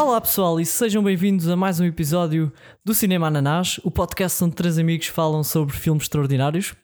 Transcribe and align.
Olá 0.00 0.20
pessoal 0.20 0.58
e 0.60 0.64
sejam 0.66 1.02
bem-vindos 1.02 1.46
a 1.48 1.54
mais 1.56 1.78
um 1.78 1.84
episódio 1.84 2.52
do 2.84 2.94
Cinema 2.94 3.26
Ananás, 3.26 3.78
o 3.84 3.90
podcast 3.90 4.42
onde 4.42 4.54
três 4.54 4.78
amigos 4.78 5.06
falam 5.08 5.42
sobre 5.44 5.74
filmes 5.76 6.04
extraordinários. 6.04 6.74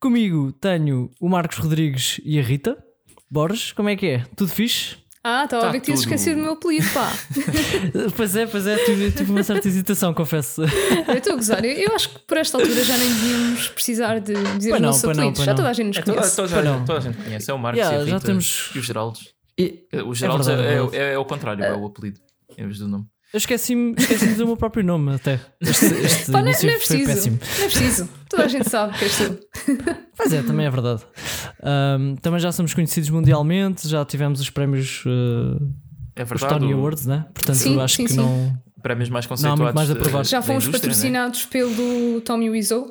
Comigo 0.00 0.52
tenho 0.52 1.10
o 1.20 1.28
Marcos 1.28 1.58
Rodrigues 1.58 2.20
e 2.24 2.38
a 2.38 2.42
Rita. 2.42 2.76
Borges, 3.30 3.72
como 3.72 3.88
é 3.88 3.96
que 3.96 4.06
é? 4.06 4.24
Tudo 4.36 4.50
fixe? 4.52 4.96
Ah, 5.24 5.44
estava 5.44 5.62
Tá 5.62 5.68
a 5.68 5.72
ver 5.72 5.78
que 5.80 5.86
tinhas 5.86 6.00
tudo. 6.00 6.14
esquecido 6.14 6.38
o 6.40 6.42
meu 6.42 6.52
apelido, 6.52 6.86
pá. 6.92 7.12
pois 8.16 8.34
é, 8.36 8.46
pois 8.46 8.66
é, 8.66 8.76
tive, 8.84 9.10
tive 9.12 9.30
uma 9.30 9.42
certa 9.42 9.66
hesitação, 9.68 10.12
confesso. 10.14 10.62
Eu 10.62 11.14
estou 11.14 11.32
a 11.32 11.36
gozar. 11.36 11.64
Eu, 11.64 11.72
eu 11.72 11.94
acho 11.94 12.10
que 12.10 12.18
por 12.20 12.36
esta 12.36 12.58
altura 12.58 12.84
já 12.84 12.96
nem 12.98 13.08
devíamos 13.08 13.68
precisar 13.68 14.18
de 14.20 14.34
dizer 14.34 14.70
Pois 14.70 14.80
os 14.80 14.80
não, 14.80 14.90
não, 14.90 15.10
apelidos. 15.10 15.36
pois 15.38 15.46
já 15.46 15.54
toda 15.54 15.68
a 15.68 15.72
gente 15.72 15.86
nos 15.88 15.96
É, 15.98 16.02
toda, 16.02 16.16
conhece. 16.18 16.36
toda, 16.36 16.48
Pois 16.48 16.58
a 16.58 16.64
não. 16.70 16.78
gente, 16.78 16.86
toda 16.86 16.98
a 16.98 17.02
gente 17.02 17.16
conhece. 17.22 17.50
É 17.50 17.54
o 17.54 17.58
Marcos 17.58 17.78
Yeah, 17.78 17.98
e 17.98 18.02
a 18.02 18.06
já 18.06 18.14
Rita 18.16 18.26
temos- 18.26 18.70
e 18.74 18.78
o 18.78 18.82
Geraldes. 18.82 19.28
E- 19.58 19.86
O 20.06 20.14
Geraldes 20.14 20.48
é, 20.48 20.52
é 20.54 20.56
é, 20.56 20.96
é, 21.10 21.12
é 21.14 21.18
o 21.18 21.24
contrário, 21.24 21.62
é 21.64 21.72
o 21.74 21.86
apelido 21.86 22.18
em 22.58 22.64
vez 22.66 22.78
do 22.78 22.88
nome. 22.88 23.04
Eu 23.32 23.38
esqueci-me 23.38 23.94
esqueci 23.96 24.26
de 24.26 24.30
dizer 24.32 24.42
o 24.42 24.46
meu 24.46 24.56
próprio 24.58 24.84
nome 24.84 25.14
até. 25.14 25.40
Este, 25.60 25.86
este 25.86 26.30
Pá, 26.32 26.40
não, 26.42 26.48
início 26.48 26.66
não 26.68 26.74
é 26.74 26.78
foi 26.78 26.96
preciso. 26.98 27.06
péssimo. 27.06 27.38
Não 27.58 27.64
é 27.64 27.68
preciso. 27.70 28.08
Toda 28.28 28.44
a 28.44 28.48
gente 28.48 28.68
sabe 28.68 28.98
que 28.98 29.04
és 29.04 29.16
tu. 29.16 29.38
Pois 30.16 30.32
é, 30.34 30.42
também 30.42 30.66
é 30.66 30.70
verdade. 30.70 31.02
Ahm, 31.62 32.16
também 32.16 32.38
já 32.38 32.52
somos 32.52 32.74
conhecidos 32.74 33.08
mundialmente, 33.08 33.88
já 33.88 34.04
tivemos 34.04 34.38
os 34.40 34.50
prémios, 34.50 35.02
uh, 35.06 35.58
É 36.14 36.22
os 36.24 36.28
verdade. 36.28 36.52
Tony 36.60 36.74
o- 36.74 36.76
Awards, 36.78 37.06
né? 37.06 37.24
Portanto, 37.32 37.56
Sim, 37.56 37.74
eu 37.74 37.80
acho 37.80 37.96
sim, 37.96 38.04
que 38.04 38.10
sim. 38.12 38.18
não. 38.18 38.54
Prémios 38.82 39.08
mais 39.08 39.24
conceituados. 39.26 39.74
mais. 40.12 40.28
Já 40.28 40.42
fomos 40.42 40.66
né? 40.66 40.72
patrocinados 40.72 41.46
pelo 41.46 42.20
Tommy 42.20 42.50
Wiseau, 42.50 42.86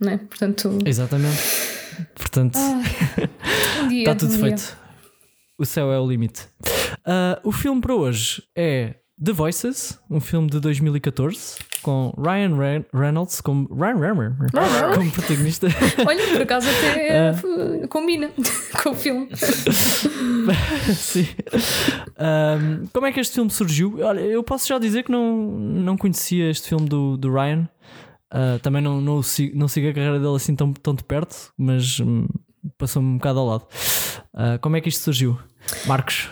né? 0.00 0.18
Portanto, 0.28 0.78
Exatamente. 0.86 1.36
Portanto, 2.14 2.56
um 2.58 3.88
dia. 3.88 3.98
está 4.00 4.14
tudo 4.14 4.32
um 4.34 4.36
dia. 4.36 4.56
feito. 4.56 4.76
O 5.60 5.64
céu 5.66 5.92
é 5.92 6.00
o 6.00 6.06
limite. 6.08 6.48
Ah, 7.04 7.38
o 7.44 7.52
filme 7.52 7.80
para 7.82 7.94
hoje 7.94 8.42
é 8.56 8.94
The 9.22 9.32
Voices, 9.32 9.98
um 10.10 10.18
filme 10.18 10.48
de 10.48 10.58
2014, 10.58 11.56
com 11.82 12.14
Ryan 12.16 12.56
Re- 12.56 12.86
Reynolds 12.94 13.42
como, 13.42 13.68
Ryan 13.74 13.96
Reynolds 13.98 14.96
como 14.96 15.10
protagonista. 15.10 15.66
Olha, 16.06 16.26
por 16.32 16.40
acaso 16.40 16.66
até 16.70 17.08
eh, 17.28 17.86
combina 17.88 18.30
com 18.82 18.90
o 18.90 18.94
filme. 18.94 19.28
Sim. 20.96 21.26
Ahm, 22.16 22.86
como 22.92 23.06
é 23.06 23.12
que 23.12 23.20
este 23.20 23.34
filme 23.34 23.50
surgiu? 23.50 23.98
Olha, 24.00 24.20
eu 24.20 24.42
posso 24.42 24.66
já 24.66 24.78
dizer 24.78 25.02
que 25.04 25.12
não, 25.12 25.36
não 25.46 25.98
conhecia 25.98 26.48
este 26.50 26.68
filme 26.70 26.88
do, 26.88 27.18
do 27.18 27.30
Ryan. 27.30 27.68
Ah, 28.30 28.58
também 28.62 28.80
não, 28.80 28.98
não, 29.00 29.22
sigo, 29.22 29.58
não 29.58 29.68
sigo 29.68 29.88
a 29.88 29.92
carreira 29.92 30.18
dele 30.18 30.36
assim 30.36 30.56
tão, 30.56 30.72
tão 30.72 30.94
de 30.94 31.04
perto, 31.04 31.52
mas 31.58 32.00
hum, 32.00 32.26
passou-me 32.78 33.08
um 33.08 33.16
bocado 33.18 33.38
ao 33.40 33.46
lado. 33.46 33.66
Ah, 34.32 34.58
como 34.62 34.76
é 34.76 34.80
que 34.80 34.88
isto 34.88 35.02
surgiu? 35.02 35.38
Marcos? 35.86 36.28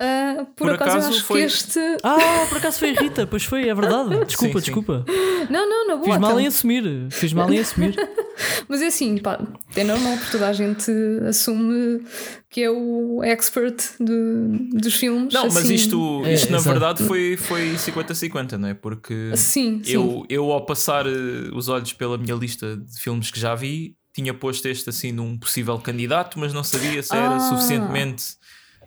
Ah, 0.00 0.46
por, 0.56 0.68
Por 0.68 0.74
acaso, 0.74 0.90
eu 0.90 0.96
acaso 1.00 1.08
acho 1.16 1.24
foi- 1.24 1.40
que 1.40 1.46
este. 1.46 1.78
Ah, 2.04 2.46
por 2.48 2.58
acaso 2.58 2.78
foi 2.78 2.90
a 2.96 3.00
Rita, 3.00 3.26
pois 3.26 3.42
foi, 3.42 3.68
é 3.68 3.74
verdade. 3.74 4.10
Desculpa, 4.26 4.60
Sim, 4.60 4.64
sim. 4.66 4.72
desculpa. 4.72 5.04
Não, 5.50 5.68
não, 5.68 5.88
na 5.88 5.96
boa. 5.96 6.04
Fiz 6.06 6.18
mal 6.18 6.38
em 6.40 6.46
assumir. 6.46 7.06
Fiz 7.10 7.32
mal 7.32 7.52
em 7.52 7.58
assumir. 7.58 7.96
Mas 8.68 8.80
é 8.80 8.86
assim, 8.86 9.18
pá, 9.18 9.40
é 9.74 9.82
normal 9.82 10.16
porque 10.18 10.30
toda 10.30 10.48
a 10.48 10.52
gente 10.52 10.92
assume 11.28 12.00
que 12.48 12.62
é 12.62 12.70
o 12.70 13.20
expert 13.24 13.76
de- 13.98 14.78
dos 14.78 14.94
filmes. 14.94 15.34
Não, 15.34 15.44
mas 15.46 15.56
assim. 15.56 15.74
isto, 15.74 16.22
É, 16.24 16.34
isto 16.34 16.50
na 16.52 16.58
exato. 16.58 16.70
verdade 16.78 17.02
foi, 17.04 17.36
foi 17.36 17.72
50-50, 17.76 18.52
não 18.56 18.68
é? 18.68 18.74
Porque 18.74 19.32
Sim, 19.34 19.80
sim. 19.82 19.92
eu, 19.92 20.24
eu, 20.28 20.52
ao 20.52 20.64
passar 20.64 21.06
eh, 21.06 21.10
os 21.52 21.68
olhos 21.68 21.92
pela 21.92 22.16
minha 22.16 22.34
lista 22.36 22.76
de 22.76 23.00
filmes 23.00 23.30
que 23.32 23.40
já 23.40 23.54
vi, 23.56 23.96
tinha 24.14 24.32
posto 24.32 24.66
este 24.68 24.88
assim 24.88 25.10
num 25.10 25.36
possível 25.36 25.76
candidato, 25.78 26.38
mas 26.38 26.52
não 26.52 26.62
sabia 26.62 27.02
se 27.02 27.12
era 27.14 27.34
Ah. 27.36 27.40
suficientemente. 27.40 28.24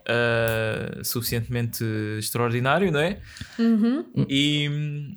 Ah, 0.07 1.03
suficientemente 1.03 1.84
extraordinário, 2.17 2.91
não 2.91 3.00
é? 3.00 3.19
Uhum. 3.59 4.06
E 4.29 5.12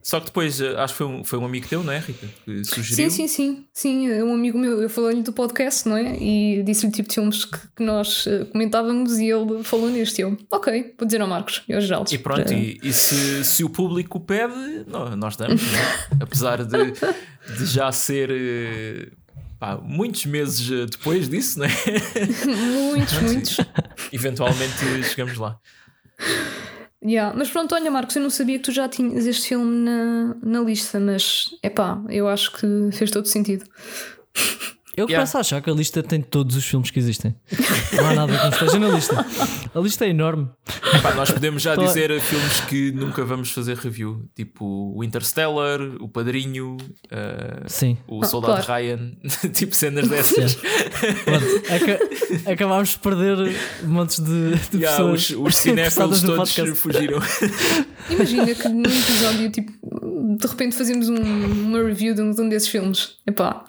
só 0.00 0.20
que 0.20 0.26
depois 0.26 0.58
eh, 0.58 0.74
acho 0.78 0.94
que 0.94 0.98
foi 0.98 1.06
um, 1.06 1.22
foi 1.24 1.38
um 1.38 1.44
amigo 1.44 1.68
teu, 1.68 1.84
não 1.84 1.92
é, 1.92 1.98
Rita? 1.98 2.26
Que 2.44 2.64
Sim, 2.64 2.82
sugeriu. 2.82 3.10
sim, 3.10 3.28
sim, 3.28 3.64
sim. 3.74 4.10
Um 4.22 4.32
amigo 4.32 4.56
meu, 4.58 4.80
eu 4.80 4.88
falei-lhe 4.88 5.22
do 5.22 5.34
podcast, 5.34 5.86
não 5.86 5.98
é? 5.98 6.16
E 6.18 6.62
disse-lhe 6.62 6.88
o 6.88 6.92
tipo 6.94 7.08
de 7.10 7.14
filmes 7.16 7.44
que, 7.44 7.58
que 7.76 7.82
nós 7.82 8.26
eh, 8.26 8.44
comentávamos 8.46 9.18
e 9.18 9.26
ele 9.26 9.62
falou 9.64 9.90
neste. 9.90 10.22
Eu, 10.22 10.38
ok, 10.50 10.94
vou 10.98 11.04
dizer 11.06 11.20
ao 11.20 11.28
Marcos 11.28 11.62
e 11.68 11.74
ao 11.74 11.80
Geraldo. 11.82 12.10
E 12.14 12.16
pronto, 12.16 12.50
e, 12.50 12.80
e 12.82 12.90
se, 12.92 13.44
se 13.44 13.62
o 13.64 13.68
público 13.68 14.18
pede, 14.18 14.84
nó- 14.86 15.14
nós 15.14 15.36
damos, 15.36 15.60
não 15.60 15.78
é? 15.78 16.08
apesar 16.24 16.64
de, 16.64 16.92
de 17.58 17.66
já 17.66 17.92
ser 17.92 18.30
eh, 18.30 19.08
pá, 19.58 19.76
muitos 19.82 20.24
meses 20.26 20.70
eh, 20.70 20.86
depois 20.86 21.28
disso, 21.28 21.58
não 21.58 21.66
é? 21.66 21.70
Muitos, 22.92 23.20
muitos. 23.20 23.56
eventualmente 24.12 25.02
chegamos 25.04 25.36
lá. 25.36 25.58
Yeah. 27.04 27.36
Mas 27.36 27.48
pronto, 27.50 27.74
olha, 27.74 27.90
Marcos, 27.90 28.16
eu 28.16 28.22
não 28.22 28.30
sabia 28.30 28.58
que 28.58 28.64
tu 28.64 28.72
já 28.72 28.88
tinhas 28.88 29.26
este 29.26 29.48
filme 29.48 29.84
na, 29.84 30.34
na 30.42 30.60
lista, 30.60 30.98
mas 30.98 31.46
é 31.62 31.70
pá, 31.70 32.00
eu 32.08 32.28
acho 32.28 32.52
que 32.52 32.66
fez 32.92 33.10
todo 33.10 33.26
sentido. 33.26 33.64
Eu 34.98 35.06
Yeah. 35.06 35.14
começo 35.18 35.36
a 35.36 35.40
achar 35.40 35.62
que 35.62 35.70
a 35.70 35.72
lista 35.72 36.02
tem 36.02 36.20
todos 36.20 36.56
os 36.56 36.64
filmes 36.64 36.90
que 36.90 36.98
existem. 36.98 37.34
Não 37.92 38.06
há 38.06 38.14
nada 38.14 38.32
que 38.36 38.42
não 38.42 38.50
esteja 38.50 38.78
na 38.80 38.88
lista. 38.88 39.26
A 39.74 39.78
lista 39.80 40.04
é 40.04 40.08
enorme. 40.10 40.48
Pá, 41.02 41.14
nós 41.14 41.30
podemos 41.30 41.62
já 41.62 41.76
dizer 41.76 42.20
filmes 42.20 42.60
que 42.62 42.90
nunca 42.90 43.24
vamos 43.24 43.50
fazer 43.52 43.76
review, 43.76 44.28
tipo 44.34 44.92
o 44.96 45.04
Interstellar, 45.04 45.80
o 46.00 46.08
Padrinho, 46.08 46.76
Sim. 47.66 47.96
o 48.08 48.24
Ah, 48.24 48.26
Soldado 48.26 48.64
claro. 48.64 48.82
Ryan, 48.82 49.12
tipo 49.54 49.74
cenas 49.76 50.08
dessas. 50.08 50.56
Pronto, 50.56 51.46
aca- 52.44 52.52
acabámos 52.52 52.88
de 52.90 52.98
perder 52.98 53.56
montes 53.84 54.18
de, 54.18 54.54
de 54.70 54.78
Yeah, 54.78 54.96
pessoas. 54.96 55.30
os, 55.30 55.36
os 55.36 55.56
cinéfilos 55.62 56.22
todos 56.22 56.52
fugiram. 56.76 57.18
Imagina 58.10 58.54
que 58.54 58.68
num 58.68 58.82
episódio, 58.82 59.50
tipo, 59.50 59.72
de 60.38 60.46
repente 60.46 60.74
fazemos 60.76 61.08
um- 61.08 61.16
uma 61.66 61.82
review 61.82 62.14
de 62.14 62.22
um, 62.22 62.30
de 62.32 62.40
um 62.40 62.48
desses 62.48 62.68
filmes. 62.68 63.16
Epá, 63.26 63.64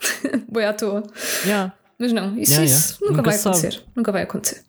boi 0.49 0.63
à 0.65 0.73
toa. 0.73 1.03
Yeah. 1.45 1.73
Mas 1.99 2.13
não, 2.13 2.37
isso, 2.37 2.53
Yeah, 2.53 2.65
isso 2.65 2.97
nunca, 3.01 3.17
Nunca 3.17 3.29
vai 3.29 3.37
sabe. 3.37 3.57
acontecer. 3.57 3.83
Nunca 3.95 4.11
vai 4.11 4.21
acontecer. 4.23 4.63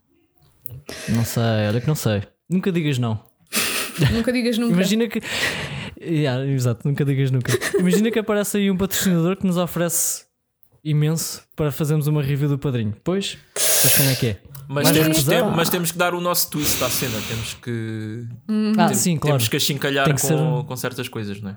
Não 1.11 1.25
sei, 1.25 1.43
olha 1.69 1.81
que 1.81 1.87
não 1.87 1.95
sei. 1.95 2.23
Nunca 2.49 2.73
digas 2.73 2.99
não. 2.99 3.23
Nunca 4.13 4.33
digas 4.33 4.59
nunca. 4.59 4.73
Imagina 4.75 5.07
que. 5.09 5.21
Yeah, 6.01 6.45
exato, 6.47 6.89
nunca 6.89 7.05
digas 7.05 7.31
nunca. 7.31 7.53
Imagina 7.79 8.11
que 8.11 8.19
aparece 8.19 8.57
aí 8.57 8.71
um 8.71 8.77
patrocinador 8.77 9.37
que 9.37 9.47
nos 9.47 9.57
oferece 9.59 10.25
imenso 10.83 11.43
para 11.55 11.71
fazermos 11.71 12.07
uma 12.07 12.23
review 12.23 12.49
do 12.49 12.59
padrinho. 12.59 12.97
Pois, 13.05 13.37
pois 13.55 13.97
como 13.97 14.09
é 14.11 14.15
que 14.15 14.27
é? 14.29 14.41
Mas 14.67 14.85
Mas 14.89 14.97
temos, 14.97 15.25
tem- 15.25 15.43
mas 15.45 15.69
temos 15.69 15.93
que 15.93 15.99
dar 15.99 16.15
o 16.15 16.21
nosso 16.21 16.49
twist 16.51 16.83
à 16.83 16.89
cena. 16.89 17.19
Temos 17.29 17.55
que, 17.55 18.25
Ah, 18.79 18.87
tem- 18.87 18.95
sim, 18.97 19.17
claro. 19.19 19.37
temos 19.37 19.49
que 19.49 19.57
achincalhar 19.57 20.05
Tem 20.07 20.15
com, 20.15 20.21
ser 20.21 20.37
com 20.67 20.77
certas 20.77 21.09
coisas, 21.09 21.41
não 21.41 21.51
é? 21.51 21.57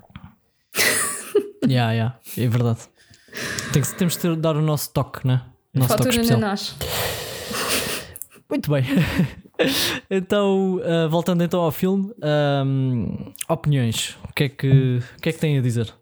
Yeah, 1.65 1.91
yeah, 1.93 2.19
é 2.37 2.47
verdade. 2.47 2.79
Tem 3.71 3.81
que, 3.81 3.95
temos 3.95 4.16
de 4.17 4.35
dar 4.35 4.55
o 4.55 4.61
nosso 4.61 4.91
toque, 4.94 5.25
né? 5.27 5.44
O 5.75 5.79
nosso 5.79 5.89
toque 5.89 6.03
Fatura 6.03 6.16
especial. 6.21 6.38
ananás. 6.39 6.75
Muito 8.49 8.71
bem. 8.71 8.83
então, 10.09 10.79
ah, 10.83 11.07
voltando 11.07 11.43
então 11.43 11.61
ao 11.61 11.72
filme, 11.72 12.13
ahm, 12.22 13.31
opiniões. 13.49 14.17
O 14.29 14.33
que, 14.33 14.43
é 14.45 14.49
que, 14.49 14.99
o 15.17 15.22
que 15.22 15.29
é 15.29 15.31
que 15.31 15.39
têm 15.39 15.57
a 15.57 15.61
dizer? 15.61 15.93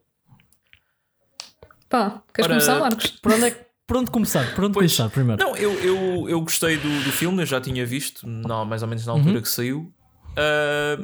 Pá, 1.89 2.21
queres 2.33 2.45
Ora, 2.45 2.59
começar, 2.59 2.79
Marcos? 2.79 3.11
Por 3.21 3.31
onde, 3.33 3.45
é 3.45 3.51
que- 3.51 3.65
por 3.87 3.97
onde 3.97 4.11
começar? 4.11 4.55
Por 4.55 4.63
onde 4.63 4.73
Pois, 4.73 4.95
começar 4.95 5.09
primeiro? 5.13 5.43
Não, 5.43 5.53
eu, 5.57 5.73
eu, 5.81 6.29
eu 6.29 6.39
gostei 6.41 6.77
do, 6.77 7.03
do 7.03 7.11
filme, 7.11 7.41
eu 7.41 7.45
já 7.45 7.59
tinha 7.59 7.85
visto, 7.85 8.25
não, 8.25 8.63
mais 8.63 8.81
ou 8.81 8.87
menos 8.87 9.05
na 9.05 9.11
altura 9.11 9.35
Uhum. 9.35 9.41
que 9.41 9.49
saiu. 9.49 9.93
Ah, 10.37 10.97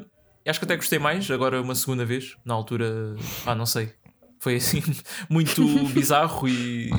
acho 0.48 0.60
que 0.60 0.66
até 0.66 0.78
gostei 0.78 0.98
mais, 0.98 1.30
agora 1.30 1.62
uma 1.62 1.76
segunda 1.76 2.06
vez. 2.06 2.38
Na 2.46 2.54
altura, 2.54 3.16
ah, 3.46 3.54
não 3.56 3.66
sei. 3.66 3.92
Foi 4.48 4.56
assim, 4.56 4.82
muito 5.30 5.62
bizarro 5.90 6.48
e 6.48 6.90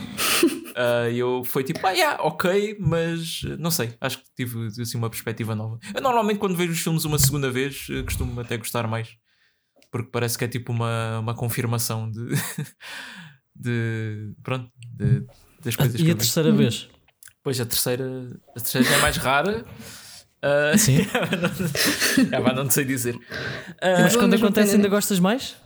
ah, 0.77 1.09
eu 1.11 1.43
foi 1.43 1.65
tipo, 1.65 1.81
ah, 1.87 1.93
yeah, 1.93 2.23
ok, 2.23 2.77
mas 2.79 3.41
não 3.59 3.71
sei, 3.71 3.95
acho 4.03 4.19
que 4.19 4.25
tive 4.37 4.67
assim 4.83 4.99
uma 4.99 5.09
perspectiva 5.09 5.55
nova. 5.55 5.79
Eu 5.95 6.03
normalmente 6.03 6.39
quando 6.39 6.55
vejo 6.55 6.73
os 6.73 6.79
filmes 6.79 7.07
uma 7.07 7.19
segunda 7.19 7.51
vez 7.51 7.87
eh, 7.91 8.03
costumo 8.03 8.39
até 8.39 8.59
gostar 8.59 8.87
mais, 8.87 9.09
porque 9.91 10.11
parece 10.11 10.37
que 10.37 10.45
é 10.45 10.49
tipo 10.49 10.73
uma, 10.73 11.21
uma 11.21 11.35
confirmação 11.35 12.11
de, 12.11 12.21
de 13.57 14.35
pronto, 14.43 14.71
de- 14.95 15.25
das 15.65 15.75
coisas 15.75 15.97
que 15.99 16.07
E 16.07 16.11
a 16.11 16.15
terceira 16.17 16.53
vez? 16.53 16.87
Pois 17.43 17.59
a 17.59 17.65
terceira, 17.65 18.29
a 18.55 18.61
terceira 18.61 18.87
é 18.89 19.01
mais 19.01 19.17
rara. 19.17 19.65
Ah, 20.43 20.77
Sim. 20.79 20.99
já 22.31 22.41
vai, 22.41 22.55
não 22.55 22.67
te 22.69 22.75
sei 22.75 22.85
dizer. 22.85 23.19
Ah, 23.83 24.03
Mas 24.03 24.15
quando 24.17 24.31
mesmo 24.31 24.47
acontece 24.47 24.77
ainda 24.77 24.89
gostas 24.89 25.19
mais? 25.19 25.57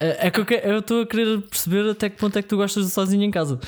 É 0.00 0.26
é 0.26 0.30
que 0.30 0.40
eu 0.40 0.78
estou 0.78 1.02
a 1.02 1.06
querer 1.06 1.40
perceber 1.42 1.88
até 1.90 2.08
que 2.08 2.16
ponto 2.16 2.38
é 2.38 2.42
que 2.42 2.48
tu 2.48 2.56
gostas 2.56 2.86
de 2.86 2.90
sozinho 2.90 3.22
em 3.22 3.30
casa. 3.30 3.58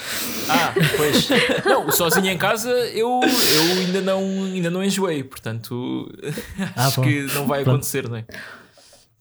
ah, 0.48 0.72
pois. 0.96 1.28
Não, 1.64 1.86
o 1.86 1.92
sozinho 1.92 2.28
em 2.28 2.38
casa 2.38 2.70
eu, 2.70 3.20
eu 3.22 3.62
ainda, 3.80 4.00
não, 4.00 4.20
ainda 4.44 4.70
não 4.70 4.82
enjoei, 4.82 5.22
portanto 5.24 6.10
Ah, 6.76 6.86
acho 6.86 7.00
bom. 7.00 7.06
que 7.06 7.22
não 7.34 7.46
vai 7.46 7.62
Pronto. 7.62 7.76
acontecer, 7.76 8.08
não 8.08 8.16
é? 8.16 8.24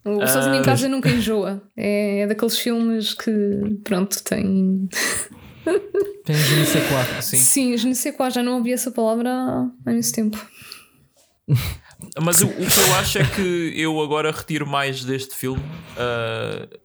O 0.08 0.28
Sozinho 0.28 0.56
em 0.58 0.60
Ah, 0.60 0.64
Casa 0.64 0.88
nunca 0.88 1.10
enjoa. 1.10 1.64
É, 1.76 2.20
é 2.20 2.28
daqueles 2.28 2.60
filmes 2.60 3.16
que, 3.16 3.32
pronto, 3.84 4.24
tem. 4.24 4.88
Me 6.28 6.66
ser 6.66 6.88
quatro. 6.90 7.22
Sim. 7.24 7.38
Sim, 7.38 7.76
je 7.78 7.88
ne 7.88 7.96
sais 7.96 8.16
quoi, 8.16 8.30
já 8.30 8.44
não 8.44 8.58
ouvi 8.58 8.72
essa 8.72 8.92
palavra 8.92 9.32
há 9.32 9.92
imenso 9.92 10.14
tempo. 10.14 10.38
Mas 12.22 12.42
o, 12.42 12.48
o 12.48 12.68
que 12.68 12.80
eu 12.80 12.96
acho 12.96 13.20
é 13.20 13.24
que 13.24 13.74
eu 13.76 14.02
agora 14.02 14.32
retiro 14.32 14.66
mais 14.66 15.04
deste 15.04 15.36
filme, 15.36 15.62
uh, 15.62 16.80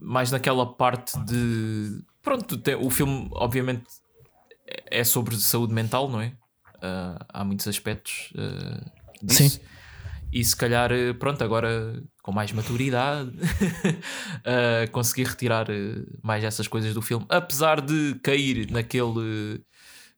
mais 0.00 0.30
naquela 0.30 0.66
parte 0.66 1.18
de. 1.24 2.02
Pronto, 2.22 2.56
tem, 2.56 2.74
o 2.74 2.88
filme, 2.90 3.28
obviamente, 3.32 3.84
é 4.90 5.02
sobre 5.04 5.36
saúde 5.36 5.72
mental, 5.72 6.08
não 6.08 6.20
é? 6.20 6.28
Uh, 6.76 7.24
há 7.28 7.44
muitos 7.44 7.66
aspectos 7.68 8.32
uh, 8.34 8.90
disso. 9.22 9.50
Sim. 9.50 9.60
E 10.32 10.42
se 10.42 10.56
calhar, 10.56 10.90
pronto, 11.18 11.44
agora 11.44 12.02
com 12.22 12.32
mais 12.32 12.50
maturidade, 12.52 13.30
uh, 13.30 14.88
consegui 14.92 15.24
retirar 15.24 15.66
mais 16.22 16.42
essas 16.42 16.66
coisas 16.66 16.94
do 16.94 17.02
filme, 17.02 17.26
apesar 17.28 17.82
de 17.82 18.18
cair 18.22 18.70
naquele 18.70 19.62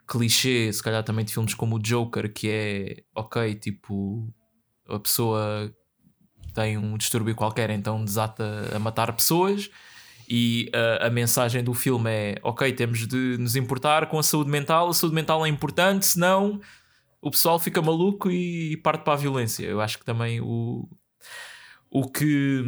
clichê, 0.06 0.72
se 0.72 0.82
calhar 0.82 1.02
também 1.02 1.24
de 1.24 1.32
filmes 1.32 1.54
como 1.54 1.76
o 1.76 1.78
Joker, 1.78 2.32
que 2.32 2.48
é 2.50 2.96
ok, 3.14 3.54
tipo, 3.54 4.32
a 4.88 4.98
pessoa 4.98 5.72
tem 6.54 6.78
um 6.78 6.96
distúrbio 6.96 7.34
qualquer, 7.34 7.70
então 7.70 8.04
desata 8.04 8.70
a 8.74 8.78
matar 8.78 9.12
pessoas. 9.12 9.70
E 10.28 10.70
uh, 10.74 11.06
a 11.06 11.10
mensagem 11.10 11.62
do 11.62 11.74
filme 11.74 12.10
é: 12.10 12.34
ok, 12.42 12.72
temos 12.72 13.06
de 13.06 13.36
nos 13.38 13.56
importar 13.56 14.06
com 14.06 14.18
a 14.18 14.22
saúde 14.22 14.50
mental, 14.50 14.88
a 14.88 14.94
saúde 14.94 15.14
mental 15.14 15.44
é 15.44 15.48
importante, 15.48 16.06
senão 16.06 16.60
o 17.20 17.30
pessoal 17.30 17.58
fica 17.58 17.82
maluco 17.82 18.30
e 18.30 18.76
parte 18.78 19.02
para 19.02 19.14
a 19.14 19.16
violência. 19.16 19.66
Eu 19.66 19.80
acho 19.80 19.98
que 19.98 20.04
também 20.04 20.40
o, 20.40 20.88
o 21.90 22.08
que 22.10 22.62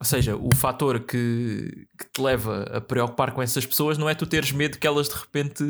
ou 0.00 0.06
seja, 0.06 0.34
o 0.34 0.48
fator 0.54 1.00
que, 1.00 1.86
que, 1.98 2.06
te 2.10 2.22
leva 2.22 2.62
a 2.72 2.80
preocupar 2.80 3.32
com 3.32 3.42
essas 3.42 3.66
pessoas 3.66 3.98
não 3.98 4.08
é 4.08 4.14
tu 4.14 4.26
teres 4.26 4.50
medo 4.50 4.78
que 4.78 4.86
elas 4.86 5.10
de 5.10 5.14
repente 5.14 5.62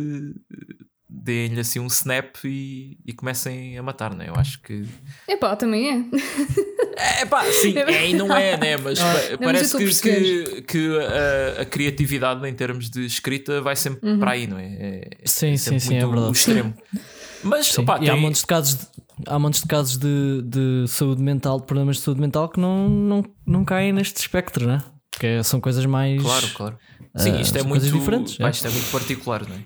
deem-lhe 1.08 1.58
assim 1.58 1.80
um 1.80 1.88
snap 1.88 2.36
e, 2.44 2.96
e, 3.04 3.12
comecem 3.12 3.76
a 3.76 3.82
matar, 3.82 4.14
né? 4.14 4.28
Eu 4.28 4.34
acho 4.36 4.62
que. 4.62 4.86
Epá, 5.26 5.56
também 5.56 5.90
é. 5.90 7.20
É 7.20 7.26
pá, 7.26 7.42
sim, 7.44 7.74
é 7.76 8.10
e 8.10 8.14
não 8.14 8.34
é, 8.34 8.56
né? 8.56 8.76
Mas 8.76 9.00
não, 9.00 9.38
parece 9.38 9.76
mas 9.82 10.00
que, 10.00 10.44
que, 10.44 10.62
que 10.62 10.98
a, 10.98 11.62
a, 11.62 11.64
criatividade 11.64 12.46
em 12.48 12.54
termos 12.54 12.88
de 12.88 13.04
escrita 13.04 13.60
vai 13.60 13.74
sempre 13.74 14.08
uhum. 14.08 14.20
para 14.20 14.30
aí, 14.30 14.46
não 14.46 14.58
é? 14.58 14.66
é 14.66 15.08
sim, 15.24 15.54
é 15.54 15.56
sim, 15.56 15.78
sim, 15.80 15.96
é 15.96 16.06
verdade. 16.06 16.28
O 16.28 16.32
extremo. 16.32 16.74
Sim. 16.94 17.00
Mas 17.42 17.66
sim. 17.66 17.80
Opa, 17.80 17.96
e 17.96 18.00
tem... 18.00 18.10
há 18.10 18.16
montes 18.16 18.42
de 18.42 18.46
casos 18.46 18.78
de 18.78 18.86
há 19.26 19.38
montes 19.38 19.62
de 19.62 19.66
casos 19.66 19.96
de, 19.96 20.42
de 20.42 20.84
saúde 20.88 21.22
mental, 21.22 21.60
de 21.60 21.66
problemas 21.66 21.96
de 21.96 22.02
saúde 22.02 22.20
mental 22.20 22.48
que 22.48 22.60
não, 22.60 22.88
não, 22.88 23.24
não 23.46 23.64
caem 23.64 23.92
neste 23.92 24.18
espectro, 24.18 24.66
né? 24.66 24.82
Porque 25.10 25.26
é, 25.26 25.42
são 25.42 25.60
coisas 25.60 25.84
mais. 25.86 26.22
Claro, 26.22 26.48
claro. 26.54 26.78
Sim, 27.16 27.32
uh, 27.32 27.40
isto 27.40 27.58
é 27.58 27.62
muito 27.62 27.84
diferentes. 27.84 28.38
É. 28.38 28.48
Isto 28.48 28.68
é 28.68 28.70
muito 28.70 28.90
particular, 28.90 29.46
não 29.48 29.56
é? 29.56 29.60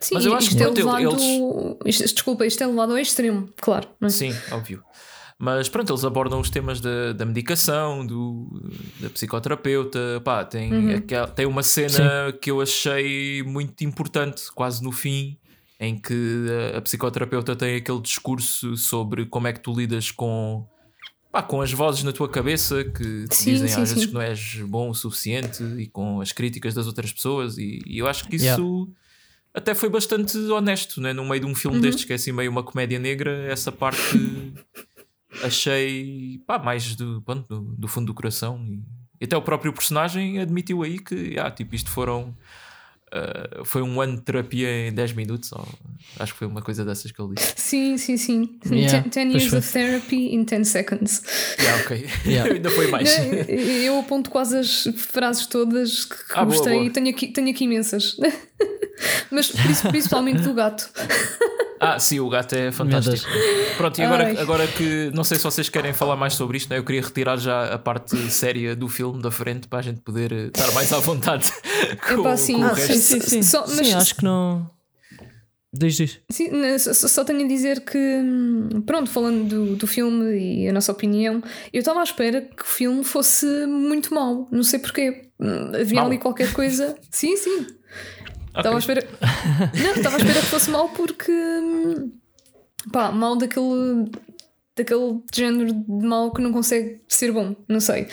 Sim, 0.00 0.14
Mas 0.14 0.24
eu 0.24 0.34
acho 0.34 0.48
isto 0.48 0.56
que 0.56 0.62
é 0.62 0.68
levado, 0.68 1.00
eles... 1.00 1.22
isto, 1.84 2.14
desculpa, 2.14 2.46
isto 2.46 2.62
é 2.64 2.66
levado 2.66 2.92
ao 2.92 2.98
extremo, 2.98 3.50
claro. 3.60 3.86
É? 4.00 4.08
Sim, 4.08 4.34
óbvio. 4.50 4.82
Mas 5.38 5.70
pronto, 5.70 5.90
eles 5.90 6.04
abordam 6.04 6.38
os 6.38 6.50
temas 6.50 6.80
da, 6.80 7.14
da 7.14 7.24
medicação, 7.24 8.06
do, 8.06 8.62
da 9.00 9.08
psicoterapeuta. 9.08 10.20
Pá, 10.22 10.44
tem, 10.44 10.72
uhum. 10.72 10.96
aquel, 10.96 11.26
tem 11.28 11.46
uma 11.46 11.62
cena 11.62 11.88
Sim. 12.30 12.38
que 12.40 12.50
eu 12.50 12.60
achei 12.60 13.42
muito 13.42 13.82
importante, 13.82 14.52
quase 14.54 14.82
no 14.82 14.92
fim, 14.92 15.38
em 15.80 15.98
que 15.98 16.46
a 16.76 16.80
psicoterapeuta 16.82 17.56
tem 17.56 17.76
aquele 17.76 18.00
discurso 18.02 18.76
sobre 18.76 19.24
como 19.24 19.48
é 19.48 19.52
que 19.54 19.60
tu 19.60 19.72
lidas 19.72 20.10
com, 20.10 20.68
pá, 21.32 21.42
com 21.42 21.62
as 21.62 21.72
vozes 21.72 22.02
na 22.02 22.12
tua 22.12 22.28
cabeça 22.28 22.84
que 22.84 23.26
te 23.26 23.34
sim, 23.34 23.52
dizem 23.52 23.68
sim, 23.68 23.80
às 23.80 23.90
vezes 23.90 24.06
que 24.06 24.12
não 24.12 24.20
és 24.20 24.56
bom 24.66 24.90
o 24.90 24.94
suficiente 24.94 25.64
e 25.78 25.86
com 25.86 26.20
as 26.20 26.32
críticas 26.32 26.74
das 26.74 26.86
outras 26.86 27.10
pessoas, 27.10 27.56
e, 27.56 27.80
e 27.86 27.98
eu 27.98 28.06
acho 28.06 28.28
que 28.28 28.36
isso. 28.36 28.44
Yeah. 28.44 29.00
Até 29.52 29.74
foi 29.74 29.88
bastante 29.88 30.38
honesto, 30.38 31.00
né? 31.00 31.12
no 31.12 31.24
meio 31.24 31.40
de 31.40 31.46
um 31.46 31.56
filme 31.56 31.78
uhum. 31.78 31.82
destes 31.82 32.04
que 32.04 32.12
é 32.12 32.14
assim 32.14 32.30
meio 32.30 32.48
uma 32.48 32.62
comédia 32.62 33.00
negra. 33.00 33.32
Essa 33.50 33.72
parte 33.72 34.52
achei 35.42 36.40
pá, 36.46 36.56
mais 36.56 36.94
do, 36.94 37.20
pronto, 37.22 37.48
do, 37.48 37.60
do, 37.76 37.88
fundo 37.88 38.06
do 38.06 38.14
coração. 38.14 38.64
E, 38.64 38.80
e 39.20 39.24
até 39.24 39.36
o 39.36 39.42
próprio 39.42 39.72
personagem 39.72 40.38
admitiu 40.38 40.84
aí 40.84 41.00
que 41.00 41.36
ah, 41.36 41.50
tipo, 41.50 41.74
isto 41.74 41.90
foram 41.90 42.32
Uh, 43.12 43.64
foi 43.64 43.82
um 43.82 44.00
ano 44.00 44.16
de 44.16 44.22
terapia 44.22 44.88
em 44.88 44.92
10 44.92 45.14
minutos, 45.14 45.50
ou, 45.50 45.66
acho 46.20 46.32
que 46.32 46.38
foi 46.38 46.46
uma 46.46 46.62
coisa 46.62 46.84
dessas 46.84 47.10
que 47.10 47.20
ele 47.20 47.34
disse. 47.34 47.54
Sim, 47.56 47.98
sim, 47.98 48.16
sim. 48.16 48.58
10 48.64 48.92
yeah, 48.92 49.22
years 49.22 49.52
of 49.52 49.72
therapy 49.72 50.32
in 50.32 50.44
10 50.44 50.68
seconds. 50.68 51.22
Yeah, 51.58 51.82
ok. 51.82 52.06
Yeah. 52.24 52.52
Ainda 52.54 52.70
foi 52.70 52.86
mais. 52.86 53.16
Eu 53.48 53.98
aponto 53.98 54.30
quase 54.30 54.58
as 54.58 54.84
frases 54.96 55.46
todas 55.46 56.04
que 56.04 56.16
ah, 56.34 56.44
gostei 56.44 56.72
boa, 56.72 56.84
boa. 56.84 56.92
Tenho, 56.92 57.10
aqui, 57.10 57.26
tenho 57.28 57.50
aqui 57.50 57.64
imensas. 57.64 58.16
Mas 59.30 59.50
principalmente 59.90 60.42
do 60.42 60.54
gato. 60.54 60.90
Ah, 61.82 61.98
sim, 61.98 62.20
o 62.20 62.28
gato 62.28 62.54
é 62.54 62.70
fantástico. 62.70 63.26
Pronto, 63.78 63.98
e 63.98 64.04
agora, 64.04 64.38
agora 64.38 64.66
que 64.66 65.10
não 65.14 65.24
sei 65.24 65.38
se 65.38 65.44
vocês 65.44 65.70
querem 65.70 65.94
falar 65.94 66.14
mais 66.14 66.34
sobre 66.34 66.58
isto, 66.58 66.68
né? 66.68 66.76
eu 66.76 66.84
queria 66.84 67.00
retirar 67.00 67.38
já 67.38 67.72
a 67.72 67.78
parte 67.78 68.18
séria 68.30 68.76
do 68.76 68.86
filme 68.86 69.22
da 69.22 69.30
frente 69.30 69.66
para 69.66 69.78
a 69.78 69.82
gente 69.82 69.98
poder 70.00 70.30
eh, 70.30 70.46
estar 70.48 70.70
mais 70.72 70.92
à 70.92 70.98
vontade 70.98 71.50
com, 72.06 72.20
Epá, 72.20 72.36
sim. 72.36 72.56
com 72.56 72.64
ah, 72.64 72.76
sim, 72.76 72.98
sim, 72.98 73.20
sim. 73.20 73.42
Só, 73.42 73.60
mas, 73.60 73.86
sim, 73.86 73.94
acho 73.94 74.14
que 74.14 74.22
não. 74.22 74.68
Diz, 75.72 75.94
diz. 75.94 76.18
Sim, 76.28 76.50
só, 76.78 76.92
só, 76.92 77.24
tenho 77.24 77.44
a 77.44 77.48
dizer 77.48 77.80
que, 77.80 77.96
hum, 77.96 78.82
pronto, 78.84 79.08
falando 79.08 79.48
do, 79.48 79.76
do 79.76 79.86
filme 79.86 80.36
e 80.36 80.68
a 80.68 80.72
nossa 80.72 80.92
opinião, 80.92 81.42
eu 81.72 81.78
estava 81.78 82.00
à 82.00 82.02
espera 82.02 82.42
que 82.42 82.62
o 82.62 82.66
filme 82.66 83.04
fosse 83.04 83.46
muito 83.66 84.12
mau. 84.12 84.48
Não 84.50 84.64
sei 84.64 84.80
porquê. 84.80 85.30
Hum, 85.40 85.70
havia 85.80 86.02
ali 86.02 86.18
qualquer 86.18 86.52
coisa. 86.52 86.94
sim, 87.10 87.36
sim. 87.36 87.66
Estava 88.56 88.76
okay. 88.76 88.76
à 88.76 88.78
espera. 88.78 89.08
Não, 89.82 89.94
estava 89.94 90.16
à 90.16 90.18
espera 90.18 90.40
que 90.40 90.46
fosse 90.46 90.70
mal 90.70 90.88
porque. 90.90 91.32
Pá, 92.92 93.12
mal 93.12 93.36
daquele. 93.36 94.10
daquele 94.76 95.20
género 95.34 95.72
de 95.72 96.06
mal 96.06 96.32
que 96.32 96.40
não 96.40 96.52
consegue 96.52 97.00
ser 97.08 97.32
bom. 97.32 97.54
Não 97.68 97.80
sei. 97.80 98.08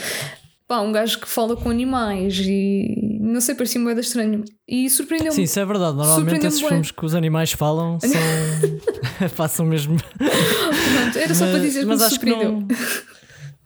Pá, 0.68 0.82
um 0.82 0.92
gajo 0.92 1.20
que 1.20 1.28
fala 1.28 1.56
com 1.56 1.70
animais 1.70 2.40
e. 2.40 3.20
Não 3.22 3.42
sei, 3.42 3.56
parecia 3.56 3.80
moeda 3.80 4.02
estranho. 4.02 4.44
E 4.68 4.90
surpreendeu-me. 4.90 5.36
Sim, 5.36 5.44
isso 5.44 5.60
é 5.60 5.66
verdade. 5.66 5.98
Normalmente 5.98 6.46
esses 6.46 6.62
filmes 6.62 6.92
que 6.92 7.06
os 7.06 7.16
animais 7.16 7.52
falam 7.54 8.00
são. 8.00 8.12
passam 9.36 9.66
mesmo. 9.66 9.98
Pronto, 10.18 11.18
era 11.18 11.34
só 11.34 11.46
mas, 11.46 11.52
para 11.54 11.60
dizer 11.60 11.80
que 11.82 11.86
mas 11.86 12.02
me 12.02 12.10
surpreendeu. 12.10 12.52
Não... 12.52 12.68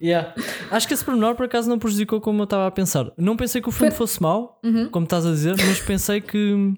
Yeah. 0.01 0.33
Acho 0.71 0.88
que 0.88 0.94
esse 0.94 1.06
pormenor 1.06 1.36
por 1.36 1.45
acaso 1.45 1.69
não 1.69 1.77
prejudicou 1.77 2.19
como 2.19 2.42
eu 2.42 2.44
estava 2.45 2.68
a 2.68 2.71
pensar. 2.71 3.12
Não 3.18 3.38
pensei 3.38 3.62
que 3.62 3.69
o 3.69 3.71
filme 3.71 3.92
fosse 3.92 4.21
mau, 4.21 4.59
uhum. 4.63 4.89
como 4.89 5.03
estás 5.03 5.25
a 5.25 5.30
dizer, 5.30 5.56
mas 5.57 5.80
pensei 5.80 6.19
que 6.19 6.74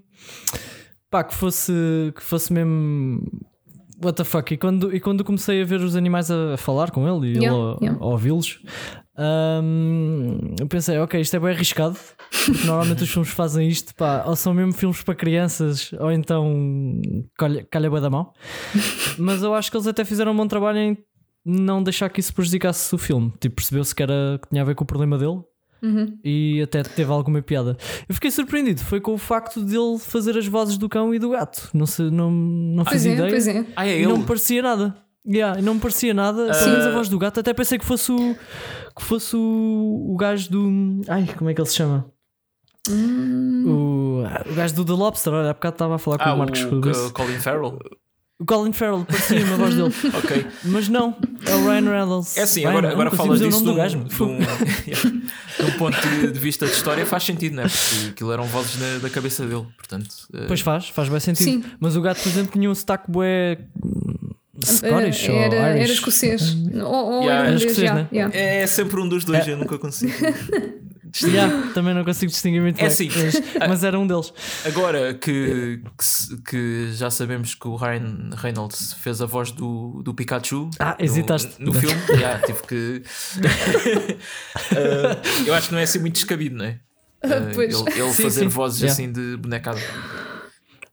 pá, 1.09 1.23
que 1.23 1.33
fosse 1.33 1.71
que 2.15 2.21
fosse 2.21 2.51
mesmo 2.51 3.23
what 4.03 4.17
the 4.17 4.23
fuck. 4.23 4.53
E 4.53 4.57
quando, 4.57 4.93
e 4.93 4.99
quando 4.99 5.23
comecei 5.23 5.61
a 5.61 5.65
ver 5.65 5.79
os 5.79 5.95
animais 5.95 6.29
a, 6.29 6.57
falar 6.57 6.91
com 6.91 7.07
ele 7.07 7.33
e 7.33 7.37
yeah, 7.37 7.57
ele 7.57 7.75
a, 7.75 7.77
yeah. 7.81 8.03
a 8.03 8.07
ouvi-los, 8.07 8.59
um, 9.17 10.55
eu 10.59 10.67
pensei, 10.67 10.97
ok, 10.97 11.21
isto 11.21 11.35
é 11.35 11.39
bem 11.39 11.51
arriscado. 11.51 11.97
Normalmente 12.65 13.03
os 13.03 13.09
filmes 13.09 13.31
fazem 13.31 13.67
isto, 13.67 13.95
pá, 13.95 14.23
ou 14.25 14.35
são 14.35 14.53
mesmo 14.53 14.73
filmes 14.73 15.01
para 15.01 15.15
crianças, 15.15 15.93
ou 15.99 16.11
então 16.11 17.01
calha, 17.37 17.65
calha 17.69 17.89
da 18.01 18.09
mão. 18.09 18.33
Mas 19.17 19.43
eu 19.43 19.53
acho 19.53 19.71
que 19.71 19.77
eles 19.77 19.87
até 19.87 20.03
fizeram 20.03 20.31
um 20.31 20.35
bom 20.35 20.47
trabalho 20.47 20.79
em 20.79 20.97
não 21.45 21.83
deixar 21.83 22.09
que 22.09 22.19
isso 22.19 22.33
prejudicasse 22.33 22.93
o 22.93 22.97
filme. 22.97 23.33
Tipo, 23.39 23.55
percebeu-se 23.55 23.93
que, 23.93 24.03
era, 24.03 24.39
que 24.41 24.49
tinha 24.49 24.61
a 24.61 24.65
ver 24.65 24.75
com 24.75 24.83
o 24.83 24.87
problema 24.87 25.17
dele 25.17 25.41
uhum. 25.81 26.17
e 26.23 26.61
até 26.61 26.83
teve 26.83 27.11
alguma 27.11 27.41
piada. 27.41 27.77
Eu 28.07 28.15
fiquei 28.15 28.31
surpreendido, 28.31 28.81
foi 28.81 29.01
com 29.01 29.13
o 29.13 29.17
facto 29.17 29.61
dele 29.61 29.99
fazer 29.99 30.37
as 30.37 30.47
vozes 30.47 30.77
do 30.77 30.87
cão 30.87 31.13
e 31.13 31.19
do 31.19 31.29
gato. 31.31 31.69
Não, 31.73 31.85
sei, 31.85 32.09
não, 32.09 32.31
não 32.31 32.85
fiz 32.85 33.05
é, 33.05 33.13
ideia. 33.13 33.29
Pois 33.29 33.47
é. 33.47 33.65
Ah, 33.75 33.87
é 33.87 34.01
e 34.01 34.05
não 34.05 34.17
me 34.17 34.25
parecia 34.25 34.61
nada. 34.61 34.95
Yeah, 35.25 35.61
não 35.61 35.75
me 35.75 35.79
parecia 35.79 36.13
nada. 36.13 36.49
Uh... 36.49 36.53
Sim, 36.53 36.69
a 36.69 36.91
voz 36.91 37.07
do 37.07 37.17
gato. 37.17 37.39
Até 37.39 37.53
pensei 37.53 37.77
que 37.77 37.85
fosse 37.85 38.11
o 38.11 38.35
que 38.95 39.03
fosse 39.03 39.35
o, 39.35 40.11
o 40.11 40.17
gajo 40.17 40.49
do. 40.51 41.01
Ai, 41.07 41.27
como 41.37 41.49
é 41.49 41.53
que 41.53 41.61
ele 41.61 41.69
se 41.69 41.75
chama? 41.75 42.05
Hum. 42.89 43.63
O, 43.65 44.51
o 44.51 44.53
gajo 44.53 44.75
do 44.75 44.83
The 44.83 44.91
Lobster. 44.91 45.33
Olha, 45.33 45.51
há 45.51 45.53
bocado 45.53 45.75
estava 45.75 45.95
a 45.95 45.97
falar 45.97 46.17
com 46.17 46.25
ah, 46.25 46.33
o 46.33 46.37
Marcos. 46.37 46.63
O 46.63 47.13
Colin 47.13 47.39
Farrell. 47.39 47.79
O 48.43 48.45
Colin 48.45 48.73
Farrell, 48.73 49.05
parecia 49.05 49.39
a 49.41 49.55
voz 49.55 49.73
dele. 49.73 49.93
ok. 50.17 50.45
Mas 50.65 50.89
não, 50.89 51.15
é 51.45 51.55
o 51.55 51.65
Ryan 51.65 51.89
Reynolds. 51.89 52.37
É 52.37 52.41
assim, 52.41 52.65
agora, 52.65 52.91
agora 52.91 53.09
falas 53.11 53.39
disso 53.39 53.63
de 53.63 53.69
um, 53.69 53.73
de, 53.73 54.21
um, 54.21 54.37
de 54.37 55.65
um 55.65 55.77
ponto 55.77 55.97
de 55.97 56.39
vista 56.39 56.65
de 56.65 56.73
história 56.73 57.05
faz 57.05 57.23
sentido, 57.23 57.55
não 57.55 57.63
é? 57.63 57.67
Porque 57.69 58.09
aquilo 58.09 58.33
eram 58.33 58.43
vozes 58.43 58.77
na, 58.77 58.97
da 58.97 59.09
cabeça 59.09 59.45
dele, 59.45 59.65
portanto. 59.77 60.09
Uh... 60.33 60.45
Pois 60.45 60.59
faz, 60.59 60.89
faz 60.89 61.07
bem 61.07 61.21
sentido. 61.21 61.45
Sim. 61.45 61.63
Mas 61.79 61.95
o 61.95 62.01
gato, 62.01 62.21
por 62.21 62.27
exemplo, 62.27 62.51
tinha 62.51 62.69
um 62.69 62.75
sotaque 62.75 63.09
bué. 63.09 63.59
Scottish 64.61 65.29
era, 65.29 65.35
ou 65.35 65.41
era, 65.41 65.69
Irish? 65.69 65.83
era 65.83 65.93
escocês. 65.93 66.57
Ou, 66.73 66.83
ou 66.83 67.23
yeah. 67.23 67.47
era 67.47 67.55
escocês, 67.55 67.79
yeah. 67.79 68.01
né? 68.01 68.09
Yeah. 68.11 68.37
É 68.37 68.67
sempre 68.67 68.99
um 68.99 69.07
dos 69.07 69.23
dois, 69.23 69.47
é. 69.47 69.53
eu 69.53 69.57
nunca 69.57 69.77
consigo. 69.77 70.11
Yeah, 71.21 71.71
também 71.73 71.93
não 71.93 72.03
consigo 72.03 72.31
distinguir 72.31 72.61
muito 72.61 72.77
é 72.77 72.79
bem, 72.79 72.87
assim, 72.87 73.09
mas, 73.09 73.41
mas, 73.69 73.83
era 73.83 73.99
um 73.99 74.07
deles. 74.07 74.33
Agora 74.65 75.13
que, 75.13 75.79
que, 75.97 76.41
que, 76.49 76.91
já 76.93 77.11
sabemos 77.11 77.53
que 77.53 77.67
o 77.67 77.75
Ryan 77.75 78.31
Reynolds 78.35 78.93
fez 78.93 79.21
a 79.21 79.25
voz 79.27 79.51
do, 79.51 80.01
do 80.03 80.13
Pikachu 80.13 80.71
ah, 80.79 80.97
hesitaste. 80.99 81.55
no, 81.59 81.71
no 81.71 81.79
filme, 81.79 82.01
yeah, 82.09 82.43
tive 82.43 82.63
que. 82.63 83.03
uh, 84.71 85.45
eu 85.45 85.53
acho 85.53 85.67
que 85.67 85.73
não 85.73 85.79
é 85.79 85.83
assim 85.83 85.99
muito 85.99 86.15
descabido, 86.15 86.57
não 86.57 86.65
é? 86.65 86.79
Uh, 87.23 87.61
ele, 87.61 87.73
ele 88.01 88.11
sim, 88.11 88.23
fazer 88.23 88.41
sim. 88.41 88.47
vozes 88.49 88.81
yeah. 88.81 88.91
assim 88.91 89.09
de 89.09 89.37
bonecada. 89.37 89.79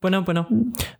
Pois 0.01 0.13
não, 0.13 0.23
pois 0.23 0.35
não. 0.35 0.47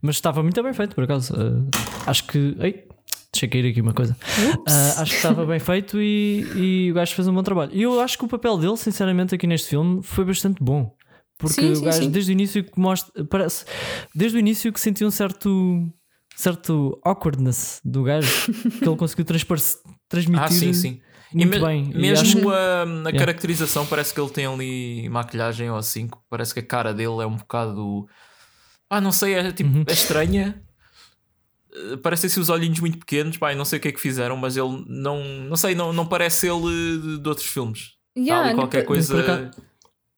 Mas 0.03 0.17
estava 0.17 0.43
muito 0.43 0.61
bem 0.61 0.75
feito, 0.75 0.93
por 0.93 1.05
acaso. 1.05 1.33
Uh, 1.35 1.71
acho 2.05 2.25
que. 2.27 2.57
Ei, 2.59 2.85
deixei 3.33 3.49
cair 3.49 3.71
aqui 3.71 3.81
uma 3.81 3.93
coisa. 3.95 4.17
Uh, 4.39 5.01
acho 5.01 5.11
que 5.11 5.17
estava 5.17 5.47
bem 5.47 5.59
feito 5.59 6.01
e, 6.01 6.87
e 6.87 6.91
o 6.91 6.95
gajo 6.95 7.15
fez 7.15 7.29
um 7.29 7.35
bom 7.35 7.43
trabalho. 7.43 7.71
E 7.73 7.83
eu 7.83 8.01
acho 8.01 8.19
que 8.19 8.25
o 8.25 8.29
papel 8.29 8.59
dele, 8.59 8.77
sinceramente, 8.77 9.35
aqui 9.35 9.47
neste 9.47 9.69
filme 9.69 10.03
foi 10.03 10.25
bastante 10.25 10.63
bom. 10.63 10.95
Porque 11.39 11.55
Sim, 11.61 11.71
o 11.73 11.77
sim, 11.77 11.85
gajo, 11.85 12.03
sim. 12.03 12.11
desde 12.11 12.31
o 12.31 12.35
início, 12.35 12.63
que 12.65 12.79
mostra, 12.79 13.25
parece, 13.25 13.65
desde 14.15 14.37
o 14.37 14.41
início 14.41 14.71
que 14.73 14.79
senti 14.81 15.05
um 15.07 15.11
certo, 15.11 15.89
certo 16.37 17.01
awkwardness 17.03 17.81
do 17.85 18.03
gajo 18.03 18.53
que 18.79 18.87
ele 18.87 18.97
conseguiu 18.97 19.25
transmitir 19.25 20.43
Ah, 20.43 20.49
sim, 20.51 20.73
sim. 20.75 21.01
E 21.33 21.37
muito 21.47 21.61
me- 21.61 21.67
bem. 21.67 21.91
E 21.95 21.99
mesmo 21.99 22.51
acho- 22.51 22.51
a, 22.51 22.83
a 22.83 22.85
Yeah. 22.87 23.19
caracterização 23.21 23.87
parece 23.87 24.13
que 24.13 24.21
ele 24.21 24.29
tem 24.31 24.45
ali 24.47 25.09
maquilhagem 25.09 25.71
ou 25.71 25.77
assim, 25.79 26.09
que 26.09 26.19
parece 26.29 26.53
que 26.53 26.61
a 26.61 26.67
cara 26.67 26.93
dele 26.93 27.23
é 27.23 27.27
um 27.27 27.37
bocado. 27.37 28.07
Ah, 28.91 29.01
não 29.01 29.13
sei, 29.13 29.35
é, 29.35 29.51
tipo, 29.53 29.71
Uhum. 29.71 29.85
é 29.87 29.93
estranha. 29.93 30.61
Eh, 31.75 31.97
Parece 32.03 32.27
assim 32.27 32.41
os 32.41 32.49
olhinhos 32.49 32.81
muito 32.81 32.99
pequenos, 32.99 33.37
pá, 33.37 33.53
eu 33.53 33.57
não 33.57 33.65
sei 33.65 33.79
o 33.79 33.83
que 33.83 33.89
é 33.89 33.93
que 33.93 34.01
fizeram, 34.01 34.37
mas 34.37 34.57
ele 34.57 34.85
não, 34.89 35.23
não 35.49 35.57
sei, 35.57 35.75
não, 35.75 35.93
não 35.93 36.07
parece 36.07 36.49
ele 36.49 36.99
de, 37.01 37.19
de 37.19 37.29
outros 37.29 37.47
filmes. 37.47 37.93
Há 38.17 38.21
Yeah, 38.21 38.47
ali 38.49 38.55
qualquer 38.57 38.85
coisa 38.85 39.51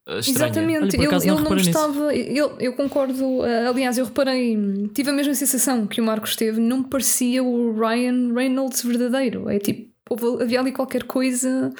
eh, 0.06 0.18
estranha. 0.18 0.48
Exatamente, 0.48 0.96
Olha, 0.98 1.08
acaso 1.08 1.24
ele 1.24 1.30
não 1.30 1.36
não, 1.36 1.42
reparei 1.44 1.64
nisso. 1.64 1.78
estava. 1.78 2.14
Eu, 2.14 2.56
eu 2.58 2.72
concordo, 2.72 3.44
eh, 3.46 3.66
aliás, 3.68 3.98
eu 3.98 4.04
reparei, 4.06 4.56
tive 4.94 5.10
a 5.10 5.12
mesma 5.12 5.34
sensação 5.34 5.86
que 5.86 6.00
o 6.00 6.04
Marcos 6.04 6.34
teve, 6.36 6.60
não 6.60 6.78
me 6.78 6.84
parecia 6.84 7.42
o 7.42 7.78
Ryan 7.78 8.32
Reynolds 8.34 8.82
verdadeiro. 8.82 9.48
É 9.48 9.58
tipo, 9.58 9.90
houve- 10.10 10.42
havia 10.42 10.58
ali 10.60 10.72
qualquer 10.72 11.04
coisa, 11.04 11.70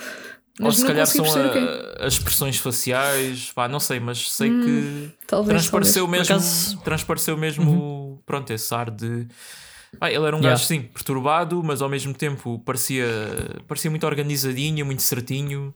Ou 0.60 0.66
mas 0.66 0.76
se 0.76 0.80
não 0.82 0.88
calhar 0.88 1.06
são 1.06 1.24
perceber 1.24 1.48
o 1.48 1.52
quê. 1.52 1.58
a- 2.00 2.06
as 2.06 2.12
expressões 2.14 2.56
faciais, 2.58 3.50
pá, 3.52 3.66
não 3.68 3.80
sei, 3.80 3.98
mas 3.98 4.30
sei 4.30 4.50
Hum, 4.50 4.60
que 4.62 5.10
Talvez. 5.26 5.48
transpareceu 5.58 6.04
talvez. 6.04 6.20
mesmo, 6.28 6.34
acaso- 6.36 6.78
transpareceu 6.84 7.36
mesmo 7.36 8.22
pronto, 8.26 8.52
esse 8.52 8.72
ar 8.74 8.90
de. 8.90 9.26
Pá, 9.98 10.10
ele 10.10 10.24
era 10.26 10.34
um 10.36 10.40
Yeah. 10.40 10.50
gajo 10.50 10.64
sim, 10.66 10.82
perturbado, 10.82 11.62
mas 11.62 11.80
ao 11.82 11.88
mesmo 11.88 12.12
tempo 12.14 12.58
parecia, 12.64 13.06
parecia 13.68 13.90
muito 13.90 14.06
organizadinho, 14.06 14.84
muito 14.86 15.02
certinho. 15.02 15.74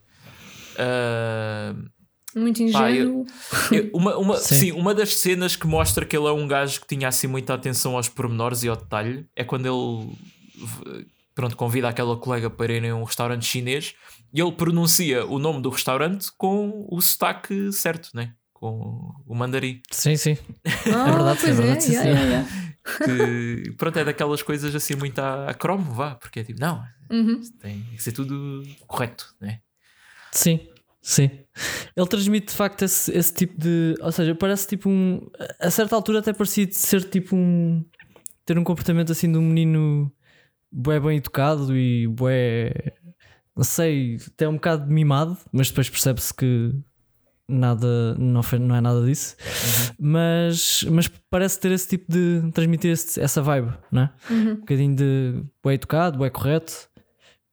Ah, 0.79 1.75
Muito 2.35 2.59
Pá, 2.73 2.91
ingênuo. 2.91 3.25
eu- 3.73 3.91
uma, 3.95 4.17
uma, 4.19 4.37
Sim. 4.41 4.55
sim. 4.55 4.73
uma 4.73 4.95
das 4.95 5.15
cenas 5.17 5.57
que 5.57 5.67
mostra 5.67 6.05
que 6.05 6.17
ele 6.17 6.27
é 6.27 6.33
um 6.33 6.47
gajo 6.47 6.81
que 6.81 6.87
tinha 6.87 7.09
assim 7.09 7.27
muita 7.27 7.55
atenção 7.55 7.97
aos 7.97 8.09
pormenores 8.09 8.63
e 8.63 8.69
ao 8.69 8.77
detalhe 8.77 9.27
é 9.35 9.43
quando 9.45 9.67
ele 9.67 10.17
pronto, 11.35 11.57
convida 11.57 11.89
aquela 11.89 12.17
colega 12.17 12.51
para 12.51 12.73
ir 12.75 12.87
a 12.91 12.95
um 12.95 13.05
restaurante 13.05 13.45
chinês 13.47 13.95
e 14.35 14.41
ele 14.41 14.53
pronuncia 14.53 15.25
o 15.27 15.39
nome 15.39 15.63
do 15.63 15.71
restaurante 15.71 16.27
com 16.37 16.87
o 16.91 17.01
sotaque 17.01 17.73
certo, 17.73 18.11
né? 18.15 18.33
com 18.53 19.13
o 19.27 19.35
mandarim. 19.35 19.81
Sim, 19.91 20.17
sim. 20.17 20.37
Ah, 20.91 21.05
verdade, 21.13 21.39
pois 21.43 21.59
é 21.59 21.63
verdade, 21.63 21.83
sim, 21.85 21.93
yeah, 21.93 22.45
sim. 22.45 22.57
Que 23.05 23.73
pronto, 23.77 23.99
é 23.99 24.05
daquelas 24.05 24.43
coisas 24.43 24.75
assim 24.75 24.95
muito 24.95 25.19
à, 25.19 25.51
à 25.51 25.55
cromo, 25.55 25.93
vá, 25.93 26.15
porque 26.15 26.41
é 26.41 26.45
tipo, 26.45 26.61
não. 26.61 26.83
Uhum. 27.11 27.41
tem 27.61 27.83
que 27.95 28.03
ser 28.03 28.13
tudo 28.13 28.63
correto, 28.87 29.35
né? 29.41 29.61
Sim, 30.33 30.61
sim. 31.01 31.31
Ele 31.97 32.07
transmite 32.07 32.49
de 32.49 32.53
facto 32.53 32.83
esse, 32.83 33.13
esse 33.13 33.33
tipo 33.33 33.59
de. 33.61 33.95
Ou 34.01 34.13
seja, 34.13 34.35
parece 34.35 34.67
tipo 34.67 34.89
um. 34.89 35.29
A 35.61 35.71
certa 35.71 35.95
altura 35.95 36.19
até 36.19 36.33
parecia 36.33 36.71
ser 36.71 37.05
tipo 37.05 37.37
um. 37.37 37.85
Ter 38.45 38.59
um 38.59 38.65
comportamento 38.65 39.11
assim 39.13 39.31
de 39.31 39.39
um 39.39 39.43
menino 39.43 40.13
bué 40.71 41.01
bem 41.01 41.19
educado 41.19 41.77
e 41.77 42.07
bué. 42.07 42.73
Não 43.57 43.65
sei, 43.65 44.19
até 44.27 44.47
um 44.47 44.55
bocado 44.55 44.87
mimado, 44.87 45.39
mas 45.51 45.69
depois 45.69 45.89
percebe-se 45.89 46.35
que 46.35 46.73
nada, 47.49 48.15
não, 48.19 48.43
foi, 48.43 48.59
não 48.59 48.75
é 48.75 48.81
nada 48.81 49.05
disso. 49.05 49.37
Mas, 49.99 50.85
mas 50.91 51.09
parece 51.31 51.59
ter 51.61 51.71
esse 51.73 51.89
tipo 51.89 52.11
de. 52.13 52.51
transmitir 52.53 52.91
esse- 52.93 53.21
essa 53.21 53.41
vibe, 53.43 53.73
não 53.91 54.03
é? 54.03 54.11
Uhum. 54.31 54.51
um 54.53 54.57
bocadinho 54.57 54.97
de 54.97 55.43
bué 55.63 55.75
educado, 55.75 56.19
bué 56.19 56.31
correto. 56.31 56.73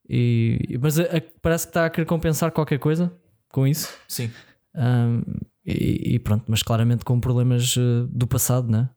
E, 0.10 0.78
mas 0.82 1.00
a- 1.00 1.04
a- 1.04 1.22
parece 1.42 1.66
que 1.66 1.70
está 1.72 1.86
a 1.86 1.90
querer 1.90 2.06
compensar 2.06 2.52
qualquer 2.52 2.80
coisa 2.80 3.12
com 3.50 3.66
isso. 3.66 3.94
Sim. 4.08 4.30
Ahm, 4.76 5.22
e, 5.66 6.16
e 6.16 6.20
pronto, 6.20 6.44
mas 6.48 6.62
claramente 6.62 7.06
com 7.06 7.20
problemas 7.20 7.76
eh, 7.78 8.06
do 8.10 8.28
passado, 8.28 8.70
né? 8.70 8.90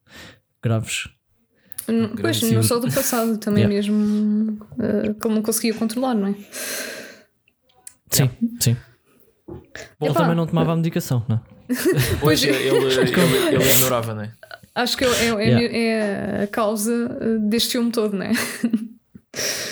Graves. 0.63 1.09
Hum, 1.89 2.09
Pois, 2.21 2.43
não 2.43 2.63
só 2.65 2.81
do 2.81 2.91
passado, 2.93 3.39
também 3.39 3.63
Yeah. 3.63 3.77
mesmo 3.77 4.59
eh, 4.81 5.15
que 5.15 5.27
ele 5.29 5.35
não 5.37 5.43
conseguia 5.43 5.73
controlar, 5.75 6.15
não 6.15 6.29
é? 6.29 6.35
Sim, 8.11 8.31
sim. 8.61 8.77
Ele 9.49 10.11
Epá. 10.11 10.21
também 10.21 10.35
não 10.37 10.47
tomava 10.47 10.73
a 10.73 10.77
medicação, 10.77 11.25
não 11.29 11.37
é? 11.37 11.41
Pois 12.21 12.43
ele, 12.43 12.57
ele, 12.57 12.77
ele 13.55 13.71
ignorava, 13.73 14.15
né? 14.15 14.33
Acho 14.75 14.97
que 14.97 15.05
é, 15.05 15.09
é- 15.09 15.29
é- 15.29 15.47
Yeah. 15.49 15.77
é 15.79 16.43
a 16.45 16.47
causa 16.47 16.93
eh, 17.21 17.39
deste 17.49 17.73
filme 17.73 17.91
todo, 17.91 18.15
não 18.17 18.25
é? 18.27 18.33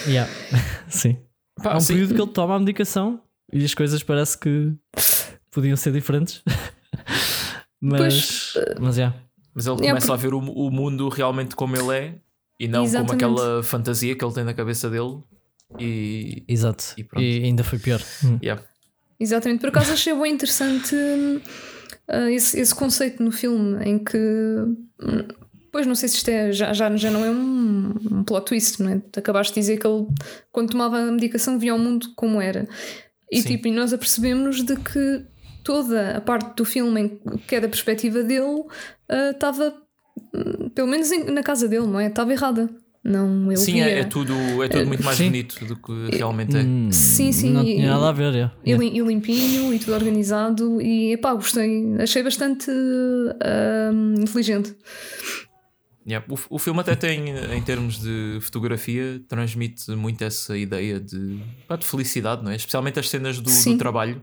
Yeah. 0.06 0.30
sim. 0.88 1.18
Pá, 1.62 1.72
Há 1.72 1.76
um 1.76 1.80
sim. 1.80 1.94
período 1.94 2.14
que 2.14 2.20
ele 2.20 2.30
toma 2.30 2.56
a 2.56 2.58
medicação 2.58 3.20
e 3.52 3.64
as 3.64 3.74
coisas 3.74 4.02
parece 4.02 4.36
que 4.38 4.72
podiam 5.50 5.76
ser 5.76 5.92
diferentes. 5.92 6.42
mas, 7.80 8.54
mas 8.80 8.96
yeah. 8.96 9.16
Mas 9.54 9.66
ele 9.66 9.84
É, 9.86 9.88
começa 9.88 10.12
a 10.12 10.16
ver 10.16 10.34
o, 10.34 10.38
o 10.38 10.70
mundo 10.70 11.08
realmente 11.08 11.54
como 11.54 11.76
ele 11.76 11.96
é 11.96 12.14
e 12.58 12.66
não 12.66 12.84
Exatamente. 12.84 13.22
como 13.24 13.34
aquela 13.38 13.62
fantasia 13.62 14.16
que 14.16 14.24
ele 14.24 14.34
tem 14.34 14.44
na 14.44 14.54
cabeça 14.54 14.90
dele. 14.90 15.18
E. 15.78 16.44
exato. 16.48 16.84
E 16.96 17.06
E, 17.20 17.44
ainda 17.44 17.62
foi 17.64 17.78
pior. 17.78 18.00
Hum. 18.24 18.38
Yeah. 18.42 18.62
Exatamente, 19.18 19.60
por 19.60 19.68
acaso 19.68 19.92
achei 19.92 20.12
bem 20.14 20.32
interessante 20.32 20.94
ah, 22.08 22.30
esse, 22.30 22.58
esse 22.58 22.74
conceito 22.74 23.22
no 23.22 23.30
filme 23.32 23.82
em 23.84 23.98
que. 23.98 24.16
hum, 24.18 25.28
Pois 25.72 25.88
não 25.88 25.96
sei 25.96 26.08
se 26.08 26.18
isto 26.18 26.28
é, 26.28 26.52
já, 26.52 26.72
já, 26.72 26.96
já 26.96 27.10
não 27.10 27.24
é 27.24 27.30
um, 27.30 27.94
um 28.12 28.22
plot 28.22 28.46
twist, 28.46 28.80
não 28.80 28.90
é? 28.92 29.02
Acabaste 29.16 29.52
de 29.54 29.58
dizer 29.60 29.76
que 29.76 29.84
ele, 29.84 30.06
quando 30.52 30.70
tomava 30.70 30.98
a 30.98 31.10
medicação, 31.10 31.58
via 31.58 31.74
o 31.74 31.78
mundo 31.80 32.12
como 32.14 32.40
era. 32.40 32.68
E, 33.28 33.42
Sim. 33.42 33.48
tipo, 33.48 33.66
e 33.66 33.72
nós 33.72 33.92
apercebemos 33.92 34.62
de 34.62 34.76
que 34.76 35.24
toda 35.64 36.16
a 36.16 36.20
parte 36.20 36.54
do 36.54 36.64
filme 36.64 37.20
que 37.48 37.56
é 37.56 37.60
da 37.60 37.66
perspectiva 37.68 38.22
dele 38.22 38.62
ah, 39.08 39.30
estava, 39.32 39.74
hum, 40.32 40.68
pelo 40.68 40.86
menos 40.86 41.10
em- 41.10 41.24
na 41.32 41.42
casa 41.42 41.66
dele, 41.66 41.88
não 41.88 41.98
é? 41.98 42.06
Estava 42.06 42.32
errada. 42.32 42.70
Não, 43.04 43.52
ele 43.52 43.58
Sim, 43.58 43.74
via. 43.74 43.84
é, 43.90 43.98
é 44.00 44.04
tudo, 44.04 44.32
é 44.62 44.68
tudo 44.68 44.86
muito 44.86 45.04
mais 45.04 45.18
sim. 45.18 45.26
bonito 45.26 45.62
do 45.66 45.76
que 45.76 46.16
realmente 46.16 46.56
é. 46.56 46.62
Hum, 46.62 46.90
Sim, 46.90 47.32
sim, 47.32 47.50
Não 47.50 47.62
e- 47.62 47.76
tinha 47.76 47.90
nada 47.90 48.08
a 48.08 48.12
ver. 48.12 48.32
yeah. 48.32 48.54
E, 48.64 48.70
e 48.72 49.00
limpinho 49.02 49.74
e 49.74 49.78
tudo 49.78 49.92
organizado 49.92 50.80
e 50.80 51.12
epá, 51.12 51.34
gostei, 51.34 51.94
achei 52.00 52.22
bastante 52.22 52.70
hum, 52.70 54.14
inteligente. 54.18 54.74
Yeah. 56.06 56.26
O, 56.30 56.56
o 56.56 56.58
filme 56.58 56.80
até 56.80 56.96
tem, 56.96 57.28
em 57.28 57.62
termos 57.62 58.00
de 58.00 58.38
fotografia, 58.40 59.22
transmite 59.28 59.90
muito 59.90 60.24
essa 60.24 60.56
ideia 60.56 60.98
de, 60.98 61.40
pá, 61.68 61.76
de 61.76 61.86
felicidade, 61.86 62.42
não 62.42 62.52
é? 62.52 62.56
Especialmente 62.56 62.98
as 62.98 63.10
cenas 63.10 63.38
do, 63.38 63.50
do 63.50 63.78
trabalho, 63.78 64.22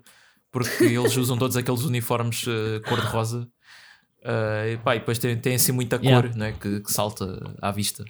porque 0.51 0.85
eles 0.85 1.15
usam 1.17 1.37
todos 1.37 1.55
aqueles 1.55 1.81
uniformes 1.83 2.45
eh, 2.47 2.79
cor-de-rosa. 2.87 3.47
Eh, 4.23 4.73
e, 4.73 4.77
pá, 4.77 4.95
e 4.95 4.99
depois 4.99 5.19
tem, 5.19 5.35
tem 5.37 5.55
assim 5.55 5.71
muita 5.71 5.99
cor 5.99 6.07
Yeah. 6.07 6.31
não 6.35 6.45
é? 6.47 6.51
que, 6.51 6.79
que 6.81 6.91
salta 6.91 7.55
à 7.61 7.71
vista 7.71 8.03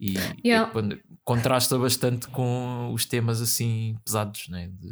e, 0.00 0.14
Yeah. 0.44 0.68
e 0.68 0.72
quando- 0.72 0.98
contrasta 1.24 1.78
bastante 1.78 2.28
com 2.28 2.92
os 2.92 3.04
temas 3.04 3.40
assim 3.40 3.96
pesados, 4.04 4.46
não 4.48 4.58
é? 4.58 4.66
De- 4.68 4.90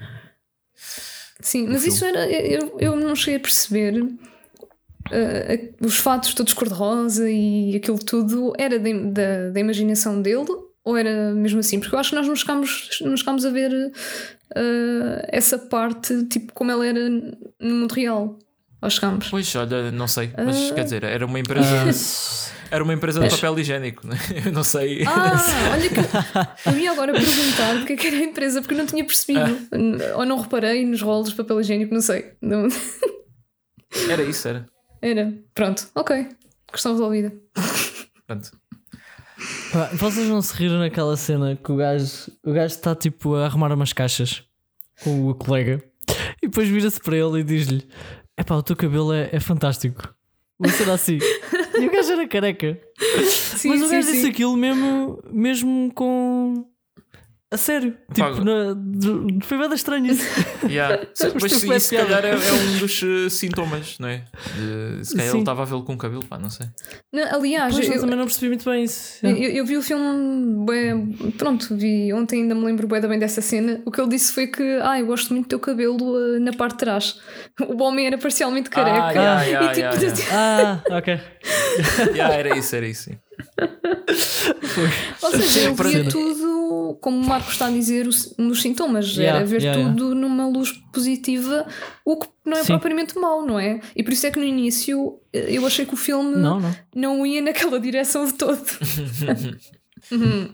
Sim, 1.40 1.66
mas 1.68 1.82
filme. 1.82 1.88
isso 1.96 2.04
era. 2.04 2.30
Eu, 2.30 2.76
eu 2.80 2.96
não 2.96 3.14
cheguei 3.14 3.36
a 3.36 3.40
perceber. 3.40 4.02
uh, 4.02 5.74
os 5.86 5.96
fatos 5.98 6.32
todos 6.34 6.54
cor-de-rosa 6.54 7.30
e 7.30 7.76
aquilo 7.76 7.98
tudo 7.98 8.52
era 8.58 8.78
da, 8.78 8.90
da, 8.92 9.50
da 9.50 9.60
imaginação 9.60 10.20
dele 10.22 10.46
ou 10.82 10.96
era 10.96 11.32
mesmo 11.34 11.60
assim? 11.60 11.78
Porque 11.80 11.94
eu 11.94 11.98
acho 11.98 12.10
que 12.10 12.16
nós 12.16 12.26
não 12.26 12.34
chegámos, 12.36 12.98
não 13.02 13.16
chegámos 13.16 13.44
a 13.44 13.50
ver 13.50 13.70
uh, 13.72 15.26
essa 15.28 15.58
parte 15.58 16.24
tipo 16.26 16.52
como 16.52 16.70
ela 16.70 16.86
era 16.86 17.08
no 17.10 17.74
mundo 17.74 17.92
real. 17.92 18.38
Ou 18.84 18.90
chegámos? 18.90 19.28
Pois, 19.30 19.54
olha, 19.56 19.90
não 19.90 20.06
sei, 20.06 20.30
mas 20.36 20.70
Ah. 20.70 20.74
quer 20.74 20.84
dizer, 20.84 21.04
era 21.04 21.24
uma 21.24 21.38
empresa, 21.40 21.66
Ah, 21.66 22.68
era 22.70 22.84
uma 22.84 22.92
empresa 22.92 23.18
de 23.20 23.30
papel 23.30 23.58
higiênico, 23.58 24.06
né? 24.06 24.14
eu 24.44 24.52
não 24.52 24.62
sei. 24.62 25.02
Ah, 25.06 25.32
olha 25.72 25.88
que 25.88 26.68
eu 26.68 26.78
ia 26.78 26.92
agora 26.92 27.12
perguntar 27.14 27.78
do 27.78 27.86
que 27.86 27.94
é 27.94 27.96
que 27.96 28.06
era 28.08 28.16
a 28.16 28.22
empresa 28.22 28.60
porque 28.60 28.74
eu 28.74 28.78
não 28.78 28.86
tinha 28.86 29.04
percebido. 29.04 29.58
Ou 30.16 30.26
não 30.26 30.38
reparei 30.40 30.84
nos 30.84 31.00
rolos 31.00 31.30
de 31.30 31.34
papel 31.34 31.60
higiênico, 31.62 31.94
não 31.94 32.02
sei. 32.02 32.32
Não- 32.42 32.68
Era 34.10 34.22
isso, 34.22 34.46
era. 34.48 34.66
Era. 35.00 35.32
Pronto, 35.54 35.88
ok. 35.94 36.28
Questão 36.70 36.92
resolvida. 36.92 37.32
Pronto. 38.26 38.50
Pá, 39.72 39.90
Vocês 39.94 40.28
não 40.28 40.40
se 40.42 40.54
riram 40.54 40.78
naquela 40.78 41.16
cena 41.16 41.56
que 41.56 41.70
o 41.72 41.76
gajo 41.76 42.30
o 42.44 42.52
gajo 42.52 42.74
está 42.74 42.94
tipo 42.94 43.34
a 43.34 43.46
arrumar 43.46 43.72
umas 43.72 43.92
caixas 43.92 44.42
com 45.02 45.28
o 45.28 45.34
colega 45.34 45.82
e 46.42 46.46
depois 46.48 46.68
vira-se 46.68 47.00
para 47.00 47.16
ele 47.16 47.40
e 47.40 47.44
diz-lhe: 47.44 47.86
Epá, 48.36 48.56
o 48.56 48.62
teu 48.62 48.76
cabelo 48.76 49.12
é, 49.12 49.30
é 49.32 49.40
fantástico. 49.40 50.14
Uma 50.58 50.68
cena 50.68 50.94
assim. 50.94 51.18
e 51.80 51.86
o 51.86 51.90
gajo 51.90 52.12
era 52.12 52.28
careca. 52.28 52.80
Sim, 53.26 53.68
Mas 53.70 53.82
o 53.82 53.86
sim, 53.86 53.94
gajo 53.96 54.08
disse 54.08 54.22
sim. 54.22 54.28
aquilo 54.30 54.56
mesmo, 54.56 55.22
mesmo 55.32 55.92
com. 55.94 56.66
A 57.54 57.56
sério? 57.56 57.96
Tipo, 58.12 58.44
na, 58.44 58.74
de- 58.74 59.44
foi 59.46 59.56
bem 59.58 59.72
estranho 59.74 60.06
isso. 60.06 60.24
Yeah. 60.68 61.04
Se- 61.14 61.30
Mas 61.34 61.42
Mas 61.42 61.52
tipo, 61.52 61.66
se- 61.66 61.72
é 61.72 61.76
isso 61.76 61.88
se 61.88 61.96
piada. 61.96 62.08
calhar 62.08 62.24
é, 62.24 62.30
é 62.48 62.52
um 62.52 62.78
dos 62.78 63.02
eh, 63.02 63.28
sintomas, 63.28 63.96
não 64.00 64.08
é? 64.08 64.24
De- 64.56 65.04
se 65.04 65.14
calhar 65.14 65.30
Sim. 65.30 65.36
ele 65.36 65.42
estava 65.42 65.62
a 65.62 65.64
vê-lo 65.66 65.84
com 65.84 65.96
cabelo, 65.96 66.24
pá, 66.24 66.38
não 66.38 66.48
sei. 66.50 66.66
Não, 67.12 67.22
aliás, 67.34 67.74
Pois, 67.74 67.86
eu 67.86 67.94
eu, 67.94 68.00
também 68.00 68.16
não 68.16 68.24
percebi 68.24 68.48
muito 68.48 68.64
bem 68.68 68.84
isso. 68.84 69.24
eu, 69.24 69.30
eu 69.36 69.66
vi 69.66 69.76
o 69.76 69.82
filme, 69.82 70.64
bué- 70.64 70.96
pronto, 71.36 71.76
vi 71.76 72.12
ontem, 72.12 72.42
ainda 72.42 72.54
me 72.54 72.64
lembro 72.64 72.86
da 72.88 73.06
bem 73.06 73.18
dessa 73.18 73.40
cena. 73.42 73.80
O 73.84 73.90
que 73.90 74.00
ele 74.00 74.08
disse 74.10 74.32
foi 74.32 74.46
que, 74.46 74.62
ah, 74.82 74.98
eu 74.98 75.06
gosto 75.06 75.32
muito 75.34 75.46
do 75.46 75.48
teu 75.50 75.60
cabelo 75.60 76.36
eh, 76.36 76.38
na 76.40 76.52
parte 76.52 76.72
de 76.72 76.78
trás. 76.78 77.20
O 77.68 77.82
homem 77.82 78.06
era 78.06 78.18
parcialmente 78.18 78.68
careca. 78.70 79.04
Ah, 79.04 79.12
yeah, 79.12 79.42
yeah, 79.74 79.96
e 79.96 80.00
tipo, 80.00 80.20
yeah, 80.32 80.82
Ah, 80.90 80.98
ok. 80.98 81.20
Yeah, 82.14 82.34
era 82.34 82.56
isso, 82.58 82.74
era 82.74 82.86
isso. 82.86 83.10
Ou 85.22 85.30
seja, 85.30 85.60
eu 85.60 85.74
via 85.74 86.08
tudo, 86.08 86.98
como 87.00 87.18
o 87.18 87.26
Marco 87.26 87.50
está 87.50 87.66
a 87.66 87.70
dizer, 87.70 88.08
um 88.38 88.48
dos 88.48 88.62
sintomas. 88.62 89.16
Yeah, 89.16 89.38
era 89.38 89.46
ver 89.46 89.62
yeah, 89.62 89.82
tudo 89.82 90.14
numa 90.14 90.46
luz 90.48 90.72
positiva, 90.92 91.66
o 92.04 92.16
que 92.16 92.28
não 92.44 92.58
é 92.58 92.62
Sim. 92.62 92.68
propriamente 92.68 93.18
mau, 93.18 93.44
não 93.44 93.58
é? 93.58 93.80
E 93.94 94.02
por 94.02 94.12
isso 94.12 94.26
é 94.26 94.30
que 94.30 94.38
no 94.38 94.44
início 94.44 95.18
eh, 95.32 95.46
eu 95.50 95.66
achei 95.66 95.84
que 95.86 95.94
o 95.94 95.96
filme 95.96 96.36
Não, 96.36 96.60
não. 96.60 96.76
não 96.94 97.26
ia 97.26 97.42
naquela 97.42 97.78
direção 97.80 98.26
de 98.26 98.34
todo. 98.34 98.62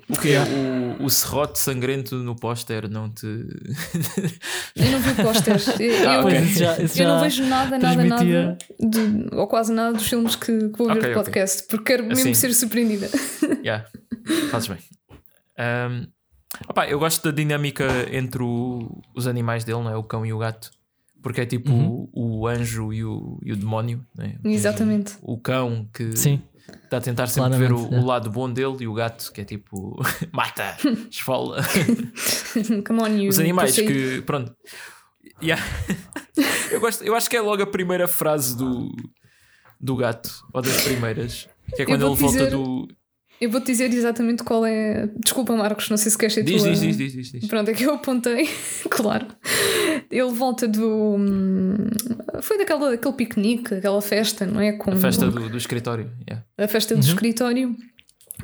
O 0.09 0.17
que 0.17 0.33
é 0.33 0.41
o, 0.43 1.05
o 1.05 1.11
serrote 1.11 1.59
sangrento 1.59 2.17
no 2.17 2.35
póster 2.37 2.89
não 2.91 3.11
te. 3.11 3.27
Eu 3.27 4.91
não 4.93 4.99
vi 5.01 5.11
o 5.11 5.15
póster. 5.17 5.57
Eu, 5.81 6.09
Ah, 6.09 6.15
eu- 6.15 6.21
ok. 6.21 6.23
Pois, 6.39 6.51
isso 6.51 6.59
já, 6.59 6.83
isso 6.83 7.03
eu 7.03 7.09
não 7.09 7.21
vejo 7.21 7.45
nada, 7.47 7.79
nada, 7.79 8.05
nada, 8.05 8.17
transmitia- 8.25 8.59
de- 8.79 9.35
ou 9.37 9.47
quase 9.47 9.73
nada 9.73 9.93
dos 9.97 10.07
filmes 10.07 10.37
que, 10.37 10.69
que 10.69 10.79
vou 10.79 10.87
ver 10.89 10.99
Ok, 10.99 11.09
no 11.09 11.15
podcast, 11.15 11.63
porque 11.69 11.85
quero 11.85 12.05
mesmo 12.05 12.23
Assim. 12.23 12.35
ser 12.35 12.55
surpreendida. 12.55 13.09
Yeah, 13.65 13.87
fazes 14.51 14.69
bem. 14.69 14.79
Um, 15.59 16.07
opá, 16.69 16.89
eu 16.89 16.99
gosto 16.99 17.23
da 17.25 17.31
dinâmica 17.31 17.87
entre 18.13 18.43
o- 18.43 19.01
os 19.15 19.27
animais 19.27 19.65
dele, 19.65 19.81
não 19.81 19.91
é? 19.91 19.97
O 19.97 20.03
cão 20.03 20.25
e 20.25 20.33
o 20.33 20.39
gato. 20.39 20.71
Porque 21.23 21.43
é 21.43 21.47
tipo 21.47 21.71
Uhum. 21.71 22.09
o, 22.15 22.39
o 22.41 22.47
anjo 22.47 22.93
e 22.95 23.05
o, 23.05 23.39
e 23.45 23.53
o 23.53 23.57
demónio, 23.57 24.07
não 24.17 24.25
é? 24.25 24.37
Exatamente. 24.45 25.17
O 25.21 25.37
cão 25.39 25.87
que 25.93 26.17
Sim. 26.17 26.41
Está 26.85 26.97
a 26.99 27.01
tentar 27.01 27.27
sempre 27.27 27.59
ver 27.59 27.73
o, 27.73 27.77
Claramente, 27.77 27.95
o 27.95 28.05
é. 28.05 28.07
lado 28.07 28.31
bom 28.31 28.51
dele 28.53 28.77
e 28.81 28.87
o 28.89 28.95
gato 28.95 29.33
que 29.33 29.41
é 29.41 29.45
tipo 29.45 30.01
mata, 30.33 30.77
esfola. 31.11 31.63
Come 32.87 33.01
on, 33.03 33.09
you. 33.17 33.29
Os 33.31 33.39
animais 33.39 33.75
Proceed. 33.75 34.17
que, 34.17 34.23
pronto. 34.23 34.55
Yeah. 35.43 35.63
eu, 36.71 36.81
gosto, 36.81 37.03
eu 37.05 37.15
acho 37.15 37.29
que 37.31 37.37
é 37.37 37.41
logo 37.41 37.63
a 37.63 37.67
primeira 37.67 38.07
frase 38.07 38.57
do, 38.57 38.95
do 39.81 39.97
gato, 39.97 40.31
ou 40.53 40.61
das 40.61 40.83
primeiras, 40.83 41.49
que 41.75 41.83
é 41.83 41.85
quando 41.87 42.07
ele 42.07 42.15
volta 42.15 42.37
dizer- 42.39 42.51
do. 42.51 42.89
Eu 43.41 43.51
vou-te 43.51 43.69
dizer 43.69 43.91
exatamente 43.91 44.45
qual 44.45 44.67
é. 44.67 45.07
Desculpa, 45.25 45.57
Marcos, 45.57 45.89
não 45.89 45.97
sei 45.97 46.11
se 46.11 46.19
queres 46.19 46.35
ser 46.35 46.43
Diz, 46.43 46.63
tua... 46.63 46.73
diz, 46.73 46.81
diz, 46.99 47.13
diz, 47.15 47.33
diz. 47.33 47.47
Pronto, 47.49 47.71
é 47.71 47.73
que 47.73 47.85
eu 47.85 47.95
apontei, 47.95 48.47
claro. 48.91 49.27
Ele 50.11 50.33
volta 50.33 50.67
do. 50.67 51.15
hum, 51.17 51.77
Foi 52.43 52.59
daquela, 52.59 52.91
daquele 52.91 53.15
piquenique, 53.15 53.75
aquela 53.75 54.03
festa, 54.03 54.45
não 54.45 54.61
é? 54.61 54.73
Com 54.73 54.91
A 54.91 54.97
festa 54.97 55.31
do, 55.31 55.49
do 55.49 55.57
escritório. 55.57 56.11
yeah. 56.29 56.45
a 56.59 56.67
festa 56.69 56.95
do 56.97 57.01
escritório. 57.01 57.77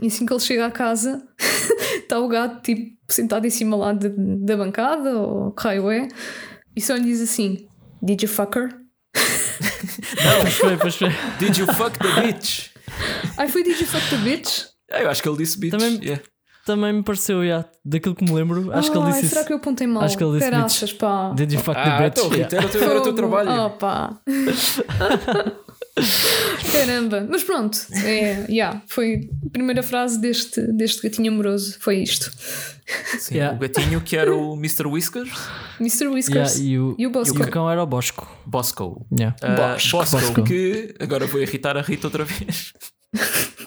E 0.01 0.07
assim 0.09 0.27
que 0.27 0.33
ele 0.33 0.41
chega 0.41 0.67
à 0.67 0.71
casa, 0.71 1.27
está 1.99 2.21
o 2.21 2.29
gato 2.29 2.61
tipo 2.63 2.97
sentado 3.09 3.47
em 3.47 3.51
cima 3.51 3.77
lá 3.77 3.93
de- 3.95 4.11
da 4.45 4.57
bancada, 4.57 5.17
ou 5.19 5.55
raio 5.59 5.91
é, 5.91 6.07
e 6.77 6.81
só 6.83 6.95
lhe 6.95 7.05
diz 7.05 7.21
assim: 7.23 7.67
Did 8.03 8.23
you 8.23 8.29
fuck 8.29 8.57
her? 8.59 8.69
Pois 10.43 10.55
foi, 10.55 10.77
pois 10.77 10.95
foi. 10.97 11.09
Did 11.39 11.57
you 11.57 11.67
fuck 11.75 11.99
the 11.99 12.21
bitch? 12.21 12.69
Ai, 13.39 13.49
foi 13.49 13.63
Did 13.63 13.81
you 13.81 13.87
fuck 13.87 14.05
the 14.11 14.17
bitch? 14.19 14.65
Eu 14.91 15.09
acho 15.11 15.23
que 15.23 15.29
ele 15.29 15.39
disse 15.39 15.59
bitch. 15.59 15.71
Também- 15.73 15.99
yeah. 16.03 16.23
Também 16.67 16.93
me 16.93 17.03
pareceu, 17.05 17.45
yeah, 17.45 17.65
daquilo 17.85 18.15
que 18.17 18.25
me 18.25 18.33
lembro. 18.33 18.73
Acho 18.73 18.91
que 18.91 18.99
ele 18.99 19.07
Ai, 19.07 19.13
disse 19.13 19.29
será 19.29 19.41
isso. 19.43 19.47
que 19.47 19.53
eu 19.53 19.57
apontei 19.59 19.87
mal? 19.87 20.03
Acho 20.03 20.19
que 20.19 20.25
ele 20.25 20.39
disse 20.39 20.51
Caraças, 20.51 20.93
pá. 20.93 21.31
Did 21.33 21.53
you 21.53 21.61
fuck 21.61 21.79
Ah, 21.79 21.97
the 21.97 22.05
bitch? 22.11 22.19
então, 22.19 22.29
Rita, 22.29 22.57
era 22.57 22.67
o 22.67 22.69
teu, 22.69 22.83
era 22.91 22.99
o 22.99 23.03
teu 23.03 23.13
trabalho. 23.15 23.51
Oh, 23.67 23.71
pá. 23.79 24.21
Caramba, 26.73 27.27
mas 27.31 27.43
pronto, 27.45 27.79
é, 28.05 28.45
yeah, 28.51 28.83
foi 28.87 29.31
a 29.47 29.51
primeira 29.51 29.83
frase 29.83 30.21
deste, 30.21 30.61
deste 30.73 31.03
gatinho 31.09 31.33
amoroso. 31.33 31.77
Foi 31.81 31.99
isto: 31.99 32.31
Sim, 33.19 33.37
Yeah. 33.37 33.57
O 33.57 33.61
gatinho 33.61 34.01
que 34.01 34.17
era 34.17 34.35
o 34.35 34.55
Mr. 34.55 34.87
Whiskers, 34.89 35.31
Mr. 35.81 36.09
Whiskers 36.09 36.57
Yeah, 36.59 36.69
e, 36.75 36.79
o, 36.79 36.95
e 36.99 37.07
o 37.07 37.11
Bosco. 37.11 37.39
e 37.39 37.43
o 37.43 37.51
cão 37.51 37.71
era 37.71 37.83
o 37.83 37.87
Bosco. 37.87 38.29
Bosco. 38.45 39.07
Yeah. 39.13 39.35
Ah, 39.43 39.73
Bosco. 39.73 39.97
Bosco, 39.99 40.17
Bosco. 40.19 40.43
que 40.45 40.95
agora 41.01 41.27
vou 41.27 41.41
irritar 41.41 41.77
a 41.77 41.81
Rita 41.81 42.09
outra 42.09 42.25
vez. 42.25 42.75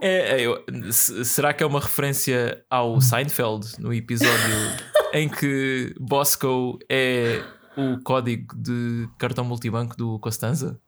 É, 0.00 0.40
é, 0.40 0.46
eu- 0.46 0.64
se- 0.90 1.24
será 1.24 1.52
que 1.52 1.62
é 1.62 1.66
uma 1.66 1.80
referência 1.80 2.64
ao 2.70 3.00
Seinfeld 3.00 3.66
no 3.78 3.92
episódio 3.92 4.32
em 5.12 5.28
que 5.28 5.94
Bosco 6.00 6.78
é 6.90 7.42
o 7.76 8.02
código 8.02 8.54
de 8.56 9.08
cartão 9.18 9.44
multibanco 9.44 9.96
do 9.96 10.18
Costanza? 10.18 10.80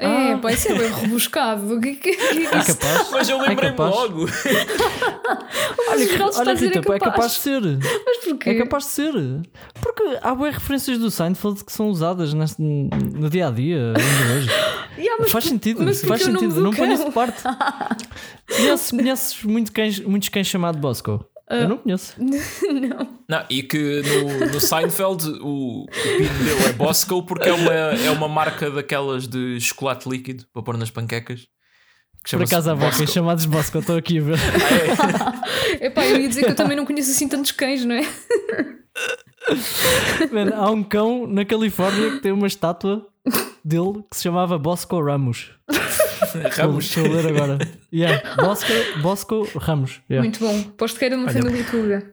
É, 0.00 0.32
Ah. 0.32 0.38
pá, 0.38 0.52
isso 0.52 0.68
é 0.70 0.74
bem 0.78 0.92
rebuscado. 0.92 1.74
O 1.74 1.80
que, 1.80 1.96
que, 1.96 2.12
que, 2.14 2.46
É 2.46 2.50
capaz. 2.50 3.10
Mas 3.10 3.28
eu 3.28 3.36
É 3.42 3.48
lembrei-me 3.48 3.76
capaz. 3.76 3.94
logo. 3.96 4.26
Olha, 5.88 6.06
que 6.06 6.22
Olha, 6.38 6.54
Rita, 6.54 6.78
é 6.94 6.98
capaz 6.98 7.32
de 7.32 7.38
ser. 7.40 7.60
Mas 8.06 8.18
porquê? 8.24 8.50
É 8.50 8.54
capaz 8.58 8.84
de 8.84 8.90
ser. 8.90 9.12
Porque 9.82 10.18
há 10.22 10.34
boas 10.34 10.54
referências 10.54 10.98
do 10.98 11.10
Seinfeld 11.10 11.64
que 11.64 11.72
são 11.72 11.88
usadas 11.88 12.32
neste- 12.32 12.62
no 12.62 13.28
dia 13.28 13.48
a 13.48 13.50
dia, 13.50 13.88
ainda 13.88 13.98
hoje. 14.38 14.50
Yeah, 14.96 15.16
mas 15.20 15.32
faz 15.32 15.44
por- 15.44 15.50
sentido, 15.50 15.82
mas 15.84 16.00
faz 16.04 16.22
sentido. 16.22 16.54
do 16.54 16.60
Não 16.60 16.70
isso 16.92 17.04
de 17.04 17.10
parte. 17.12 17.42
Conheces, 18.48 18.90
conheces 18.90 19.42
muito 19.44 19.72
cães, 19.72 20.00
muitos 20.00 20.28
cães 20.28 20.46
chamados 20.46 20.80
Bosco? 20.80 21.24
Eu 21.50 21.68
não 21.68 21.78
conheço. 21.78 22.14
não. 22.18 23.18
Não, 23.28 23.44
e 23.48 23.62
que 23.62 24.02
no, 24.02 24.46
no 24.52 24.60
Seinfeld 24.60 25.28
o, 25.40 25.84
o 25.84 25.86
pino 25.88 26.44
dele 26.44 26.64
é 26.68 26.72
Bosco 26.72 27.22
porque 27.22 27.48
é 27.48 27.52
uma, 27.52 27.72
é 27.72 28.10
uma 28.10 28.28
marca 28.28 28.70
daquelas 28.70 29.26
de 29.26 29.58
chocolate 29.60 30.08
líquido 30.08 30.44
para 30.52 30.62
pôr 30.62 30.76
nas 30.76 30.90
panquecas. 30.90 31.46
que 32.24 32.36
Por 32.36 32.44
acaso 32.44 32.70
há 32.70 32.74
Bosco. 32.74 32.98
bocas 32.98 33.12
chamados 33.12 33.44
Bosco, 33.46 33.78
estou 33.78 33.96
aqui 33.96 34.18
a 34.18 34.22
ver. 34.22 34.38
Epá, 35.80 36.04
eu 36.06 36.20
ia 36.20 36.28
dizer 36.28 36.44
que 36.44 36.50
eu 36.50 36.56
também 36.56 36.76
não 36.76 36.84
conheço 36.84 37.10
assim 37.10 37.28
tantos 37.28 37.52
cães, 37.52 37.84
não 37.84 37.94
é? 37.94 38.02
Man, 40.32 40.50
há 40.54 40.70
um 40.70 40.82
cão 40.82 41.26
na 41.26 41.44
Califórnia 41.44 42.10
que 42.12 42.20
tem 42.20 42.32
uma 42.32 42.46
estátua 42.46 43.06
dele 43.64 44.02
que 44.10 44.16
se 44.16 44.22
chamava 44.24 44.58
Bosco 44.58 45.00
Ramos. 45.02 45.50
Ramos. 46.56 46.84
Estou 46.84 47.04
a 47.04 47.08
ler 47.08 47.26
agora. 47.28 47.58
Yeah. 47.92 48.36
Bosco, 48.36 48.72
Bosco 49.02 49.48
Ramos. 49.56 50.00
Yeah. 50.10 50.22
Muito 50.22 50.38
bom. 50.40 50.62
Posto 50.76 50.98
que 50.98 51.04
era 51.04 51.16
uma 51.16 51.30
família 51.30 51.64
tuga. 51.64 52.12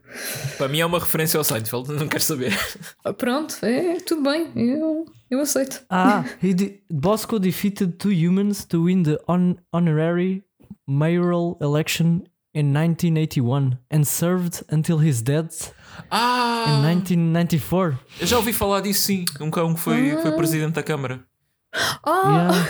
Para 0.58 0.67
mim 0.67 0.80
é 0.80 0.86
uma 0.86 0.99
referência 0.99 1.38
ao 1.38 1.43
Seinfeld, 1.43 1.91
não 1.93 2.08
quero 2.08 2.23
saber. 2.23 2.58
Ah, 3.04 3.13
Pronto, 3.13 3.56
é 3.63 3.97
tudo 3.99 4.21
bem. 4.23 4.51
Eu, 4.56 5.06
eu 5.30 5.39
aceito. 5.41 5.84
Ah, 5.89 6.23
he 6.41 6.54
de- 6.56 6.80
Bosco 6.91 7.39
defeated 7.39 7.93
two 7.97 8.12
humans 8.12 8.63
to 8.65 8.84
win 8.86 9.04
the 9.04 9.17
hon- 9.28 9.58
honorary 9.73 10.43
mayoral 10.88 11.58
election 11.62 12.21
in 12.54 12.71
1981 12.71 13.78
and 13.91 14.04
served 14.06 14.63
until 14.71 14.97
his 14.97 15.21
death 15.21 15.69
in 15.99 16.08
Ah! 16.12 16.82
1994. 16.84 17.97
Eu 18.19 18.28
já 18.28 18.38
ouvi 18.38 18.54
falar 18.54 18.82
disso 18.82 19.01
sim. 19.08 19.25
Um 19.41 19.49
cão 19.51 19.73
que 19.73 19.80
foi, 19.80 20.15
foi 20.21 20.32
presidente 20.32 20.73
da 20.73 20.84
Câmara. 20.84 21.21
Ah, 22.03 22.51
Yeah. 22.53 22.67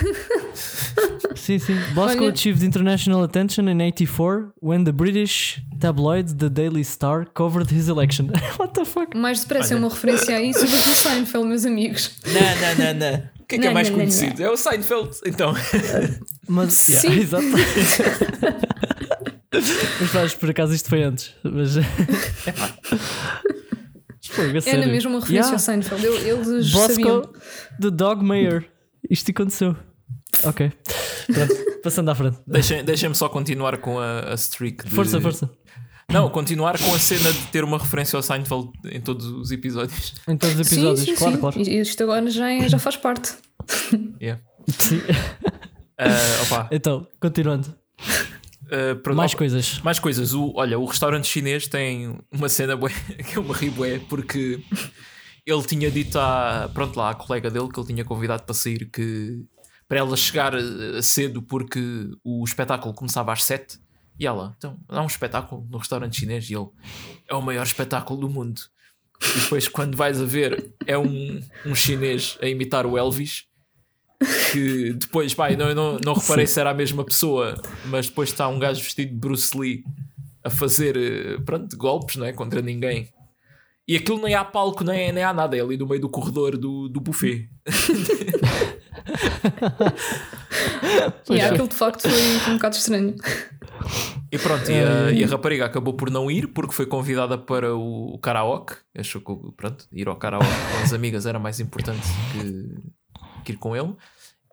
sim, 1.36 1.58
sim. 1.58 1.76
Bosco 1.94 2.18
Olha- 2.22 2.30
achieved 2.32 2.64
international 2.64 3.22
attention 3.22 3.68
in 3.68 3.80
84 3.80 4.52
when 4.60 4.84
the 4.84 4.92
British 4.92 5.60
tabloid 5.80 6.38
The 6.38 6.48
Daily 6.48 6.82
Star 6.84 7.24
covered 7.34 7.70
his 7.72 7.88
election. 7.88 8.30
What 8.58 8.72
the 8.74 8.84
fuck? 8.84 9.16
mais 9.16 9.40
depressa 9.40 9.74
é 9.74 9.76
uma 9.76 9.88
referência 9.88 10.36
a 10.36 10.42
isso 10.42 10.60
do 10.60 10.66
que 10.66 10.90
o 10.90 10.94
Seinfeld, 10.94 11.46
meus 11.48 11.64
amigos. 11.64 12.10
Não, 12.26 12.32
não, 12.34 12.84
não, 12.94 12.94
não. 13.12 13.36
O 13.40 13.46
que 13.46 13.54
é 13.54 13.58
que 13.58 13.64
é 13.64 13.68
Não, 13.68 13.74
mais 13.74 13.88
não, 13.90 13.96
não, 13.96 14.04
conhecido? 14.04 14.42
É 14.42 14.50
o 14.50 14.56
Seinfeld. 14.56 15.10
Então. 15.24 15.54
Mas, 16.48 16.72
Sim. 16.72 17.08
yeah, 17.08 17.22
exato. 17.22 17.44
mas 20.00 20.10
faz, 20.10 20.34
por 20.34 20.50
acaso 20.50 20.74
isto 20.74 20.88
foi 20.88 21.02
antes. 21.02 21.32
Mas. 21.42 21.74
Fogo, 24.28 24.48
a 24.48 24.50
Era 24.50 24.60
sério. 24.60 24.88
mesmo 24.88 25.10
uma 25.10 25.20
referência 25.20 25.50
Yeah. 25.50 25.52
ao 25.52 25.58
Seinfeld. 25.58 26.04
Eu- 26.04 26.38
Eles 26.38 26.70
sabiam. 26.70 27.20
Bosco, 27.22 27.32
the 27.80 27.90
dog 27.90 28.24
mayor. 28.24 28.64
Isto 29.10 29.30
aconteceu. 29.30 29.76
Ok. 30.44 30.72
Pronto, 31.26 31.54
passando 31.82 32.10
à 32.10 32.14
frente. 32.14 32.38
Deixem- 32.46 32.84
Deixem-me 32.84 33.14
só 33.14 33.28
continuar 33.28 33.78
com 33.78 33.98
a, 33.98 34.32
a 34.32 34.34
streak. 34.34 34.84
De... 34.84 34.90
Força, 34.90 35.20
força. 35.20 35.50
Não, 36.08 36.28
continuar 36.30 36.78
com 36.78 36.94
a 36.94 36.98
cena 37.00 37.32
de 37.32 37.46
ter 37.48 37.64
uma 37.64 37.78
referência 37.78 38.16
ao 38.16 38.22
Seinfeld 38.22 38.70
em 38.92 39.00
todos 39.00 39.26
os 39.26 39.50
episódios. 39.50 40.14
Em 40.28 40.36
todos 40.36 40.58
os 40.60 40.66
Sim, 40.68 40.74
episódios, 40.76 41.04
sim, 41.04 41.14
claro, 41.16 41.34
sim. 41.34 41.40
claro. 41.40 41.58
E 41.60 41.80
Isto 41.80 42.02
agora 42.04 42.30
já, 42.30 42.50
é- 42.50 42.68
já 42.68 42.78
faz 42.78 42.96
parte. 42.96 43.34
Yeah. 44.22 44.40
Sim. 44.78 45.00
Opa, 46.46 46.68
Então, 46.70 47.06
continuando. 47.20 47.74
pronto, 49.02 49.16
Mais 49.16 49.32
opa, 49.32 49.38
coisas. 49.38 49.80
Mais 49.80 49.98
coisas. 49.98 50.32
O, 50.34 50.52
olha, 50.54 50.78
o 50.78 50.84
restaurante 50.84 51.26
chinês 51.26 51.66
tem 51.66 52.16
uma 52.30 52.48
cena 52.48 52.76
bué, 52.76 52.92
que 53.28 53.36
eu 53.38 53.42
me 53.42 53.52
ri 53.52 53.70
bué, 53.70 53.98
porque 54.08 54.60
ele 55.46 55.62
tinha 55.62 55.90
dito 55.90 56.18
à, 56.18 56.68
pronto, 56.74 56.98
lá, 56.98 57.10
à 57.10 57.14
colega 57.14 57.48
dele 57.48 57.68
que 57.68 57.78
ele 57.78 57.86
tinha 57.86 58.04
convidado 58.04 58.42
para 58.42 58.54
sair 58.54 58.90
que 58.90 59.46
para 59.88 59.98
ela 59.98 60.16
chegar 60.16 60.52
eh, 60.54 61.00
cedo 61.00 61.40
porque 61.40 62.10
o 62.24 62.44
espetáculo 62.44 62.92
começava 62.92 63.32
às 63.32 63.44
7 63.44 63.78
E 64.18 64.26
ela, 64.26 64.54
então, 64.58 64.76
há 64.88 65.00
um 65.00 65.06
espetáculo 65.06 65.64
no 65.70 65.78
restaurante 65.78 66.18
chinês 66.18 66.50
e 66.50 66.54
ele 66.54 66.66
é 67.28 67.34
o 67.34 67.42
maior 67.42 67.62
espetáculo 67.62 68.20
do 68.20 68.28
mundo. 68.28 68.60
E 69.22 69.40
depois, 69.40 69.68
quando 69.68 69.96
vais 69.96 70.20
a 70.20 70.24
ver, 70.24 70.74
é 70.86 70.98
um, 70.98 71.40
um 71.64 71.74
chinês 71.74 72.36
a 72.42 72.46
imitar 72.46 72.84
o 72.84 72.98
Elvis. 72.98 73.44
Que 74.50 74.94
depois, 74.94 75.34
eu 75.34 75.56
não, 75.58 75.74
não, 75.74 75.98
não 75.98 76.14
reparei 76.14 76.46
se 76.46 76.58
era 76.58 76.70
a 76.70 76.74
mesma 76.74 77.04
pessoa, 77.04 77.54
mas 77.84 78.08
depois 78.08 78.30
está 78.30 78.48
um 78.48 78.58
gajo 78.58 78.82
vestido 78.82 79.10
de 79.10 79.18
Bruce 79.18 79.56
Lee 79.56 79.84
a 80.42 80.48
fazer 80.48 80.96
eh, 80.96 81.38
pronto, 81.44 81.76
golpes 81.76 82.16
não 82.16 82.24
é? 82.24 82.32
contra 82.32 82.62
ninguém. 82.62 83.10
E 83.88 83.96
aquilo 83.96 84.20
nem 84.20 84.34
há 84.34 84.44
palco, 84.44 84.82
nem, 84.82 85.12
nem 85.12 85.22
há 85.22 85.32
nada, 85.32 85.56
é 85.56 85.60
ali 85.60 85.76
no 85.76 85.86
meio 85.86 86.00
do 86.00 86.08
corredor 86.08 86.56
do, 86.56 86.88
do 86.88 87.00
buffet. 87.00 87.48
E 91.30 91.38
é. 91.38 91.46
aquilo 91.46 91.68
de 91.68 91.74
facto 91.74 92.02
foi 92.08 92.50
um 92.50 92.56
bocado 92.56 92.76
estranho. 92.76 93.14
E 94.30 94.38
pronto, 94.38 94.70
e 94.70 94.74
a, 94.74 95.12
e 95.12 95.24
a 95.24 95.26
rapariga 95.26 95.64
acabou 95.64 95.94
por 95.94 96.10
não 96.10 96.30
ir 96.30 96.48
porque 96.48 96.72
foi 96.72 96.86
convidada 96.86 97.38
para 97.38 97.74
o, 97.74 98.14
o 98.14 98.18
karaoke. 98.18 98.74
Achou 98.96 99.20
que 99.20 99.52
pronto, 99.56 99.86
ir 99.92 100.08
ao 100.08 100.16
karaoke 100.16 100.46
com 100.46 100.82
as 100.82 100.92
amigas 100.92 101.26
era 101.26 101.38
mais 101.38 101.60
importante 101.60 102.06
que, 102.32 103.44
que 103.44 103.52
ir 103.52 103.56
com 103.56 103.76
ele. 103.76 103.94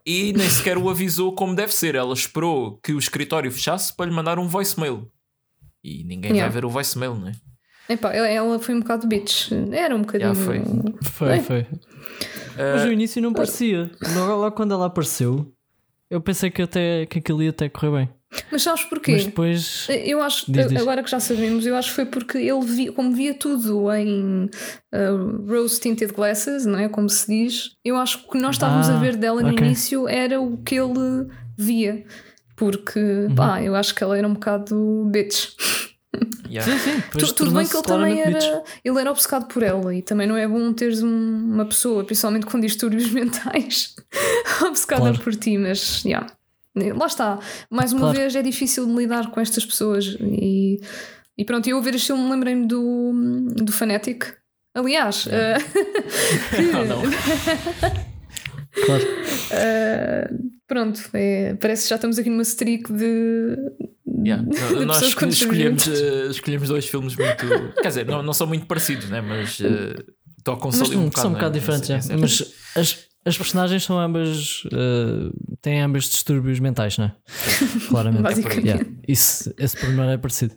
E 0.06 0.34
nem 0.34 0.50
sequer 0.50 0.78
o 0.78 0.90
avisou 0.90 1.34
como 1.34 1.56
deve 1.56 1.74
ser. 1.74 1.96
Ela 1.96 2.14
esperou 2.14 2.78
que 2.84 2.94
o 2.94 3.00
escritório 3.00 3.52
fechasse 3.52 3.96
para 3.96 4.06
lhe 4.06 4.16
mandar 4.16 4.38
um 4.38 4.48
voicemail. 4.48 5.10
E 5.84 6.04
ninguém 6.04 6.32
Yeah. 6.32 6.44
vai 6.44 6.62
ver 6.62 6.66
o 6.66 6.70
voicemail, 6.70 7.16
não 7.16 7.30
é? 7.30 7.34
Epá, 7.90 8.14
ela- 8.14 8.28
ela 8.30 8.60
foi 8.60 8.76
um 8.76 8.80
bocado 8.80 9.08
bitch. 9.08 9.52
Era 9.72 9.96
um 9.96 10.02
bocadinho. 10.02 10.34
foi. 10.36 10.62
Foi, 11.04 11.28
Bem. 11.30 11.42
foi. 11.42 11.68
Mas 12.58 12.86
no 12.86 12.92
início 12.92 13.22
não 13.22 13.34
parecia. 13.34 13.90
Logo, 14.16 14.36
logo 14.42 14.56
quando 14.56 14.74
ela 14.74 14.86
apareceu, 14.86 15.52
eu 16.10 16.22
pensei 16.22 16.50
que, 16.50 16.62
até, 16.62 17.06
que 17.08 17.20
aquilo 17.20 17.42
ia 17.44 17.50
até 17.50 17.68
correr 17.68 17.92
bem. 17.92 18.10
Mas 18.52 18.64
sabes 18.64 18.84
porquê? 18.86 19.12
Mas 19.12 19.26
depois. 19.26 19.88
Eu 19.90 20.22
acho, 20.22 20.52
Diz, 20.52 20.68
diz. 20.68 20.82
agora 20.82 21.04
que 21.04 21.12
já 21.12 21.20
sabemos, 21.20 21.66
eu 21.68 21.76
acho 21.76 21.90
que 21.90 21.96
foi 21.96 22.06
porque 22.06 22.38
ele 22.40 22.66
via, 22.66 22.92
como 22.92 23.12
via 23.16 23.34
tudo 23.34 23.92
em 23.94 24.46
uh, 24.92 25.46
rose 25.48 25.80
tinted 25.80 26.12
glasses, 26.14 26.66
não 26.66 26.80
é? 26.80 26.90
Como 26.90 27.08
se 27.10 27.28
diz, 27.28 27.76
eu 27.86 27.96
acho 27.96 28.28
que 28.28 28.38
nós 28.40 28.56
estávamos 28.56 28.90
Ah, 28.90 28.98
a 28.98 29.00
ver 29.00 29.16
dela 29.18 29.42
no 29.42 29.50
ok. 29.52 29.66
início 29.68 30.08
era 30.08 30.42
o 30.42 30.58
que 30.58 30.76
ele 30.76 31.28
via. 31.58 32.04
Porque, 32.56 33.00
Uhum. 33.00 33.36
pá, 33.36 33.62
eu 33.62 33.76
acho 33.76 33.94
que 33.94 34.04
ela 34.04 34.18
era 34.18 34.28
um 34.28 34.34
bocado 34.34 35.04
bitch. 35.12 35.50
Yeah. 36.50 36.72
Sim, 36.72 36.78
sim. 36.78 37.04
Tu- 37.18 37.34
tudo 37.34 37.52
bem 37.52 37.66
que 37.68 37.76
ele 37.76 37.84
também 37.84 38.22
era. 38.22 38.64
Ele 38.86 39.00
era 39.02 39.10
obcecado 39.10 39.48
por 39.48 39.64
ela 39.64 39.94
e 39.96 40.02
também 40.04 40.28
não 40.28 40.38
é 40.38 40.48
bom 40.48 40.72
teres 40.72 41.02
um- 41.02 41.08
uma 41.54 41.66
pessoa, 41.66 42.04
principalmente 42.04 42.46
com 42.46 42.60
distúrbios 42.60 43.10
mentais, 43.12 43.96
obcecada 44.62 45.02
Claro. 45.02 45.20
por 45.20 45.36
ti, 45.36 45.58
mas 45.58 46.04
yeah. 46.04 46.28
lá 46.76 47.08
está. 47.08 47.40
Mais 47.72 47.92
uma 47.92 48.02
Claro. 48.02 48.18
vez 48.20 48.36
é 48.36 48.44
difícil 48.44 48.86
de 48.86 48.94
lidar 48.94 49.32
com 49.32 49.40
estas 49.40 49.66
pessoas 49.66 50.16
e, 50.22 50.80
e 51.36 51.44
pronto, 51.44 51.68
eu 51.68 51.78
a 51.78 51.82
ver 51.82 51.96
este 51.96 52.08
filme 52.08 52.30
lembrei-me 52.30 52.68
do, 52.68 53.12
do 53.56 53.72
Fanatic. 53.72 54.26
Aliás, 54.76 55.26
eh, 55.32 55.58
Ah, 56.76 56.86
não. 56.86 57.02
Claro. 58.86 59.04
eh, 59.52 60.30
pronto, 60.74 61.02
é, 61.14 61.54
parece 61.56 61.84
que 61.84 61.90
já 61.90 61.96
estamos 61.96 62.18
aqui 62.18 62.30
numa 62.30 62.42
streak 62.42 62.92
de. 62.92 63.56
Yeah. 64.26 64.44
de 64.80 64.86
Nós 64.86 65.02
escolhemos, 65.04 65.88
eh, 65.88 66.28
escolhemos 66.32 66.68
dois 66.68 66.86
filmes 66.88 67.16
muito. 67.16 67.46
Quer 67.82 67.88
dizer, 67.90 68.06
não, 68.08 68.24
não 68.24 68.34
são 68.34 68.48
muito 68.48 68.66
parecidos, 68.66 69.10
né? 69.10 69.22
mas 69.22 69.60
eh, 69.62 69.96
tocam-se 70.44 70.80
Mas 70.80 70.90
ali 70.90 70.98
um 70.98 71.02
são 71.02 71.10
bocado. 71.10 71.28
um 71.28 71.32
né? 71.32 71.38
bocado 71.38 71.58
É 71.58 71.60
diferentes, 71.60 72.10
é. 72.10 72.14
é 72.14 72.18
mas 72.18 72.54
as, 72.76 72.98
as 73.26 73.38
personagens 73.38 73.84
são 73.84 74.00
ambas. 74.00 74.64
eh, 74.72 75.30
têm 75.62 75.82
ambas 75.82 76.06
distúrbios 76.06 76.60
mentais, 76.60 76.98
não 76.98 77.06
é? 77.06 77.16
Claramente. 77.90 78.24
Basicamente. 78.24 78.66
Yeah. 78.68 78.86
Isso, 79.08 79.54
esse 79.58 79.78
pormenor 79.78 80.10
é 80.10 80.18
parecido. 80.18 80.56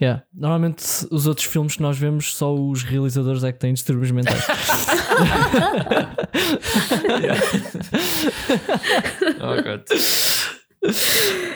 Yeah. 0.00 0.24
Normalmente, 0.34 0.84
os 1.10 1.26
outros 1.26 1.46
filmes 1.46 1.76
que 1.76 1.82
nós 1.82 1.96
vemos, 1.96 2.34
só 2.34 2.54
os 2.54 2.82
realizadores 2.82 3.44
é 3.44 3.52
que 3.52 3.58
têm 3.58 3.72
distúrbios 3.72 4.10
mentais. 4.10 4.44
Oh, 9.40 9.62
God. 9.62 9.82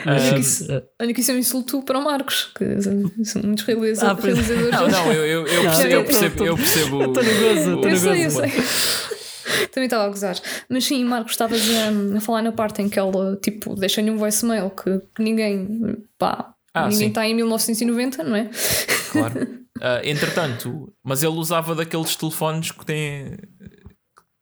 Olha 0.07 0.33
que 0.33 0.39
isso- 0.39 0.65
Olha 0.99 1.13
que 1.13 1.21
isso 1.21 1.31
é 1.31 1.35
um 1.35 1.37
insulto 1.37 1.83
para 1.83 1.99
o 1.99 2.03
Marcos, 2.03 2.51
que 2.55 2.65
são 3.25 3.43
muitos 3.43 3.63
realiza- 3.65 4.09
Ah, 4.11 4.15
pois- 4.15 4.35
realizadores. 4.37 4.71
Não, 4.71 4.87
não, 4.89 5.13
eu, 5.13 5.25
eu, 5.25 5.47
eu 5.47 5.61
percebo, 5.63 5.93
eu 5.93 6.03
percebo, 6.05 6.45
eu 6.45 6.55
percebo. 6.57 7.13
tô 7.13 7.21
nervoso, 7.21 7.75
o- 7.77 7.81
tô 7.81 7.87
Eu 7.87 7.97
sei, 7.97 8.09
eu 8.09 8.15
nervoso. 8.15 8.41
sei. 8.41 8.51
Também 9.71 9.85
estava 9.85 10.05
a 10.05 10.09
gozar. 10.09 10.35
Mas 10.69 10.85
sim, 10.85 11.03
Marcos, 11.05 11.31
estavas 11.33 11.61
a, 11.69 12.17
a 12.17 12.21
falar 12.21 12.41
na 12.41 12.51
parte 12.51 12.81
em 12.81 12.89
que 12.89 12.97
ela, 12.97 13.37
tipo, 13.41 13.75
deixa-lhe 13.75 14.09
um 14.09 14.17
voicemail 14.17 14.69
que, 14.71 14.99
que 15.15 15.21
ninguém, 15.21 15.97
pá, 16.17 16.53
Ah, 16.73 16.83
ninguém 16.85 16.97
sim. 16.99 17.07
está 17.07 17.27
em 17.27 17.35
1990, 17.35 18.23
não 18.23 18.35
é? 18.35 18.49
Claro. 19.11 19.59
Ah, 19.81 20.01
entretanto, 20.03 20.93
mas 21.03 21.23
ele 21.23 21.33
usava 21.35 21.73
daqueles 21.75 22.15
telefones 22.15 22.71
que 22.71 22.85
têm. 22.85 23.37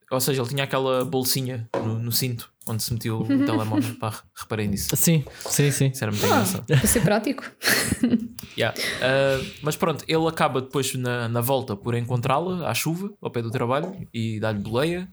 Ou 0.09 0.19
seja, 0.21 0.41
ele 0.41 0.49
tinha 0.49 0.63
aquela 0.63 1.03
bolsinha 1.03 1.69
no, 1.83 1.99
no 1.99 2.11
cinto 2.11 2.51
onde 2.69 2.83
se 2.83 2.93
metia 2.93 3.13
o 3.15 3.23
telemóvel. 3.45 3.95
Pá, 3.99 4.13
reparei 4.35 4.67
nisso. 4.67 4.93
Sim, 4.95 5.23
sim, 5.45 5.71
sim. 5.71 5.87
Isso 5.87 6.03
era 6.03 6.11
muito 6.11 6.25
Ah, 6.25 6.27
engraçado. 6.29 6.65
para 6.67 6.87
ser 6.87 7.01
prático. 7.01 7.43
Yeah. 8.57 8.75
Ah, 9.01 9.39
mas 9.61 9.75
pronto, 9.75 10.03
ele 10.07 10.27
acaba 10.27 10.61
depois 10.61 10.91
na, 10.95 11.29
na 11.29 11.41
volta 11.41 11.75
por 11.75 11.93
encontrá-la 11.93 12.67
à 12.69 12.73
chuva, 12.73 13.13
ao 13.21 13.29
pé 13.29 13.41
do 13.43 13.51
trabalho, 13.51 14.07
e 14.11 14.39
dá-lhe 14.39 14.57
boleia. 14.57 15.07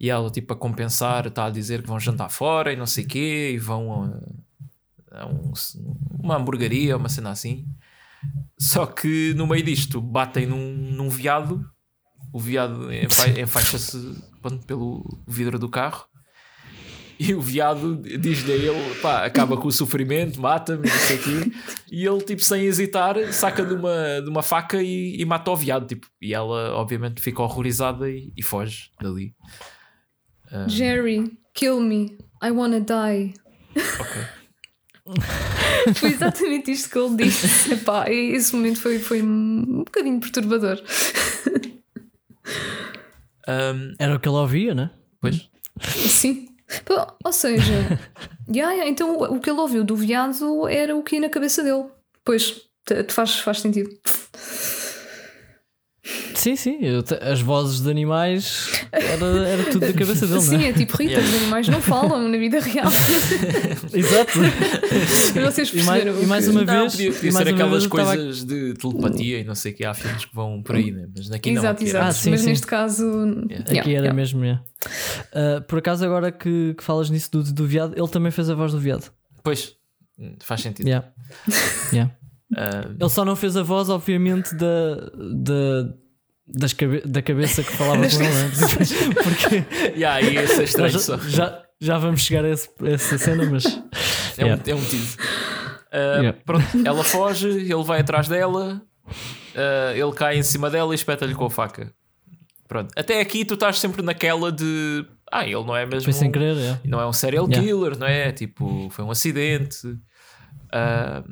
E 0.00 0.10
ela, 0.10 0.28
tipo, 0.30 0.52
a 0.52 0.56
compensar, 0.56 1.26
está 1.28 1.44
a 1.46 1.50
dizer 1.50 1.82
que 1.82 1.86
vão 1.88 2.00
jantar 2.00 2.28
fora 2.28 2.72
e 2.72 2.76
não 2.76 2.86
sei 2.86 3.04
o 3.04 3.06
quê, 3.08 3.52
e 3.54 3.58
vão 3.58 3.92
a, 5.12 5.20
a 5.20 5.26
um- 5.26 5.52
uma 6.20 6.36
hamburgueria, 6.36 6.96
uma 6.96 7.08
cena 7.08 7.30
assim. 7.30 7.64
Só 8.58 8.86
que 8.86 9.34
no 9.34 9.46
meio 9.46 9.64
disto 9.64 10.00
batem 10.00 10.46
num, 10.46 10.72
num 10.74 11.08
veado, 11.08 11.64
o 12.32 12.38
veado 12.38 12.92
enfa- 12.92 13.40
enfaixa-se 13.40 13.98
pelo 14.66 15.04
vidro 15.26 15.58
do 15.58 15.68
carro. 15.68 16.04
E 17.18 17.34
o 17.34 17.40
veado 17.40 17.96
diz-lhe 18.18 18.52
a 18.52 18.56
ele, 18.56 18.94
pá, 19.00 19.24
acaba 19.24 19.56
com 19.56 19.68
o 19.68 19.72
sofrimento, 19.72 20.40
mata-me, 20.40 20.88
não 20.88 20.96
sei 20.96 21.16
o 21.16 21.22
quê. 21.22 21.52
E 21.92 22.04
ele, 22.04 22.20
tipo, 22.22 22.42
sem 22.42 22.62
hesitar, 22.64 23.14
saca 23.32 23.64
de 23.64 23.74
uma, 23.74 24.20
de 24.20 24.28
uma 24.28 24.42
faca 24.42 24.82
e, 24.82 25.20
e 25.20 25.24
mata 25.24 25.50
o 25.50 25.56
veado, 25.56 25.86
tipo. 25.86 26.08
E 26.20 26.34
ela, 26.34 26.72
obviamente, 26.74 27.20
fica 27.20 27.40
horrorizada 27.42 28.10
e, 28.10 28.32
e 28.36 28.42
foge 28.42 28.90
dali. 29.00 29.34
Ah, 30.50 30.66
Jerry, 30.68 31.30
kill 31.54 31.80
me. 31.80 32.16
I 32.42 32.50
wanna 32.50 32.80
die. 32.80 33.34
ok. 33.76 34.22
Foi 35.96 36.10
exatamente 36.10 36.70
isto 36.70 36.88
que 36.90 36.98
ele 36.98 37.16
disse. 37.16 37.72
Epá, 37.74 38.08
e 38.08 38.32
esse 38.34 38.54
momento 38.54 38.80
foi, 38.80 38.98
foi 39.00 39.20
um 39.22 39.78
bocadinho 39.84 40.20
perturbador. 40.20 40.80
Ahm, 43.46 43.94
Era 43.98 44.14
o 44.14 44.20
que 44.20 44.28
ele 44.28 44.36
ouvia, 44.36 44.74
né? 44.74 44.90
pois. 45.20 45.48
Sim. 45.80 46.48
Pô, 46.84 46.94
Ou 47.24 47.32
seja, 47.32 47.72
yeah, 48.48 48.72
yeah, 48.72 48.88
então 48.88 49.16
o 49.16 49.36
o 49.36 49.40
que 49.40 49.50
ele 49.50 49.60
ouviu 49.60 49.84
do 49.84 49.96
viado 49.96 50.68
era 50.68 50.96
o 50.96 51.02
que 51.02 51.16
ia 51.16 51.20
na 51.20 51.28
cabeça 51.28 51.62
dele. 51.62 51.84
Pois, 52.24 52.62
te- 52.86 53.02
te 53.04 53.12
faz, 53.12 53.38
faz 53.40 53.60
sentido. 53.60 53.90
Sim, 56.34 56.56
sim. 56.56 56.78
eu 56.80 57.00
te- 57.02 57.14
as 57.14 57.40
vozes 57.40 57.80
de 57.80 57.88
animais 57.88 58.68
era, 58.90 59.24
era 59.48 59.64
tudo 59.70 59.86
da 59.86 59.92
cabeça 59.92 60.26
dele, 60.26 60.40
Sim, 60.40 60.56
não 60.56 60.64
é? 60.64 60.68
é 60.70 60.72
tipo 60.72 60.96
Rita, 60.96 61.12
Yeah. 61.12 61.28
os 61.28 61.34
animais 61.42 61.68
não 61.68 61.80
falam 61.80 62.28
na 62.28 62.36
vida 62.38 62.58
real. 62.58 62.86
Exato. 63.94 64.38
Vocês 65.44 65.72
E 65.72 65.82
mais, 65.84 66.02
perceberam. 66.02 66.22
e 66.22 66.26
mais 66.26 66.48
uma 66.48 66.64
Não, 66.64 66.80
vez. 66.88 66.92
podia, 66.92 67.08
e 67.10 67.32
ser 67.32 67.48
aquelas 67.48 67.84
estava- 67.84 68.04
coisas 68.16 68.44
de 68.44 68.74
telepatia 68.74 69.38
e 69.38 69.44
não 69.44 69.54
sei 69.54 69.70
o 69.70 69.74
que. 69.76 69.84
Há 69.84 69.94
filmes 69.94 70.24
que 70.24 70.34
vão 70.34 70.60
por 70.60 70.74
aí, 70.74 70.90
né? 70.90 71.06
Mas 71.16 71.30
aqui 71.30 71.52
não. 71.52 71.62
Exato, 71.62 71.84
era- 71.84 72.06
Ah, 72.08 72.12
sim, 72.12 72.30
Mas 72.30 72.40
sim. 72.40 72.46
neste 72.48 72.66
caso. 72.66 73.04
Yeah. 73.48 73.80
Aqui 73.80 73.94
era 73.94 74.12
mesmo, 74.12 74.44
é. 74.44 74.58
Ah, 75.32 75.60
por 75.68 75.78
acaso, 75.78 76.04
agora 76.04 76.32
que, 76.32 76.74
que 76.76 76.82
falas 76.82 77.10
nisso 77.10 77.30
do, 77.30 77.42
do 77.44 77.64
viado, 77.66 77.94
ele 77.96 78.08
também 78.08 78.32
fez 78.32 78.50
a 78.50 78.54
voz 78.56 78.72
do 78.72 78.78
viado. 78.80 79.12
Pois, 79.44 79.76
faz 80.40 80.60
sentido. 80.62 80.86
Yeah. 80.88 81.06
Yeah. 81.92 82.12
Ah, 82.56 82.88
Ele 82.98 83.08
só 83.10 83.24
não 83.24 83.34
fez 83.36 83.56
a 83.56 83.62
voz, 83.62 83.88
obviamente, 83.88 84.54
da, 84.54 84.94
da, 85.14 85.94
das 86.46 86.72
cabe- 86.72 87.02
da 87.06 87.22
cabeça 87.22 87.62
que 87.62 87.72
falava 87.72 87.98
com 87.98 88.04
ele, 88.04 88.28
né? 88.28 88.50
porque 89.22 89.90
yeah, 89.98 90.20
e 90.20 90.36
esse 90.36 90.60
é 90.60 90.64
estranho 90.64 90.90
já, 90.98 91.16
já, 91.28 91.62
já 91.80 91.98
vamos 91.98 92.20
chegar 92.22 92.44
a, 92.44 92.50
esse- 92.50 92.68
a 92.82 92.88
essa 92.88 93.18
cena, 93.18 93.44
mas 93.50 93.64
É, 94.38 94.44
Yeah. 94.44 94.62
um, 94.66 94.70
é 94.70 94.74
um 94.74 94.84
tease. 94.84 95.16
Ah, 95.92 96.18
Yeah. 96.20 96.38
Pronto, 96.44 96.66
ela 96.84 97.04
foge, 97.04 97.48
ele 97.48 97.84
vai 97.84 98.00
atrás 98.00 98.28
dela, 98.28 98.80
ah, 99.54 99.92
ele 99.94 100.12
cai 100.12 100.38
em 100.38 100.42
cima 100.42 100.70
dela 100.70 100.92
e 100.92 100.94
espeta-lhe 100.94 101.34
com 101.34 101.44
a 101.46 101.50
faca. 101.50 101.92
Pronto, 102.68 102.90
até 102.96 103.20
aqui 103.20 103.44
tu 103.44 103.54
estás 103.54 103.78
sempre 103.78 104.00
naquela 104.02 104.50
de. 104.50 105.04
Ah, 105.30 105.44
ele 105.44 105.62
não 105.64 105.76
é 105.76 105.84
mesmo. 105.84 106.04
foi 106.04 106.12
sem 106.14 106.28
um- 106.28 106.32
querer. 106.32 106.56
é. 106.56 106.80
Não 106.84 106.98
é 107.00 107.06
um 107.06 107.12
serial 107.12 107.46
Yeah. 107.46 107.66
killer, 107.66 107.98
não 107.98 108.06
é? 108.06 108.32
Tipo, 108.32 108.88
foi 108.90 109.04
um 109.04 109.10
acidente. 109.10 109.76
Ah, 110.72 111.22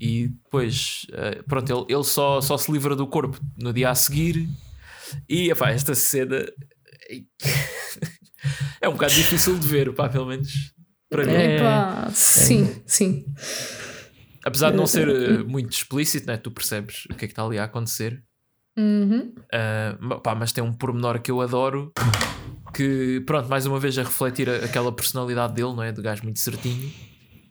e 0.00 0.28
depois, 0.28 1.06
ah, 1.12 1.42
pronto, 1.46 1.72
ele, 1.72 1.94
ele 1.94 2.04
só, 2.04 2.40
só 2.40 2.56
se 2.56 2.70
livra 2.70 2.96
do 2.96 3.06
corpo 3.06 3.38
no 3.58 3.72
dia 3.72 3.90
a 3.90 3.94
seguir. 3.94 4.48
E 5.28 5.50
epá, 5.50 5.70
esta 5.70 5.94
cena 5.94 6.44
é 8.80 8.88
um 8.88 8.92
bocado 8.92 9.12
difícil 9.12 9.58
de 9.58 9.66
ver, 9.66 9.92
pá, 9.94 10.08
pelo 10.08 10.26
menos 10.26 10.74
para 11.08 11.24
mim. 11.24 11.32
É. 11.32 11.56
Epá, 11.56 12.10
sim, 12.12 12.82
sim. 12.86 13.24
Apesar 14.44 14.70
de 14.70 14.76
não 14.76 14.86
ser 14.86 15.08
uh, 15.08 15.46
muito 15.48 15.72
explícito, 15.72 16.26
né? 16.26 16.36
tu 16.36 16.50
percebes 16.50 17.06
o 17.06 17.14
que 17.14 17.24
é 17.24 17.28
que 17.28 17.32
está 17.32 17.44
ali 17.44 17.58
a 17.58 17.64
acontecer. 17.64 18.22
Uhum. 18.76 19.32
Uh, 19.52 20.20
pá, 20.20 20.34
mas 20.34 20.52
tem 20.52 20.62
um 20.62 20.72
pormenor 20.72 21.20
que 21.20 21.30
eu 21.30 21.40
adoro 21.40 21.92
que, 22.74 23.22
pronto, 23.24 23.48
mais 23.48 23.66
uma 23.66 23.78
vez 23.78 23.96
a 23.96 24.02
refletir 24.02 24.50
aquela 24.50 24.90
personalidade 24.90 25.54
dele, 25.54 25.72
não 25.72 25.82
é? 25.82 25.92
De 25.92 26.02
gajo 26.02 26.24
muito 26.24 26.40
certinho, 26.40 26.92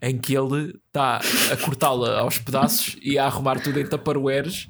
em 0.04 0.18
que 0.18 0.36
ele 0.36 0.78
está 0.88 1.22
a 1.50 1.58
cortá-la 1.58 2.20
aos 2.20 2.38
pedaços 2.38 2.98
e 3.02 3.18
a 3.18 3.26
arrumar 3.26 3.62
tudo 3.62 3.80
em 3.80 3.88
tupperwares 3.88 4.68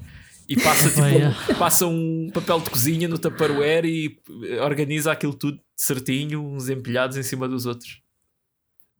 e 0.47 0.55
passa, 0.61 0.89
tipo, 0.89 1.01
um, 1.01 1.55
passa 1.57 1.87
um 1.87 2.29
papel 2.31 2.59
de 2.59 2.69
cozinha 2.69 3.07
no 3.07 3.17
tupperware 3.17 3.85
e 3.85 4.15
organiza 4.61 5.11
aquilo 5.11 5.33
tudo 5.33 5.59
certinho, 5.75 6.45
uns 6.45 6.69
empilhados 6.69 7.17
em 7.17 7.23
cima 7.23 7.47
dos 7.47 7.65
outros. 7.65 8.03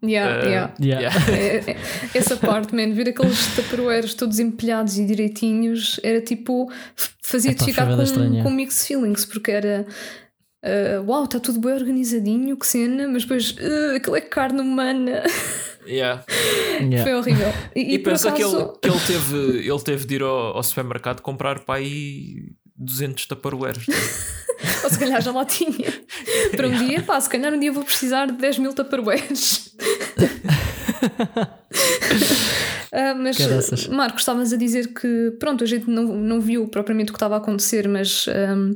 Yeah, 0.03 0.41
uh, 0.41 0.49
yeah. 0.49 0.73
yeah. 0.81 1.31
É, 1.31 1.71
é, 1.71 1.77
essa 2.17 2.35
parte, 2.35 2.75
man, 2.75 2.93
ver 2.93 3.09
aqueles 3.09 3.55
tupperwares 3.55 4.15
todos 4.15 4.39
empilhados 4.39 4.97
e 4.97 5.05
direitinhos 5.05 5.99
era 6.03 6.19
tipo. 6.19 6.69
fazia-te 7.21 7.63
ficar 7.63 7.87
com, 7.87 8.43
com 8.43 8.49
mixed 8.49 8.87
feelings, 8.87 9.23
porque 9.23 9.51
era. 9.51 9.85
Uh, 10.65 11.03
uau, 11.05 11.25
está 11.25 11.39
tudo 11.39 11.59
bem 11.59 11.73
organizadinho, 11.73 12.57
que 12.57 12.65
cena, 12.65 13.07
mas 13.07 13.23
depois 13.23 13.51
uh, 13.51 13.95
aquilo 13.95 14.15
é 14.15 14.21
carne 14.21 14.61
humana. 14.61 15.23
Yeah. 15.87 16.23
yeah. 16.79 17.03
Foi 17.03 17.13
horrível. 17.13 17.53
E, 17.75 17.81
e, 17.81 17.93
e 17.95 17.99
pensa 17.99 18.29
acaso... 18.29 18.77
que, 18.79 18.87
ele, 18.87 18.95
que 18.95 18.97
ele, 18.97 18.99
teve, 19.05 19.67
ele 19.69 19.81
teve 19.83 20.05
de 20.05 20.15
ir 20.15 20.21
ao, 20.21 20.57
ao 20.57 20.63
supermercado 20.63 21.21
comprar 21.21 21.59
para 21.59 21.75
aí 21.75 22.53
200 22.75 23.25
tupperwares. 23.25 23.85
Ou 24.83 24.89
se 24.89 24.99
calhar 24.99 25.21
já 25.21 25.31
lá 25.31 25.45
tinha. 25.45 25.93
Para 26.55 26.67
um 26.67 26.85
dia, 26.85 27.01
pá, 27.01 27.19
se 27.19 27.29
calhar 27.29 27.53
um 27.53 27.59
dia 27.59 27.71
vou 27.71 27.83
precisar 27.83 28.27
de 28.27 28.33
10 28.33 28.59
mil 28.59 28.73
tupperwares. 28.73 29.75
uh, 32.91 33.15
mas, 33.17 33.37
Caraças. 33.37 33.87
Marcos, 33.87 34.21
estavas 34.21 34.53
a 34.53 34.57
dizer 34.57 34.93
que, 34.93 35.35
pronto, 35.39 35.63
a 35.63 35.67
gente 35.67 35.89
não, 35.89 36.03
não 36.03 36.39
viu 36.39 36.67
propriamente 36.67 37.11
o 37.11 37.13
que 37.13 37.17
estava 37.17 37.35
a 37.35 37.39
acontecer, 37.39 37.87
mas 37.87 38.25
um, 38.27 38.71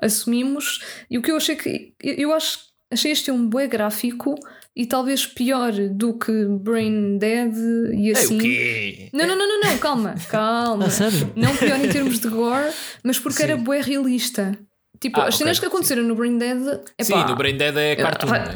assumimos. 0.00 0.80
E 1.10 1.18
o 1.18 1.22
que 1.22 1.30
eu 1.30 1.36
achei 1.36 1.56
que. 1.56 1.94
Eu 2.02 2.32
acho 2.32 2.66
achei 2.90 3.12
este 3.12 3.30
um 3.30 3.48
bué 3.48 3.66
gráfico 3.66 4.34
e 4.76 4.84
talvez 4.84 5.26
pior 5.26 5.72
do 5.72 6.18
que 6.18 6.32
Brain 6.60 7.16
Dead 7.16 7.54
e 7.94 8.12
assim. 8.12 8.38
É 8.46 9.08
não, 9.10 9.26
não, 9.26 9.38
não, 9.38 9.48
não, 9.48 9.70
não, 9.70 9.78
calma, 9.78 10.14
calma. 10.28 10.84
Ah, 10.84 10.90
sério? 10.90 11.32
Não 11.34 11.56
pior 11.56 11.82
em 11.82 11.88
termos 11.88 12.20
de 12.20 12.28
gore, 12.28 12.70
mas 13.02 13.18
porque 13.18 13.38
Sim. 13.38 13.44
era 13.44 13.56
bué 13.56 13.80
realista. 13.80 14.56
Tipo, 15.00 15.20
ah, 15.20 15.28
as 15.28 15.36
cenas 15.36 15.56
okay, 15.56 15.68
que 15.68 15.74
aconteceram 15.74 16.02
sim. 16.02 16.08
no 16.08 16.14
Brain 16.14 16.36
Dead. 16.36 16.58
Epá, 16.98 17.04
sim, 17.04 17.14
no 17.14 17.36
Brain 17.36 17.56
Dead 17.56 17.74
é 17.74 17.96
cartoon. 17.96 18.28
Ah, 18.30 18.54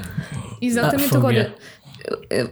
exatamente, 0.60 1.14
ah, 1.14 1.18
agora. 1.18 1.54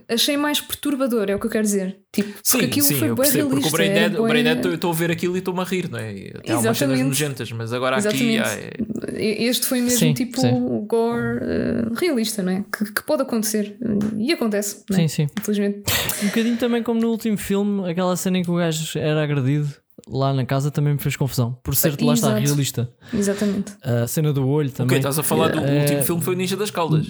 Achei 0.08 0.36
mais 0.36 0.60
perturbador, 0.60 1.28
é 1.28 1.34
o 1.34 1.38
que 1.38 1.46
eu 1.46 1.50
quero 1.50 1.64
dizer. 1.64 1.98
Tipo, 2.12 2.32
porque 2.32 2.42
sim, 2.44 2.64
aquilo 2.64 2.86
sim, 2.86 2.94
foi 2.96 3.14
bem 3.14 3.30
realista. 3.30 3.48
Porque 3.48 3.68
o 3.68 3.70
Brain 3.70 3.92
Dead, 3.92 4.14
é 4.14 4.20
o 4.20 4.22
Brain 4.24 4.44
Dead 4.44 4.64
eu 4.64 4.74
estou 4.74 4.90
a 4.90 4.94
ver 4.94 5.10
aquilo 5.10 5.36
e 5.36 5.38
estou-me 5.38 5.60
a 5.60 5.64
rir, 5.64 5.90
não 5.90 5.98
é? 5.98 6.12
Tem 6.12 6.54
algumas 6.54 6.78
cenas 6.78 7.00
nojentas, 7.00 7.52
mas 7.52 7.72
agora 7.72 7.98
Exatamente. 7.98 8.38
aqui. 8.38 8.70
É... 9.16 9.44
Este 9.44 9.66
foi 9.66 9.80
mesmo 9.80 9.98
sim, 9.98 10.14
tipo 10.14 10.40
sim. 10.40 10.86
gore 10.86 11.38
uh, 11.38 11.94
realista, 11.94 12.42
não 12.42 12.52
é? 12.52 12.64
Que, 12.76 12.92
que, 12.92 13.02
pode 13.02 13.22
acontecer. 13.22 13.76
E 14.16 14.32
acontece. 14.32 14.84
É? 14.90 14.94
Sim, 14.94 15.08
sim. 15.08 15.26
Infelizmente. 15.38 15.82
Um 16.22 16.26
bocadinho 16.26 16.56
também 16.56 16.82
como 16.82 17.00
no 17.00 17.08
último 17.08 17.36
filme, 17.36 17.90
aquela 17.90 18.16
cena 18.16 18.38
em 18.38 18.42
que 18.42 18.50
o 18.50 18.56
gajo 18.56 18.98
era 18.98 19.22
agredido 19.22 19.74
lá 20.06 20.32
na 20.32 20.44
casa 20.44 20.70
também 20.70 20.94
me 20.94 20.98
fez 20.98 21.16
confusão. 21.16 21.58
Por 21.62 21.74
ser, 21.74 22.00
lá 22.00 22.14
está, 22.14 22.36
realista. 22.38 22.90
Exatamente. 23.12 23.72
A 23.82 24.06
cena 24.06 24.32
do 24.32 24.46
olho 24.46 24.70
também. 24.70 24.86
Ok, 24.86 24.98
estás 24.98 25.18
a 25.18 25.22
falar 25.22 25.48
do 25.48 25.60
é... 25.60 25.80
último 25.80 26.02
filme 26.02 26.22
foi 26.22 26.34
o 26.34 26.36
Ninja 26.36 26.56
das 26.56 26.70
Caldas. 26.70 27.06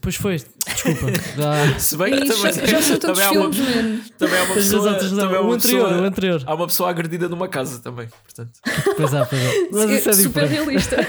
Pois 0.00 0.14
foi, 0.14 0.36
desculpa. 0.36 1.06
Se 1.78 1.96
bem 1.96 2.12
que 2.20 2.28
também, 2.28 2.66
já 2.66 2.82
são 2.82 2.98
todos 2.98 3.18
também, 3.18 3.28
filmes, 3.28 3.58
há 3.58 3.62
uma, 3.62 4.00
também 4.18 4.38
há 4.38 4.42
uma 4.44 4.54
pessoa. 4.54 4.94
Também 4.94 5.36
há 5.36 5.40
uma 5.40 5.50
o 5.50 5.52
anterior, 5.52 5.84
pessoa, 5.88 6.02
o 6.02 6.04
anterior. 6.04 6.42
Há 6.46 6.54
uma 6.54 6.66
pessoa 6.66 6.90
agredida 6.90 7.28
numa 7.28 7.48
casa 7.48 7.80
também. 7.80 8.08
Portanto. 8.24 8.52
Pois 8.96 9.12
é, 9.12 9.24
pois 9.24 9.42
é. 9.42 9.68
Mas 9.72 9.90
isso 9.90 10.10
é 10.10 10.12
super 10.12 10.44
realista. 10.44 11.06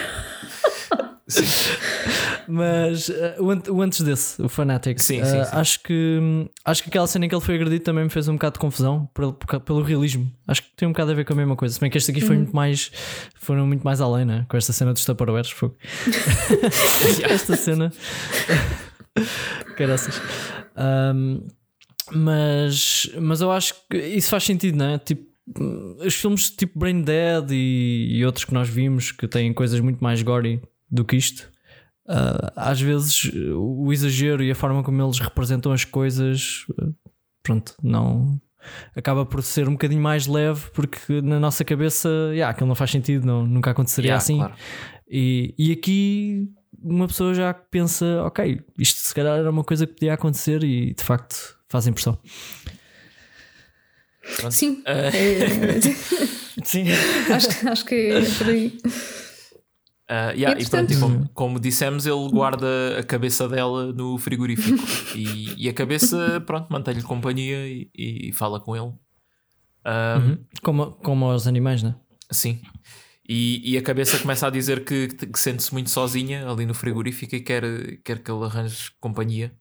Sim. 1.27 1.45
Mas 2.53 3.07
uh, 3.07 3.71
o, 3.71 3.81
antes 3.81 4.01
desse, 4.01 4.41
o 4.41 4.49
Fanatic, 4.49 4.99
sim, 4.99 5.21
uh, 5.21 5.25
sim, 5.25 5.31
sim. 5.31 5.49
Acho, 5.53 5.81
que, 5.81 6.19
acho 6.65 6.83
que 6.83 6.89
aquela 6.89 7.07
cena 7.07 7.25
em 7.25 7.29
que 7.29 7.33
ele 7.33 7.41
foi 7.41 7.55
agredido 7.55 7.81
também 7.81 8.03
me 8.03 8.09
fez 8.09 8.27
um 8.27 8.33
bocado 8.33 8.55
de 8.55 8.59
confusão 8.59 9.09
pelo, 9.13 9.33
pelo 9.33 9.81
realismo. 9.81 10.29
Acho 10.45 10.61
que 10.61 10.69
tem 10.75 10.85
um 10.85 10.91
bocado 10.91 11.11
a 11.11 11.13
ver 11.13 11.23
com 11.23 11.31
a 11.31 11.35
mesma 11.37 11.55
coisa. 11.55 11.73
Se 11.73 11.79
bem 11.79 11.89
que 11.89 11.97
este 11.97 12.11
aqui 12.11 12.19
foi 12.19 12.35
uhum. 12.35 12.41
muito 12.41 12.55
mais. 12.55 12.91
Foram 13.35 13.65
muito 13.65 13.83
mais 13.83 14.01
além, 14.01 14.25
né? 14.25 14.45
Com 14.49 14.57
esta 14.57 14.73
cena 14.73 14.91
dos 14.91 15.05
Tupperwares. 15.05 15.55
esta 17.29 17.55
cena. 17.55 17.93
Caraças. 19.77 20.21
Um, 20.75 21.47
mas, 22.11 23.09
mas 23.19 23.39
eu 23.39 23.49
acho 23.49 23.75
que 23.89 23.97
isso 23.97 24.29
faz 24.29 24.43
sentido, 24.43 24.77
não 24.77 24.85
é? 24.87 24.97
Tipo, 24.97 25.25
os 26.05 26.15
filmes 26.15 26.49
tipo 26.49 26.77
Brain 26.77 27.01
Dead 27.01 27.51
e, 27.51 28.09
e, 28.11 28.25
outros 28.25 28.45
que 28.45 28.53
nós 28.53 28.67
vimos 28.67 29.11
que 29.11 29.27
têm 29.27 29.53
coisas 29.53 29.79
muito 29.79 30.03
mais 30.03 30.21
gory 30.21 30.61
do 30.89 31.05
que 31.05 31.15
isto, 31.15 31.50
uh, 32.11 32.51
às 32.55 32.79
vezes 32.81 33.31
o 33.55 33.91
exagero 33.91 34.43
e 34.43 34.51
a 34.51 34.55
forma 34.55 34.83
como 34.83 35.01
eles 35.01 35.19
representam 35.19 35.71
as 35.71 35.85
coisas, 35.85 36.65
pronto, 37.41 37.75
não 37.81 38.39
acaba 38.95 39.25
por 39.25 39.41
ser 39.41 39.67
um 39.67 39.73
bocadinho 39.73 40.01
mais 40.01 40.27
leve 40.27 40.69
porque 40.73 41.21
na 41.21 41.39
nossa 41.39 41.63
cabeça, 41.63 42.09
yeah, 42.31 42.49
aquilo 42.49 42.67
não 42.67 42.75
faz 42.75 42.91
sentido, 42.91 43.25
não, 43.25 43.45
nunca 43.45 43.71
aconteceria 43.71 44.09
yeah, 44.09 44.21
assim. 44.21 44.37
Claro. 44.37 44.53
E, 45.09 45.53
e 45.57 45.71
aqui 45.71 46.49
uma 46.81 47.07
pessoa 47.07 47.33
já 47.33 47.53
pensa, 47.53 48.23
ok, 48.23 48.61
isto 48.77 48.99
se 48.99 49.13
calhar 49.13 49.39
era 49.39 49.49
uma 49.49 49.63
coisa 49.63 49.85
que 49.85 49.93
podia 49.93 50.13
acontecer 50.13 50.63
e 50.63 50.93
de 50.93 51.03
facto 51.03 51.57
faz 51.67 51.87
impressão. 51.87 52.17
Sim. 54.49 54.81
Uh... 54.81 56.31
Sim. 56.63 56.85
acho, 57.33 57.69
acho 57.69 57.85
que 57.85 57.95
é 57.95 58.21
por 58.37 58.47
aí. 58.47 58.77
Uh, 60.11 60.35
yeah, 60.35 60.59
e, 60.59 60.63
portanto, 60.63 60.91
e 60.91 60.99
como, 60.99 61.29
como, 61.29 61.57
dissemos, 61.57 62.05
ele 62.05 62.29
guarda 62.29 62.99
a 62.99 63.03
cabeça 63.03 63.47
dela 63.47 63.93
no 63.93 64.17
frigorífico 64.17 64.83
e, 65.15 65.55
e, 65.55 65.69
a 65.69 65.73
cabeça, 65.73 66.43
pronto, 66.45 66.67
mantém-lhe 66.69 67.01
companhia 67.01 67.65
e, 67.65 67.89
e, 67.95 68.33
fala 68.33 68.59
com 68.59 68.75
ele. 68.75 68.93
uhum. 69.85 70.37
como, 70.61 70.91
como 70.95 71.33
os 71.33 71.47
animais, 71.47 71.81
né? 71.81 71.95
Sim. 72.29 72.59
E, 73.27 73.61
e 73.71 73.77
a 73.77 73.81
cabeça 73.81 74.19
começa 74.19 74.45
a 74.47 74.49
dizer 74.49 74.83
que, 74.83 75.07
que 75.07 75.39
sente-se 75.39 75.71
muito 75.71 75.89
sozinha 75.89 76.45
ali 76.45 76.65
no 76.65 76.73
frigorífico 76.73 77.33
e 77.33 77.39
quer, 77.39 77.63
quer 78.03 78.19
que 78.19 78.29
ele 78.29 78.43
arranje 78.43 78.91
companhia. 78.99 79.53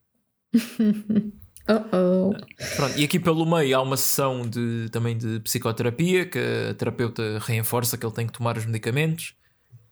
Uh 1.69 1.75
-oh. 1.91 2.75
Pronto, 2.75 2.99
e 2.99 3.03
aqui 3.03 3.19
pelo 3.19 3.45
meio 3.45 3.77
há 3.77 3.81
uma 3.83 3.95
sessão 3.95 4.41
de, 4.41 4.89
também 4.91 5.15
de 5.15 5.39
psicoterapia 5.41 6.25
que 6.25 6.39
a 6.71 6.73
terapeuta 6.73 7.37
reforça 7.39 7.95
que 7.99 8.05
ele 8.05 8.15
tem 8.15 8.25
que 8.25 8.33
tomar 8.33 8.57
os 8.57 8.65
medicamentos 8.65 9.35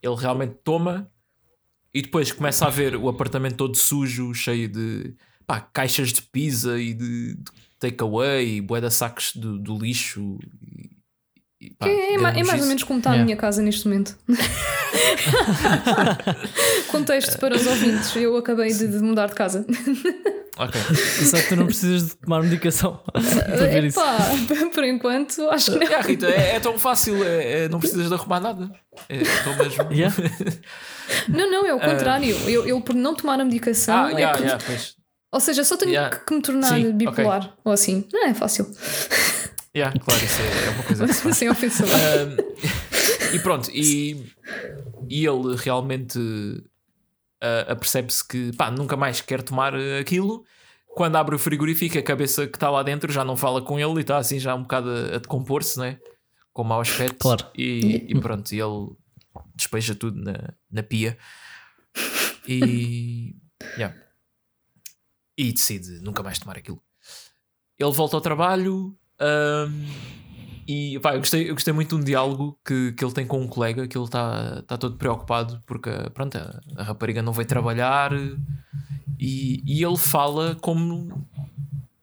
ele 0.01 0.15
realmente 0.15 0.55
toma 0.63 1.09
e 1.93 2.01
depois 2.01 2.31
começa 2.31 2.65
a 2.65 2.69
ver 2.69 2.95
o 2.95 3.09
apartamento 3.09 3.57
todo 3.57 3.75
sujo, 3.75 4.33
cheio 4.33 4.69
de 4.69 5.15
pá, 5.45 5.59
caixas 5.59 6.13
de 6.13 6.21
pizza 6.21 6.79
e 6.79 6.93
de, 6.93 7.35
de 7.35 7.43
takeaway 7.79 8.61
bué 8.61 8.79
de 8.79 8.91
sacos 8.91 9.35
do, 9.35 9.57
do 9.57 9.77
lixo. 9.77 10.37
Pá, 11.77 11.87
é, 11.87 11.91
é, 11.91 12.13
é, 12.13 12.17
mais 12.17 12.61
ou 12.61 12.67
menos 12.67 12.83
como 12.83 12.99
está 12.99 13.09
yeah. 13.09 13.21
a 13.21 13.25
minha 13.25 13.35
casa 13.35 13.61
neste 13.61 13.85
momento. 13.85 14.17
Contexto 16.87 17.37
para 17.37 17.53
os 17.55 17.67
ouvintes, 17.67 18.15
eu 18.15 18.37
acabei 18.37 18.73
de, 18.73 18.87
de 18.87 18.99
mudar 18.99 19.27
de 19.27 19.35
casa. 19.35 19.65
Ok. 20.57 20.79
Só 21.25 21.35
que 21.37 21.49
tu 21.49 21.57
não 21.57 21.65
precisas 21.65 22.09
de 22.09 22.15
tomar 22.15 22.41
medicação 22.43 23.01
para 23.11 23.67
ver 23.67 23.83
isso. 23.83 23.99
por 24.73 24.85
enquanto, 24.85 25.49
acho 25.49 25.73
que 25.73 25.79
não. 25.79 25.85
Yeah, 25.85 26.07
Rita, 26.07 26.27
é, 26.27 26.55
é, 26.55 26.59
tão 26.61 26.79
fácil, 26.79 27.21
é, 27.25 27.63
é, 27.63 27.69
não 27.69 27.79
precisas 27.79 28.07
de 28.07 28.13
arrumar 28.13 28.39
nada. 28.39 28.71
É 29.09 29.19
tão 29.43 29.57
mesmo. 29.57 29.91
Yeah. 29.91 30.15
não, 31.27 31.51
não, 31.51 31.65
é 31.65 31.73
o 31.73 31.79
contrário. 31.79 32.37
Uh... 32.37 32.49
Eu, 32.49 32.67
eu, 32.67 32.81
por 32.81 32.95
não 32.95 33.15
tomar 33.15 33.37
a 33.39 33.43
medicação. 33.43 34.05
Ah, 34.05 34.11
yeah, 34.11 34.37
que... 34.37 34.43
yeah, 34.43 34.63
pois. 34.65 34.95
Ou 35.31 35.39
seja, 35.39 35.63
só 35.65 35.75
tenho 35.75 36.09
que, 36.09 36.25
que, 36.25 36.33
me 36.33 36.41
tornar 36.41 36.75
Sim, 36.75 36.93
bipolar 36.93 37.39
okay. 37.39 37.51
ou 37.65 37.73
assim. 37.73 38.07
Não 38.11 38.27
é 38.27 38.33
fácil. 38.33 38.65
Yeah, 39.75 39.97
claro, 39.99 40.23
isso 40.23 40.41
é, 40.41 40.67
é 40.67 40.69
uma 40.71 40.83
coisa 40.83 41.05
que 41.05 41.13
se 41.13 41.33
Sem 41.33 41.49
ofensa. 41.49 41.85
Um, 41.85 42.37
e 43.35 43.39
pronto, 43.39 43.69
e, 43.71 44.33
e 45.07 45.25
ele 45.25 45.55
realmente 45.57 46.19
uh, 46.19 47.71
apercebe-se 47.71 48.27
que 48.27 48.51
pá, 48.55 48.71
nunca 48.71 48.97
mais 48.97 49.21
quer 49.21 49.43
tomar 49.43 49.73
aquilo. 49.99 50.43
Quando 50.87 51.15
abre 51.15 51.35
o 51.35 51.39
frigorífico, 51.39 51.97
a 51.97 52.01
cabeça 52.01 52.47
que 52.47 52.57
está 52.57 52.69
lá 52.69 52.81
dentro 52.81 53.11
já 53.11 53.23
não 53.23 53.37
fala 53.37 53.61
com 53.61 53.79
ele 53.79 53.97
e 53.97 54.01
está 54.01 54.17
assim 54.17 54.39
já 54.39 54.55
um 54.55 54.63
bocado 54.63 54.89
a, 54.89 55.15
a 55.15 55.19
decompor-se, 55.19 55.79
né? 55.79 55.99
com 56.59 56.63
mau 56.65 56.81
aspecto. 56.81 57.19
Claro. 57.19 57.49
E, 57.57 58.05
e 58.09 58.19
pronto, 58.19 58.51
e 58.51 58.59
ele 58.59 58.89
despeja 59.55 59.95
tudo 59.95 60.21
na, 60.21 60.53
na 60.69 60.83
pia 60.83 61.17
e, 62.45 63.33
yeah. 63.77 63.95
e 65.37 65.53
decide 65.53 66.01
nunca 66.01 66.21
mais 66.21 66.37
tomar 66.37 66.57
aquilo. 66.57 66.83
Ele 67.77 67.91
volta 67.93 68.17
ao 68.17 68.21
trabalho. 68.21 68.98
Um, 69.21 69.85
e 70.67 70.99
pá, 70.99 71.15
eu 71.15 71.19
gostei, 71.19 71.49
eu 71.49 71.53
gostei 71.53 71.73
muito 71.73 71.95
de 71.95 72.01
um 72.01 72.05
diálogo 72.05 72.57
que, 72.65 72.91
que 72.93 73.03
ele 73.03 73.13
tem 73.13 73.25
com 73.25 73.41
um 73.41 73.47
colega 73.47 73.87
que 73.87 73.97
ele 73.97 74.05
está 74.05 74.61
tá 74.61 74.77
todo 74.77 74.97
preocupado 74.97 75.59
porque 75.65 75.89
pronto, 76.13 76.37
a, 76.37 76.59
a 76.77 76.83
rapariga 76.83 77.23
não 77.23 77.33
veio 77.33 77.47
trabalhar 77.47 78.11
e, 79.19 79.63
e 79.65 79.83
ele 79.83 79.97
fala 79.97 80.55
como 80.61 81.27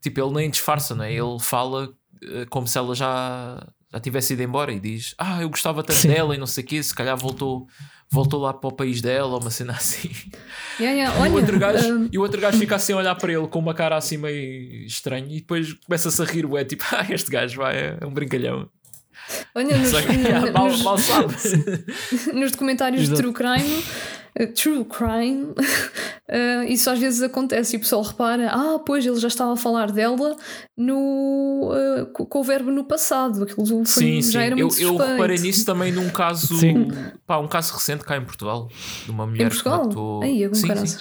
tipo, 0.08 0.20
ele 0.20 0.34
nem 0.34 0.50
disfarça, 0.50 0.94
não 0.94 1.04
é? 1.04 1.12
Ele 1.12 1.38
fala 1.40 1.92
eh, 2.22 2.46
como 2.48 2.66
se 2.66 2.78
ela 2.78 2.94
já, 2.94 3.66
já 3.92 4.00
tivesse 4.00 4.34
ido 4.34 4.42
embora 4.42 4.72
e 4.72 4.80
diz: 4.80 5.14
Ah, 5.18 5.42
eu 5.42 5.50
gostava 5.50 5.82
tanto 5.82 6.00
Sim. 6.00 6.08
dela 6.08 6.34
e 6.34 6.38
não 6.38 6.46
sei 6.46 6.64
o 6.64 6.66
quê, 6.66 6.82
se 6.82 6.94
calhar 6.94 7.16
voltou, 7.16 7.66
voltou 8.10 8.40
lá 8.40 8.54
para 8.54 8.68
o 8.68 8.72
país 8.72 9.00
dela, 9.02 9.38
uma 9.38 9.50
cena 9.50 9.72
assim. 9.72 10.10
Yeah, 10.80 10.96
yeah. 10.96 11.18
E 11.18 11.20
Olha, 11.22 11.32
o, 11.32 11.36
outro 11.36 11.58
gajo, 11.58 11.94
ah, 12.04 12.08
e 12.12 12.18
o 12.18 12.22
outro 12.22 12.40
gajo 12.40 12.58
fica 12.58 12.76
assim 12.76 12.92
a 12.92 12.96
olhar 12.96 13.14
para 13.14 13.32
ele 13.32 13.46
com 13.48 13.58
uma 13.58 13.74
cara 13.74 13.96
assim 13.96 14.16
meio 14.16 14.84
estranha 14.86 15.26
e 15.30 15.40
depois 15.40 15.72
começa-se 15.72 16.20
a 16.22 16.24
rir, 16.24 16.46
ué, 16.46 16.64
tipo, 16.64 16.84
ah, 16.92 17.06
este 17.10 17.30
gajo 17.30 17.56
vai, 17.58 17.96
é 18.00 18.06
um 18.06 18.12
brincalhão. 18.12 18.68
olha 19.54 19.76
nos, 19.78 19.90
que, 20.00 20.12
no- 20.16 20.52
mal, 20.52 20.68
nos- 20.68 20.82
mal 20.82 20.96
nos 22.34 22.52
documentários 22.52 23.08
de. 23.08 23.14
True 23.16 23.32
Crime, 23.32 23.84
True 24.44 24.84
Crime, 24.84 25.54
eh, 26.28 26.66
isso 26.68 26.90
às 26.90 26.98
vezes 26.98 27.22
acontece 27.22 27.74
e 27.74 27.78
o 27.78 27.80
pessoal 27.80 28.02
repara, 28.02 28.50
ah, 28.50 28.78
pois 28.84 29.06
ele 29.06 29.16
já 29.18 29.28
estava 29.28 29.54
a 29.54 29.56
falar 29.56 29.90
dela 29.90 30.36
no, 30.76 31.70
co- 32.12 32.26
com 32.26 32.40
o 32.40 32.44
verbo 32.44 32.70
no 32.70 32.84
passado, 32.84 33.44
aquilo 33.44 33.66
foi, 33.66 33.84
Sim, 33.86 34.22
sim. 34.22 34.30
já 34.32 34.42
era 34.42 34.54
Eu, 34.54 34.66
muito 34.66 34.78
eu 34.80 34.88
suspeito. 34.90 35.12
reparei 35.12 35.38
nisso 35.38 35.64
também 35.64 35.90
num 35.90 36.10
caso, 36.10 36.54
Sim. 36.58 36.88
pá, 37.26 37.38
um 37.38 37.48
caso 37.48 37.72
recente 37.74 38.04
cá 38.04 38.16
em 38.16 38.24
Portugal, 38.24 38.68
de 39.04 39.10
uma 39.10 39.26
mulher 39.26 39.46
Em 39.46 39.48
Portugal? 39.48 39.80
que 39.82 39.86
matou. 39.88 40.22
Aí, 40.22 40.48
com 40.48 40.54
sim, 40.54 40.86
sim. 40.86 40.98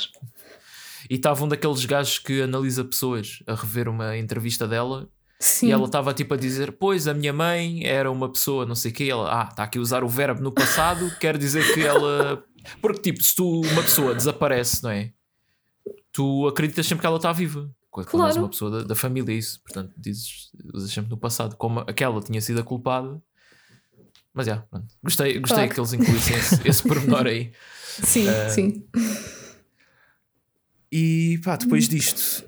E 1.09 1.15
estava 1.15 1.43
um 1.43 1.47
daqueles 1.47 1.83
gajos 1.85 2.17
que 2.19 2.41
analisa 2.41 2.83
pessoas 2.83 3.39
a 3.45 3.53
rever 3.53 3.87
uma 3.87 4.17
entrevista 4.17 4.67
dela 4.67 5.07
Sim. 5.39 5.67
e 5.67 5.71
ela 5.71 5.85
estava 5.85 6.13
tipo 6.15 6.33
a 6.33 6.37
dizer: 6.37 6.71
Pois 6.79 7.07
a 7.07 7.13
minha 7.13 7.31
mãe 7.31 7.85
era 7.85 8.09
uma 8.09 8.31
pessoa, 8.31 8.65
não 8.65 8.73
sei 8.73 8.89
o 8.91 8.93
quê. 8.95 9.03
Ela, 9.11 9.41
ah, 9.41 9.47
está 9.51 9.63
aqui 9.63 9.77
a 9.77 9.81
usar 9.81 10.03
o 10.03 10.07
verbo 10.07 10.41
no 10.41 10.51
passado, 10.51 11.11
quer 11.19 11.37
dizer 11.37 11.73
que 11.75 11.81
ela. 11.85 12.43
Porque, 12.81 13.01
tipo, 13.01 13.23
se 13.23 13.35
tu, 13.35 13.61
uma 13.61 13.81
pessoa 13.83 14.13
desaparece, 14.15 14.83
não 14.83 14.89
é? 14.91 15.11
Tu 16.11 16.47
acreditas 16.47 16.85
sempre 16.85 17.01
que 17.01 17.07
ela 17.07 17.17
está 17.17 17.31
viva. 17.33 17.69
Quando 17.91 18.07
quando 18.07 18.23
és 18.25 18.33
Claro. 18.33 18.41
uma 18.45 18.49
pessoa 18.49 18.71
da, 18.71 18.83
da 18.83 18.95
família, 18.95 19.31
é 19.33 19.37
isso. 19.37 19.61
Portanto, 19.61 19.93
dizes, 19.97 20.49
usas 20.73 20.91
sempre 20.91 21.09
no 21.11 21.17
passado, 21.17 21.55
como 21.55 21.79
aquela 21.81 22.21
tinha 22.21 22.41
sido 22.41 22.59
a 22.59 22.63
culpada. 22.63 23.21
Mas 24.33 24.47
já, 24.47 24.57
pronto. 24.57 24.87
Gostei, 25.03 25.39
gostei 25.39 25.55
Claro. 25.67 25.73
que 25.73 25.79
eles 25.79 25.93
incluíssem 25.93 26.35
esse, 26.37 26.67
esse 26.67 26.83
pormenor 26.83 27.25
aí. 27.27 27.51
Sim, 28.03 28.27
eh, 28.27 28.49
sim. 28.49 28.85
E 30.91 31.39
pá, 31.43 31.55
depois 31.55 31.87
disto, 31.87 32.45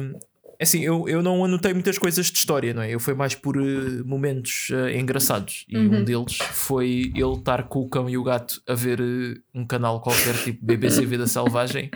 hum, 0.00 0.18
assim, 0.60 0.82
eu, 0.82 1.08
eu 1.08 1.22
não 1.22 1.44
anotei 1.44 1.72
muitas 1.72 1.98
coisas 1.98 2.26
de 2.26 2.38
história, 2.38 2.72
não 2.72 2.82
é? 2.82 2.94
Eu 2.94 3.00
fui 3.00 3.14
mais 3.14 3.34
por 3.34 3.56
eh, 3.56 4.02
momentos 4.04 4.68
eh, 4.72 4.98
engraçados. 4.98 5.64
E 5.68 5.76
um 5.76 6.04
deles 6.04 6.38
foi 6.38 7.12
ele 7.14 7.34
estar 7.34 7.64
com 7.64 7.80
o 7.80 7.88
cão 7.88 8.08
e 8.08 8.16
o 8.16 8.22
gato 8.22 8.62
a 8.66 8.74
ver 8.74 9.00
eh, 9.00 9.38
um 9.54 9.66
canal 9.66 10.00
qualquer, 10.00 10.34
tipo 10.42 10.64
BBC 10.64 11.04
Vida 11.06 11.26
Selvagem, 11.26 11.90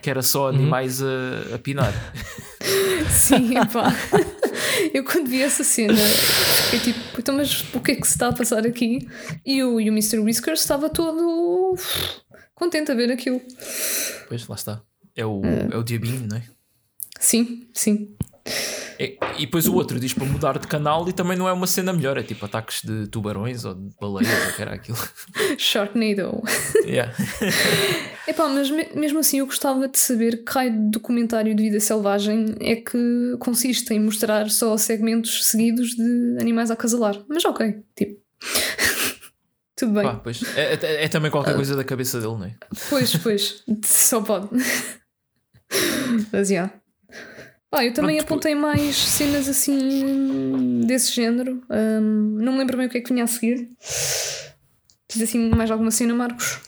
que 0.00 0.10
era 0.10 0.22
só 0.22 0.48
animais 0.48 1.02
a, 1.02 1.54
a 1.54 1.58
pinar. 1.58 1.92
Sim, 3.10 3.54
pá. 3.72 3.92
Eu 4.92 5.04
quando 5.04 5.28
vi 5.28 5.42
essa 5.42 5.62
cena 5.62 5.94
fiquei 5.94 6.92
tipo, 6.92 7.20
então, 7.20 7.36
mas 7.36 7.64
o 7.74 7.80
que 7.80 7.92
é 7.92 7.94
que 7.96 8.06
se 8.06 8.14
está 8.14 8.28
a 8.28 8.32
passar 8.32 8.66
aqui? 8.66 9.06
E 9.44 9.62
o, 9.62 9.80
e 9.80 9.90
o 9.90 9.92
Mr. 9.92 10.18
Whiskers 10.18 10.60
estava 10.60 10.88
todo 10.88 11.74
contente 12.54 12.90
a 12.90 12.94
ver 12.94 13.10
aquilo. 13.10 13.40
Pois, 14.28 14.46
lá 14.46 14.54
está. 14.54 14.82
É 15.14 15.26
o, 15.26 15.42
é 15.70 15.76
o 15.76 15.82
diabinho, 15.82 16.26
não 16.26 16.36
é? 16.36 16.42
Sim, 17.22 17.68
sim. 17.72 18.16
É, 18.98 19.16
E 19.38 19.46
depois 19.46 19.68
o 19.68 19.74
outro 19.74 20.00
diz 20.00 20.12
para 20.12 20.24
mudar 20.26 20.58
de 20.58 20.66
canal 20.66 21.08
e 21.08 21.12
também 21.12 21.36
não 21.38 21.48
é 21.48 21.52
uma 21.52 21.66
cena 21.68 21.92
melhor, 21.92 22.18
é 22.18 22.22
tipo 22.24 22.44
ataques 22.44 22.82
de 22.82 23.06
tubarões 23.06 23.64
ou 23.64 23.74
de 23.74 23.90
baleias, 24.00 24.46
ou 24.48 24.52
que 24.54 24.62
era 24.62 24.74
aquilo. 24.74 24.98
Sharknado. 25.56 26.42
Yeah. 26.84 27.12
Epá, 28.26 28.48
mas 28.48 28.68
me- 28.70 28.88
mesmo 28.96 29.20
assim 29.20 29.38
eu 29.38 29.46
gostava 29.46 29.86
de 29.86 29.96
saber 29.98 30.44
que 30.44 30.52
raio 30.52 30.72
de 30.72 30.90
documentário 30.90 31.54
de 31.54 31.62
vida 31.62 31.78
selvagem 31.78 32.56
é 32.60 32.74
que 32.76 33.36
consiste 33.38 33.94
em 33.94 34.00
mostrar 34.00 34.50
só 34.50 34.76
segmentos 34.76 35.46
seguidos 35.46 35.90
de 35.94 36.36
animais 36.40 36.70
a 36.70 36.74
acasalar. 36.74 37.16
Mas 37.28 37.44
ok, 37.44 37.80
tipo. 37.96 38.20
Tudo 39.76 39.92
bem. 39.94 40.02
Pá, 40.02 40.14
pois. 40.16 40.42
É, 40.56 40.74
é- 40.74 41.04
é 41.04 41.08
também 41.08 41.30
qualquer 41.30 41.54
coisa 41.54 41.76
da 41.76 41.84
cabeça 41.84 42.20
dele, 42.20 42.34
não 42.34 42.44
é? 42.44 42.54
Pois, 42.90 43.16
pois, 43.16 43.62
só 43.84 44.20
pode. 44.20 44.48
Mas 46.32 46.48
já. 46.48 46.70
Pá, 47.72 47.86
eu 47.86 47.94
também 47.94 48.16
Pronto, 48.18 48.32
apontei 48.32 48.54
mais 48.54 48.94
cenas 48.96 49.48
assim 49.48 50.82
desse 50.86 51.10
género. 51.10 51.64
Ahm, 51.70 52.36
não 52.36 52.52
me 52.52 52.58
lembro 52.58 52.76
bem 52.76 52.86
o 52.86 52.90
que 52.90 52.98
é 52.98 53.00
que 53.00 53.10
vinha 53.10 53.24
a 53.24 53.26
seguir. 53.26 53.66
Fiz 55.10 55.22
assim 55.22 55.48
mais 55.48 55.70
alguma 55.70 55.90
cena, 55.90 56.12
Marcos? 56.12 56.60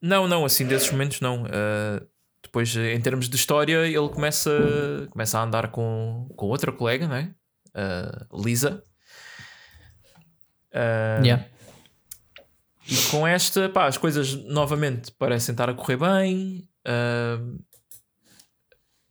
Não, 0.00 0.26
não, 0.26 0.44
assim 0.44 0.66
desses 0.66 0.90
momentos 0.90 1.20
não. 1.20 1.44
Uh, 1.44 2.04
depois, 2.42 2.74
em 2.74 3.00
termos 3.00 3.28
de 3.28 3.36
história, 3.36 3.86
ele 3.86 4.08
começa, 4.08 5.06
começa 5.10 5.38
a 5.38 5.44
andar 5.44 5.70
com, 5.70 6.28
com 6.34 6.46
outra 6.46 6.72
colega, 6.72 7.06
não 7.06 7.14
é? 7.14 7.30
Uh, 7.68 8.42
Lisa. 8.42 8.82
Uh, 10.74 11.24
Yeah. 11.24 11.46
E 12.90 12.96
com 13.12 13.24
esta, 13.24 13.68
pá, 13.68 13.86
as 13.86 13.96
coisas 13.96 14.34
novamente 14.46 15.12
parecem 15.12 15.52
estar 15.52 15.70
a 15.70 15.74
correr 15.74 15.98
bem. 15.98 16.68
Uh, 16.84 17.62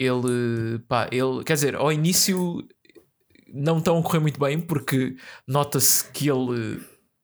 ele, 0.04 0.80
pá, 0.88 1.08
ele, 1.12 1.44
quer 1.46 1.54
dizer, 1.54 1.76
ao 1.76 1.92
início 1.92 2.64
não 3.54 3.78
estão 3.80 3.98
a 4.00 4.04
correr 4.04 4.20
muito 4.20 4.40
bem 4.40 4.60
porque 4.60 5.16
nota-se 5.48 6.10
que 6.12 6.30
ele 6.30 6.78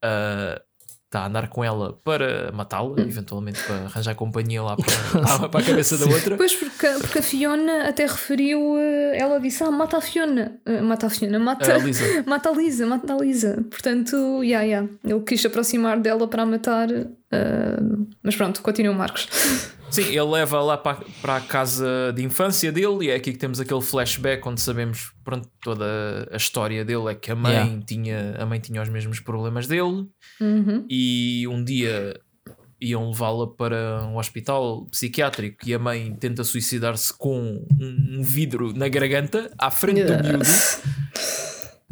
uh, 0.04 0.60
está 1.06 1.22
a 1.22 1.28
andar 1.28 1.48
com 1.48 1.64
ela 1.64 1.94
para 2.04 2.52
matá-la, 2.52 3.00
eventualmente 3.00 3.64
para 3.64 3.76
arranjar 3.86 4.14
companhia 4.14 4.62
lá 4.62 4.76
para, 4.76 5.48
para 5.48 5.60
a 5.62 5.64
cabeça 5.64 5.98
da 5.98 6.06
outra. 6.06 6.36
Pois, 6.36 6.54
porque, 6.54 6.88
porque 7.00 7.20
a 7.20 7.22
Fiona 7.24 7.88
até 7.88 8.04
referiu. 8.06 8.78
eh, 8.78 9.18
Ela 9.18 9.40
disse: 9.40 9.64
Ah, 9.64 9.72
mata 9.72 9.98
a 9.98 10.02
Fiona. 10.02 10.60
Eh, 10.66 10.82
mata 10.82 11.08
a 11.08 11.10
Fiona, 11.10 11.40
mata 11.40 11.74
A 11.76 11.78
Lisa. 11.78 12.04
Mata 12.28 12.50
a 12.50 12.54
Lisa, 12.54 12.86
mata 12.86 13.14
a 13.14 13.18
Lisa. 13.18 13.64
Portanto, 13.70 14.44
yeah, 14.44 14.66
yeah. 14.66 14.88
ele 15.06 15.22
quis 15.22 15.46
aproximar 15.46 15.98
dela 16.02 16.28
para 16.28 16.44
a 16.44 16.46
matar. 16.46 16.90
eh, 16.92 17.80
mas 18.22 18.36
pronto, 18.36 18.62
continua, 18.62 18.94
Marcos. 18.94 19.30
Sim, 19.90 20.04
ele 20.04 20.22
leva 20.24 20.62
lá 20.62 20.78
para, 20.78 20.98
para 21.22 21.38
a 21.38 21.42
casa 21.42 22.12
de 22.16 22.24
infância 22.24 22.72
dele 22.72 23.06
e 23.06 23.10
é 23.10 23.16
aqui 23.16 23.32
que 23.32 23.38
temos 23.38 23.60
aquele 23.60 23.82
flashback 23.82 24.46
onde 24.48 24.60
sabemos 24.62 25.12
pronto, 25.24 25.48
toda 25.62 25.86
a 26.32 26.36
história 26.36 26.84
dele 26.84 27.10
é 27.12 27.16
que 27.16 27.32
a 27.32 27.36
mãe, 27.36 27.54
Yeah. 27.54 27.82
tinha, 27.86 28.36
a 28.38 28.46
mãe 28.46 28.60
tinha 28.60 28.82
os 28.82 28.90
mesmos 28.90 29.20
problemas 29.22 29.66
dele 29.66 30.06
Uhum. 30.42 30.86
e 30.90 31.48
um 31.48 31.64
dia 31.64 32.20
iam 32.80 33.10
levá-la 33.10 33.48
para 33.48 34.04
um 34.06 34.18
hospital 34.18 34.86
psiquiátrico 34.92 35.58
e 35.68 35.74
a 35.74 35.80
mãe 35.80 36.14
tenta 36.20 36.44
suicidar-se 36.44 37.12
com 37.18 37.66
um, 37.82 38.22
vidro 38.22 38.72
na 38.74 38.88
garganta 38.88 39.50
à 39.58 39.72
frente 39.72 40.04
do 40.04 40.24
miúdo 40.24 40.46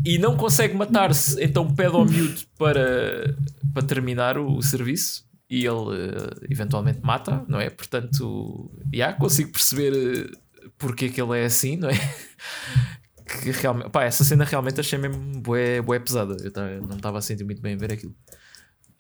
e 0.06 0.20
não 0.20 0.36
consegue 0.38 0.76
matar-se, 0.76 1.42
então 1.44 1.74
pede 1.74 1.96
ao 1.96 2.06
miúdo 2.06 2.42
para, 2.58 3.36
para 3.74 3.84
terminar 3.84 4.38
o, 4.38 4.58
o 4.58 4.62
serviço 4.62 5.25
e 5.50 5.66
ele 5.66 5.96
eh, 5.96 6.48
eventualmente 6.50 7.00
mata, 7.02 7.46
não 7.48 7.60
é? 7.60 7.70
Portanto, 7.70 8.72
já 8.94 9.14
consigo 9.14 9.52
perceber 9.52 9.94
eh, 9.94 10.70
porque 10.78 11.06
é 11.06 11.10
que 11.10 11.22
ele 11.22 11.40
é 11.40 11.46
assim, 11.46 11.78
não 11.78 11.90
é? 11.90 11.94
Que 13.26 13.50
realmente, 13.50 13.90
pá, 13.90 14.04
essa 14.04 14.24
cena 14.24 14.46
realmente 14.46 14.80
achei 14.80 15.00
mesmo 15.00 15.42
bué, 15.42 15.82
bué 15.82 15.98
pesada. 16.00 16.38
Eu 16.44 16.82
não 16.84 16.96
estava 16.96 17.18
a 17.18 17.22
sentir 17.22 17.44
muito 17.44 17.60
bem 17.60 17.76
ver 17.76 17.92
aquilo. 17.92 18.16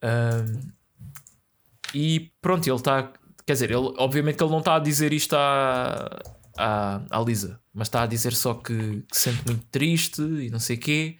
Ahm, 0.01 0.71
e 1.93 2.31
pronto, 2.41 2.67
ele 2.67 2.75
está. 2.75 3.13
Quer 3.45 3.53
dizer, 3.53 3.69
ele, 3.69 3.93
obviamente 3.97 4.37
que 4.37 4.43
ele 4.43 4.51
não 4.51 4.59
está 4.59 4.75
a 4.75 4.79
dizer 4.79 5.13
isto 5.13 5.35
à, 5.35 6.09
à, 6.57 7.01
à 7.09 7.19
Lisa, 7.21 7.59
mas 7.71 7.87
está 7.87 8.01
a 8.01 8.07
dizer 8.07 8.33
só 8.33 8.55
que, 8.55 9.03
que 9.03 9.15
se 9.15 9.29
sente 9.31 9.45
muito 9.45 9.63
triste 9.67 10.21
e 10.21 10.49
não 10.49 10.59
sei 10.59 10.75
o 10.75 10.79
quê. 10.79 11.17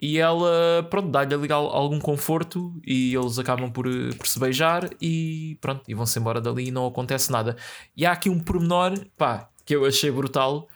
E 0.00 0.18
ela, 0.18 0.86
pronto, 0.90 1.08
dá-lhe 1.10 1.32
ali 1.34 1.50
algum 1.50 1.98
conforto 1.98 2.78
e 2.86 3.14
eles 3.14 3.38
acabam 3.38 3.70
por, 3.72 3.86
eh, 3.86 4.10
por 4.16 4.26
se 4.26 4.38
beijar 4.38 4.90
e 5.00 5.56
pronto, 5.60 5.82
e 5.88 5.94
vão-se 5.94 6.18
embora 6.18 6.38
dali 6.40 6.68
e 6.68 6.70
não 6.70 6.86
acontece 6.86 7.32
nada. 7.32 7.56
E 7.96 8.04
há 8.04 8.12
aqui 8.12 8.28
um 8.28 8.38
pormenor, 8.38 8.92
pá, 9.16 9.48
que 9.64 9.74
eu 9.74 9.86
achei 9.86 10.10
brutal, 10.10 10.68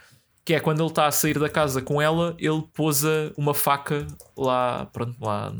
que 0.43 0.55
é 0.55 0.61
quando 0.61 0.81
ele 0.81 0.89
está 0.89 1.07
a 1.07 1.11
sair 1.13 1.39
da 1.39 1.51
casa 1.51 1.83
com 1.83 2.01
ela, 2.01 2.35
ele 2.39 2.63
pousa 2.73 3.31
uma 3.37 3.53
faca 3.53 4.07
lá, 4.35 4.87
pronto, 4.87 5.15
lá, 5.21 5.53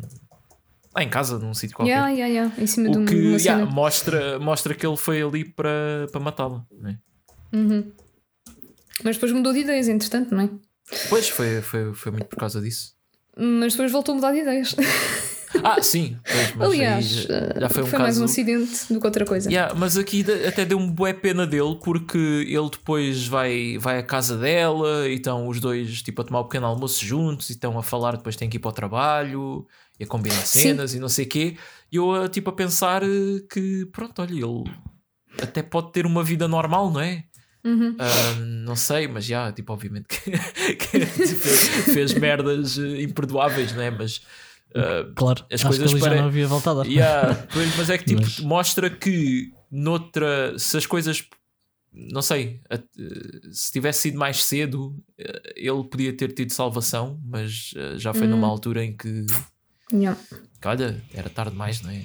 lá 0.97 1.03
em 1.03 1.09
casa, 1.11 1.39
num 1.39 1.53
sítio 1.53 1.77
qualquer. 1.77 1.93
Yeah, 1.93 2.11
yeah, 2.13 2.33
yeah. 2.35 2.63
Em 2.63 2.67
cima 2.67 2.89
de 2.91 2.97
O 2.97 3.03
um- 3.03 3.05
que 3.05 3.15
uma 3.15 3.37
yeah, 3.37 3.67
mostra, 3.67 4.39
mostra 4.39 4.75
que 4.75 4.87
ele 4.87 4.97
foi 4.97 5.21
ali 5.23 5.45
para, 5.45 6.07
para 6.11 6.21
matá-la. 6.21 6.65
né? 6.81 6.99
Mas 9.05 9.17
depois 9.17 9.33
mudou 9.33 9.53
de 9.53 9.61
ideias, 9.61 9.87
entretanto, 9.87 10.35
não 10.35 10.45
é? 10.45 10.51
Pois 11.11 11.29
foi, 11.29 11.61
foi, 11.63 11.93
foi 11.95 12.13
muito 12.13 12.27
por 12.27 12.39
causa 12.39 12.61
disso. 12.61 12.99
Mas 13.37 13.73
depois 13.73 13.93
voltou 13.93 14.13
a 14.13 14.17
mudar 14.17 14.33
de 14.33 14.39
ideias. 14.41 14.75
Ah, 15.65 15.83
sim, 15.83 16.17
pois, 16.25 16.55
mas 16.55 16.69
Aliás, 16.69 17.05
já, 17.07 17.69
foi 17.69 17.83
eh, 17.83 17.85
um 17.85 17.87
foi 17.89 17.99
mais 17.99 18.15
caso. 18.15 18.21
um 18.23 18.25
acidente 18.25 18.93
do 18.93 19.01
que 19.01 19.07
outra 19.07 19.25
coisa. 19.25 19.51
Yeah, 19.51 19.75
mas 19.75 19.97
aqui 19.99 20.25
até 20.47 20.65
deu 20.65 20.79
um 20.79 20.89
bué 20.91 21.13
pena 21.13 21.45
dele 21.47 21.77
porque 21.83 22.17
ele 22.17 22.71
depois 22.71 23.27
vai, 23.27 23.77
vai 23.79 23.99
à 23.99 24.03
casa 24.03 24.39
dela 24.39 25.09
e 25.09 25.15
estão 25.15 25.49
os 25.49 25.59
dois 25.61 26.03
tipo 26.03 26.23
a 26.23 26.25
tomar 26.25 26.41
um 26.41 26.45
pequeno 26.45 26.67
almoço 26.67 27.05
juntos 27.05 27.51
e 27.51 27.55
estão 27.55 27.77
a 27.77 27.83
falar, 27.83 28.17
depois 28.17 28.37
têm 28.37 28.49
que 28.49 28.59
ir 28.59 28.61
para 28.61 28.71
o 28.71 28.73
trabalho 28.73 29.67
e 29.99 30.05
a 30.05 30.07
combinar 30.07 30.47
Sim. 30.47 30.61
cenas 30.61 30.95
e 30.95 31.01
não 31.01 31.09
sei 31.09 31.25
o 31.25 31.29
quê. 31.29 31.57
E 31.91 31.97
eu 31.97 32.15
a, 32.15 32.29
tipo 32.29 32.49
a 32.51 32.53
pensar 32.53 33.03
eh, 33.03 33.41
que 33.53 33.87
pronto, 33.87 34.23
olha, 34.23 34.33
ele 34.33 34.65
até 35.43 35.63
pode 35.63 35.91
ter 35.93 36.07
uma 36.07 36.23
vida 36.23 36.47
normal, 36.47 36.93
não 36.93 37.01
é? 37.01 37.25
Uhum. 37.65 37.91
Uh, 37.91 38.41
não 38.65 38.75
sei, 38.75 39.07
mas 39.07 39.25
já, 39.25 39.53
tipo, 39.53 39.73
obviamente 39.73 40.07
que, 40.09 40.31
que 40.77 41.07
fez, 41.07 41.69
fez, 41.85 42.15
merdas 42.15 42.79
eh, 42.79 43.03
imperdoáveis, 43.03 43.73
não 43.75 43.83
é? 43.83 43.91
Mas 43.91 44.17
uh, 44.71 45.13
claro, 45.15 45.45
as 45.53 45.63
coisas 45.63 45.93
para... 45.95 46.15
já 46.15 46.23
não 46.23 46.29
havia 46.29 46.47
voltado. 46.47 46.85
Yeah, 46.85 47.47
mas 47.77 47.91
é 47.91 47.99
que 47.99 48.05
tipo, 48.05 48.23
mas... 48.23 48.41
mostra 48.41 48.89
que 48.89 49.53
noutra, 49.71 50.59
se 50.59 50.77
as 50.77 50.87
coisas 50.87 51.29
não 51.93 52.23
sei, 52.23 52.61
se 53.51 53.73
tivesse 53.73 54.03
sido 54.03 54.19
mais 54.19 54.45
cedo, 54.45 54.97
eh, 55.19 55.55
ele 55.57 55.83
podia 55.85 56.17
ter 56.17 56.33
tido 56.33 56.53
salvação, 56.53 57.21
mas 57.25 57.73
eh, 57.77 57.99
já 57.99 58.15
foi 58.15 58.27
hum. 58.27 58.31
numa 58.31 58.47
altura 58.47 58.85
em 58.85 58.97
que, 58.97 59.27
yeah. 59.93 60.19
que, 60.61 60.69
olha, 60.69 61.03
era 61.13 61.29
tarde 61.29 61.53
demais, 61.53 61.83
não 61.83 61.91
é? 61.91 62.05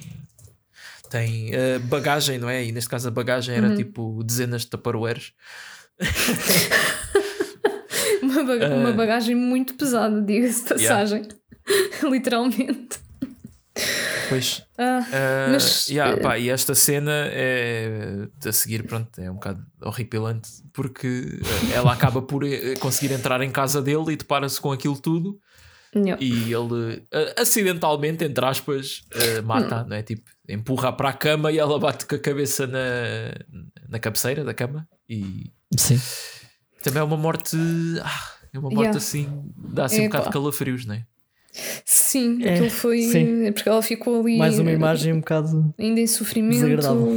Tem 1.08 1.50
uh, 1.50 1.80
bagagem, 1.80 2.38
não 2.38 2.48
é? 2.48 2.64
E 2.64 2.72
neste 2.72 2.90
caso 2.90 3.08
a 3.08 3.10
bagagem 3.10 3.56
era 3.56 3.68
uhum. 3.68 3.76
tipo 3.76 4.24
dezenas 4.24 4.62
de 4.62 4.68
taparoeiros. 4.68 5.32
uma, 8.22 8.44
baga 8.44 8.68
uh, 8.68 8.78
uma 8.78 8.92
bagagem 8.92 9.34
muito 9.34 9.74
pesada, 9.74 10.20
diga-se 10.20 10.62
de 10.62 10.68
passagem. 10.68 11.22
Yeah. 11.22 11.36
Literalmente. 12.10 13.00
Pois. 14.28 14.58
Uh, 14.78 15.52
mas, 15.52 15.88
yeah, 15.88 16.20
pá, 16.20 16.38
e 16.38 16.48
esta 16.48 16.74
cena 16.74 17.26
é 17.28 18.28
a 18.44 18.52
seguir, 18.52 18.84
pronto, 18.84 19.20
é 19.20 19.30
um 19.30 19.34
bocado 19.34 19.64
horripilante 19.82 20.48
porque 20.72 21.40
ela 21.72 21.92
acaba 21.92 22.22
por 22.22 22.42
conseguir 22.80 23.14
entrar 23.14 23.40
em 23.42 23.50
casa 23.50 23.82
dele 23.82 24.12
e 24.12 24.16
depara-se 24.16 24.60
com 24.60 24.72
aquilo 24.72 24.98
tudo. 24.98 25.38
Não. 25.94 26.16
E 26.20 26.52
ele 26.52 27.04
acidentalmente, 27.38 28.24
entre 28.24 28.44
aspas, 28.44 29.02
mata, 29.44 29.84
não 29.84 29.96
é? 29.96 30.02
Tipo, 30.02 30.30
empurra 30.48 30.92
para 30.92 31.10
a 31.10 31.12
cama 31.12 31.50
e 31.52 31.58
ela 31.58 31.78
bate 31.78 32.06
com 32.06 32.14
a 32.14 32.18
cabeça 32.18 32.66
na, 32.66 32.78
na 33.88 33.98
cabeceira 33.98 34.44
da 34.44 34.54
cama. 34.54 34.88
E 35.08 35.52
Sim. 35.76 36.00
também 36.82 37.00
é 37.00 37.04
uma 37.04 37.16
morte. 37.16 37.56
Ah, 38.02 38.30
é 38.52 38.58
uma 38.58 38.70
morte 38.70 38.80
yeah. 38.80 38.96
assim, 38.96 39.52
dá 39.56 39.84
assim 39.84 40.02
um 40.02 40.06
bocado 40.06 40.26
de 40.26 40.32
calafrios, 40.32 40.86
não 40.86 40.94
é? 40.94 41.06
Sim, 41.84 42.42
é, 42.42 42.54
aquilo 42.54 42.70
foi. 42.70 43.02
Sim. 43.02 43.52
Porque 43.52 43.68
ela 43.68 43.82
ficou 43.82 44.20
ali. 44.20 44.38
Mais 44.38 44.58
uma 44.58 44.70
imagem 44.70 45.12
um 45.12 45.20
bocado. 45.20 45.74
Ainda 45.78 46.00
em 46.00 46.06
sofrimento. 46.06 46.66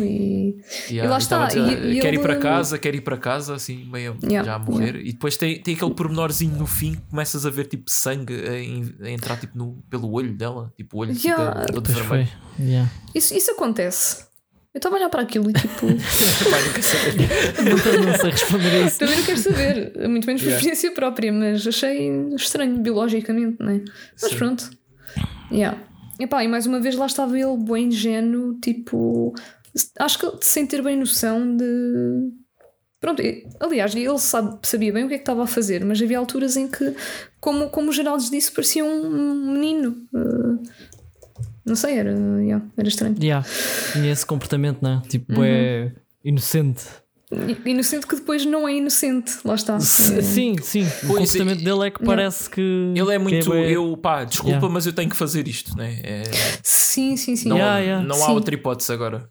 E, 0.04 0.58
yeah, 0.90 1.06
e 1.06 1.08
lá 1.08 1.18
está. 1.18 1.48
E, 1.54 1.98
e 1.98 2.00
quer 2.00 2.10
ele... 2.10 2.18
ir 2.18 2.22
para 2.22 2.38
casa, 2.38 2.78
quer 2.78 2.96
ir 2.96 3.02
para 3.02 3.18
casa, 3.18 3.56
assim, 3.56 3.86
meio 3.92 4.18
yeah, 4.24 4.46
já 4.46 4.56
a 4.56 4.60
morrer. 4.60 4.96
Yeah. 4.96 5.10
E 5.10 5.12
depois 5.12 5.38
tem, 5.38 5.62
tem 5.62 5.76
aquele 5.76 5.94
pormenorzinho 5.94 6.56
no 6.56 6.68
fim 6.68 6.94
que 6.94 7.02
começas 7.10 7.46
a 7.46 7.50
ver 7.50 7.66
tipo 7.66 7.90
sangue 7.90 8.34
a, 8.34 9.06
a 9.06 9.12
entrar 9.12 9.38
tipo, 9.38 9.58
no, 9.58 9.84
pelo 9.90 10.12
olho 10.12 10.34
dela. 10.34 10.72
Tipo, 10.78 10.98
o 10.98 11.00
olho 11.02 11.16
yeah. 11.24 11.62
fica 11.62 11.74
todo 11.74 11.92
vermelho. 11.92 12.30
Isso, 13.14 13.36
isso 13.36 13.52
acontece. 13.52 14.29
Eu 14.72 14.78
estava 14.78 14.96
a 14.96 15.00
olhar 15.00 15.10
para 15.10 15.24
aquilo 15.24 15.50
e 15.50 15.54
tipo. 15.54 15.88
Pai, 15.88 16.64
não 16.64 16.74
quero 16.74 16.84
saber. 16.84 17.64
não, 17.64 18.06
não 18.06 18.18
sei 18.20 18.30
responder 18.30 18.70
a 18.70 18.86
isso. 18.86 19.00
Também 19.00 19.18
não 19.18 19.26
quero 19.26 19.40
saber, 19.40 20.08
muito 20.08 20.28
menos 20.28 20.42
por 20.42 20.48
yeah. 20.48 20.58
experiência 20.58 20.92
própria, 20.92 21.34
mas 21.34 21.66
achei 21.66 22.10
estranho 22.36 22.78
biologicamente, 22.78 23.58
não 23.60 23.72
é? 23.72 23.82
Mas 24.22 24.32
Sim. 24.32 24.38
pronto. 24.38 24.70
Yeah. 25.52 25.82
Epá, 26.20 26.44
e 26.44 26.48
mais 26.48 26.68
uma 26.68 26.80
vez 26.80 26.96
lá 26.96 27.08
estava 27.08 27.40
ele, 27.40 27.58
bem 27.58 27.88
ingênuo, 27.88 28.60
tipo. 28.60 29.34
Acho 29.98 30.20
que 30.20 30.46
sem 30.46 30.68
ter 30.68 30.84
bem 30.84 30.98
noção 30.98 31.56
de. 31.58 32.32
Pronto, 33.00 33.24
aliás, 33.62 33.96
ele 33.96 34.20
sabe, 34.20 34.60
sabia 34.64 34.92
bem 34.92 35.06
o 35.06 35.08
que 35.08 35.14
é 35.14 35.18
que 35.18 35.22
estava 35.22 35.44
a 35.44 35.48
fazer, 35.48 35.86
mas 35.86 36.02
havia 36.02 36.20
alturas 36.20 36.58
em 36.58 36.68
que, 36.68 36.94
como, 37.40 37.70
como 37.70 37.90
o 37.90 37.94
Geraldo 37.94 38.30
disse, 38.30 38.52
parecia 38.52 38.84
um 38.84 39.54
menino. 39.54 39.96
Uh, 40.14 40.62
não 41.66 41.76
sei, 41.76 41.98
era, 41.98 42.12
yeah, 42.12 42.66
era 42.78 42.88
estranho. 42.88 43.16
Yeah. 43.22 43.48
Tinha 43.94 44.12
esse 44.12 44.26
comportamento, 44.26 44.80
não 44.82 45.00
é? 45.00 45.02
Tipo, 45.08 45.40
uhum. 45.40 45.44
é 45.44 45.92
inocente. 46.24 46.84
Inocente 47.64 48.08
que 48.08 48.16
depois 48.16 48.44
não 48.44 48.68
é 48.68 48.74
inocente, 48.74 49.38
lá 49.46 49.54
está. 49.54 49.76
É. 49.76 49.80
Sim, 49.80 50.56
sim. 50.64 50.84
O 51.04 51.08
pois 51.08 51.32
comportamento 51.32 51.64
dele 51.64 51.88
é 51.88 51.92
que 51.92 52.04
parece 52.04 52.50
que. 52.50 52.62
Ele 52.96 53.14
é 53.14 53.20
muito. 53.20 53.54
É 53.54 53.72
eu, 53.72 53.96
pá, 53.96 54.24
desculpa, 54.24 54.56
yeah. 54.56 54.74
mas 54.74 54.88
eu 54.88 54.94
tenho 54.94 55.10
que 55.10 55.16
fazer 55.16 55.48
isto, 55.48 55.78
né? 55.78 56.00
É... 56.04 56.24
Sim, 56.64 57.16
sim, 57.16 57.36
sim. 57.36 57.50
Não, 57.50 57.58
yeah, 57.58 57.80
yeah. 57.80 58.08
não 58.08 58.16
sim. 58.16 58.24
há 58.24 58.32
outra 58.32 58.56
hipótese 58.56 58.92
agora. 58.92 59.30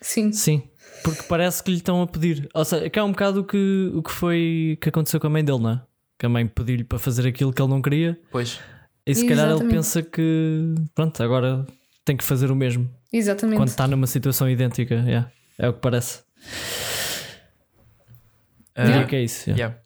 Sim. 0.00 0.30
Sim. 0.32 0.62
Porque 1.02 1.22
parece 1.24 1.64
que 1.64 1.70
lhe 1.72 1.78
estão 1.78 2.00
a 2.00 2.06
pedir. 2.06 2.48
Ou 2.54 2.64
seja, 2.64 2.88
que 2.88 2.96
é 2.96 3.02
um 3.02 3.10
bocado 3.10 3.40
o 3.40 3.44
que, 3.44 3.90
o 3.92 4.02
que 4.02 4.12
foi 4.12 4.78
que 4.80 4.88
aconteceu 4.88 5.18
com 5.18 5.26
a 5.26 5.30
mãe 5.30 5.44
dele, 5.44 5.58
não 5.58 5.70
é? 5.70 5.82
Que 6.16 6.26
a 6.26 6.28
mãe 6.28 6.46
pediu-lhe 6.46 6.84
para 6.84 7.00
fazer 7.00 7.26
aquilo 7.26 7.52
que 7.52 7.60
ele 7.60 7.70
não 7.70 7.82
queria. 7.82 8.16
Pois. 8.30 8.60
E 9.06 9.14
se 9.14 9.26
calhar 9.26 9.50
ele 9.50 9.68
pensa 9.68 10.02
que 10.02 10.74
pronto, 10.94 11.22
agora 11.22 11.66
tem 12.04 12.16
que 12.16 12.24
fazer 12.24 12.50
o 12.50 12.56
mesmo. 12.56 12.88
Exatamente. 13.12 13.58
Quando 13.58 13.68
está 13.68 13.86
numa 13.86 14.06
situação 14.06 14.48
idêntica, 14.48 14.94
yeah. 14.94 15.30
é 15.58 15.68
o 15.68 15.72
que 15.72 15.80
parece. 15.80 16.20
Uh, 18.78 18.86
Diria 18.86 19.06
que 19.06 19.16
é 19.16 19.22
isso. 19.22 19.50
Yeah. 19.50 19.62
Yeah. 19.64 19.82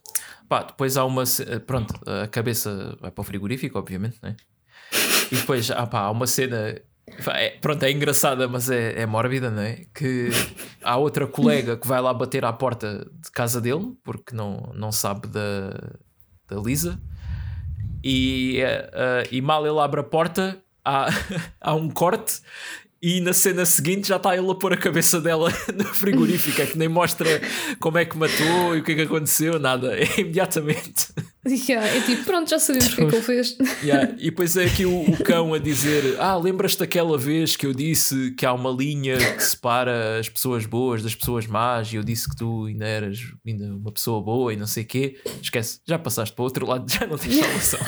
Pá, 0.49 0.63
depois 0.63 0.97
há 0.97 1.05
uma. 1.05 1.25
Pronto, 1.67 1.95
a 2.09 2.29
cabeça 2.29 2.97
vai 3.01 3.11
para 3.11 3.23
o 3.23 3.25
frigorífico, 3.25 3.79
obviamente, 3.79 4.19
né? 4.23 4.37
E 5.33 5.37
depois 5.37 5.71
ah, 5.71 5.87
pá, 5.87 6.01
há 6.01 6.11
uma 6.11 6.27
cena. 6.27 6.81
É, 7.35 7.51
pronto, 7.61 7.83
é 7.85 7.91
engraçada, 7.91 8.49
mas 8.49 8.69
é, 8.69 9.01
é 9.01 9.07
mórbida, 9.07 9.51
não 9.51 9.63
é? 9.63 9.85
Que 9.95 10.29
há 10.83 10.97
outra 10.97 11.27
colega 11.27 11.77
que 11.77 11.87
vai 11.87 12.01
lá 12.01 12.13
bater 12.13 12.45
à 12.45 12.53
porta 12.53 13.09
de 13.13 13.31
casa 13.31 13.61
dele 13.61 13.93
porque 14.05 14.35
não, 14.35 14.73
não 14.75 14.91
sabe 14.91 15.29
da, 15.29 15.71
da 16.49 16.61
Lisa. 16.61 17.01
E, 18.09 18.63
uh, 18.63 19.27
e 19.33 19.41
mal 19.41 19.67
ele 19.67 19.81
abre 19.81 19.99
a 19.99 20.05
porta, 20.05 20.63
há, 20.85 21.09
há 21.61 21.75
um 21.75 21.91
corte 21.91 22.41
e 23.03 23.21
na 23.21 23.33
cena 23.33 23.67
seguinte 23.67 24.07
já 24.07 24.17
está 24.17 24.37
ele 24.37 24.49
a 24.49 24.55
pôr 24.55 24.73
a 24.73 24.77
cabeça 24.77 25.21
dela 25.21 25.53
no 25.75 25.85
frigorífico, 25.87 26.63
é 26.63 26.67
que 26.67 26.79
nem 26.79 26.89
mostra 26.89 27.29
como 27.81 27.99
é 27.99 28.05
que 28.05 28.17
matou 28.17 28.77
e 28.77 28.79
o 28.79 28.85
que 28.85 28.93
é 28.93 28.95
que 28.95 29.03
aconteceu, 29.03 29.59
nada, 29.59 29.93
é 29.99 30.21
imediatamente. 30.21 31.09
Yeah, 31.67 31.87
é 31.87 32.01
tipo, 32.01 32.25
pronto, 32.25 32.49
já 32.51 32.59
sabemos 32.59 32.93
o 32.93 32.97
que 32.97 33.03
é 33.03 33.07
que 33.07 33.15
ele 33.15 33.23
fez. 33.23 33.57
Yeah, 33.83 34.15
e 34.19 34.31
depois 34.31 34.57
é 34.57 34.65
aqui 34.65 34.85
o, 34.85 35.03
o, 35.03 35.17
cão 35.23 35.55
a 35.55 35.59
dizer: 35.59 36.17
Ah, 36.19 36.37
lembras-te 36.37 36.79
daquela 36.81 37.17
vez 37.17 37.57
que 37.57 37.67
eu 37.67 37.73
disse 37.73 38.33
que 38.33 38.45
há 38.45 38.53
uma 38.53 38.71
linha 38.71 39.17
que 39.17 39.43
separa 39.43 40.19
as 40.19 40.29
pessoas 40.29 40.67
boas 40.67 41.03
das 41.03 41.15
pessoas 41.15 41.47
más 41.47 41.93
e 41.93 41.97
eu 41.97 42.03
disse 42.03 42.29
que 42.29 42.37
tu 42.37 42.67
ainda 42.67 42.87
eras 42.87 43.19
ainda 43.47 43.67
uma 43.67 43.93
pessoa 43.93 44.23
boa 44.23 44.53
e 44.53 44.57
não 44.57 44.67
sei 44.67 44.83
o 44.83 44.87
quê. 44.87 45.17
Esquece, 45.41 45.81
já 45.87 45.99
passaste 45.99 46.35
para 46.35 46.43
o 46.43 46.45
outro 46.45 46.67
lado, 46.67 46.91
já 46.91 47.07
não 47.07 47.19
tens 47.19 47.37
salvação. 47.41 47.81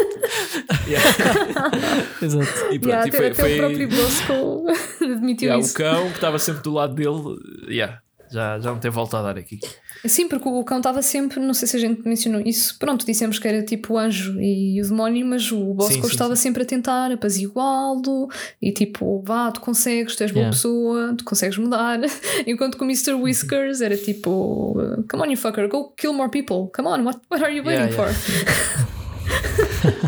Exato. 2.22 2.72
E 2.72 2.78
pronto, 2.78 2.86
yeah, 2.88 3.08
e 3.08 3.12
foi, 3.12 3.26
até 3.26 3.34
foi... 3.34 3.54
o 3.54 3.56
próprio 3.58 3.88
Bosco 3.88 4.66
admitiu 5.04 5.46
yeah, 5.46 5.64
isso. 5.64 5.74
O 5.74 5.76
cão 5.76 6.08
que 6.08 6.16
estava 6.16 6.38
sempre 6.38 6.62
do 6.62 6.72
lado 6.72 6.94
dele, 6.94 7.38
yeah, 7.68 8.00
já, 8.30 8.58
já 8.58 8.70
não 8.70 8.78
tem 8.78 8.90
volta 8.90 9.18
a 9.18 9.22
dar 9.22 9.38
aqui. 9.38 9.58
Sim, 10.04 10.28
porque 10.28 10.48
o 10.48 10.62
cão 10.64 10.78
estava 10.78 11.02
sempre, 11.02 11.40
não 11.40 11.54
sei 11.54 11.66
se 11.66 11.76
a 11.76 11.80
gente 11.80 12.06
mencionou 12.06 12.40
isso, 12.40 12.78
pronto, 12.78 13.04
dissemos 13.04 13.38
que 13.38 13.48
era 13.48 13.62
tipo 13.62 13.94
o 13.94 13.98
anjo 13.98 14.40
e 14.40 14.80
o 14.80 14.88
demónio, 14.88 15.26
mas 15.26 15.50
o 15.50 15.74
Bosco 15.74 16.06
estava 16.06 16.36
sim. 16.36 16.42
sempre 16.42 16.62
a 16.62 16.66
tentar 16.66 17.10
apaziguá-lo 17.10 18.28
e 18.62 18.72
tipo, 18.72 19.22
vá, 19.26 19.50
tu 19.50 19.60
consegues, 19.60 20.14
tu 20.16 20.22
és 20.22 20.30
boa 20.30 20.42
yeah. 20.42 20.56
pessoa, 20.56 21.14
tu 21.16 21.24
consegues 21.24 21.58
mudar. 21.58 22.00
Enquanto 22.46 22.78
que 22.78 22.84
o 22.84 22.86
Mr. 22.86 23.14
Whiskers 23.14 23.80
era 23.80 23.96
tipo, 23.96 24.74
come 25.10 25.22
on, 25.22 25.30
you 25.30 25.36
fucker, 25.36 25.68
go 25.68 25.90
kill 25.96 26.12
more 26.12 26.30
people, 26.30 26.70
come 26.74 26.88
on, 26.88 27.04
what, 27.04 27.20
what 27.30 27.42
are 27.42 27.52
you 27.52 27.64
waiting 27.64 27.92
yeah, 27.92 28.06
yeah. 28.06 28.14
for? 28.14 30.07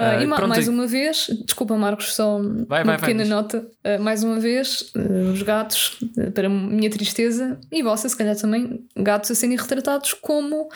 Uh, 0.00 0.22
e 0.22 0.26
ma 0.26 0.46
mais 0.46 0.66
uma 0.66 0.86
vez, 0.86 1.26
desculpa 1.44 1.76
Marcos, 1.76 2.14
só 2.14 2.40
vai, 2.66 2.82
uma 2.82 2.92
vai, 2.92 2.98
pequena 2.98 3.20
vai, 3.20 3.28
nota. 3.28 3.66
Uh, 3.84 4.02
mais 4.02 4.24
uma 4.24 4.40
vez, 4.40 4.92
uh, 4.96 5.32
os 5.32 5.42
gatos, 5.42 5.98
para 6.34 6.48
minha 6.48 6.88
tristeza, 6.88 7.58
e 7.70 7.82
vossa, 7.82 8.08
se 8.08 8.16
calhar 8.16 8.34
também, 8.34 8.82
gatos 8.96 9.30
a 9.30 9.34
serem 9.34 9.58
retratados 9.58 10.14
como 10.14 10.70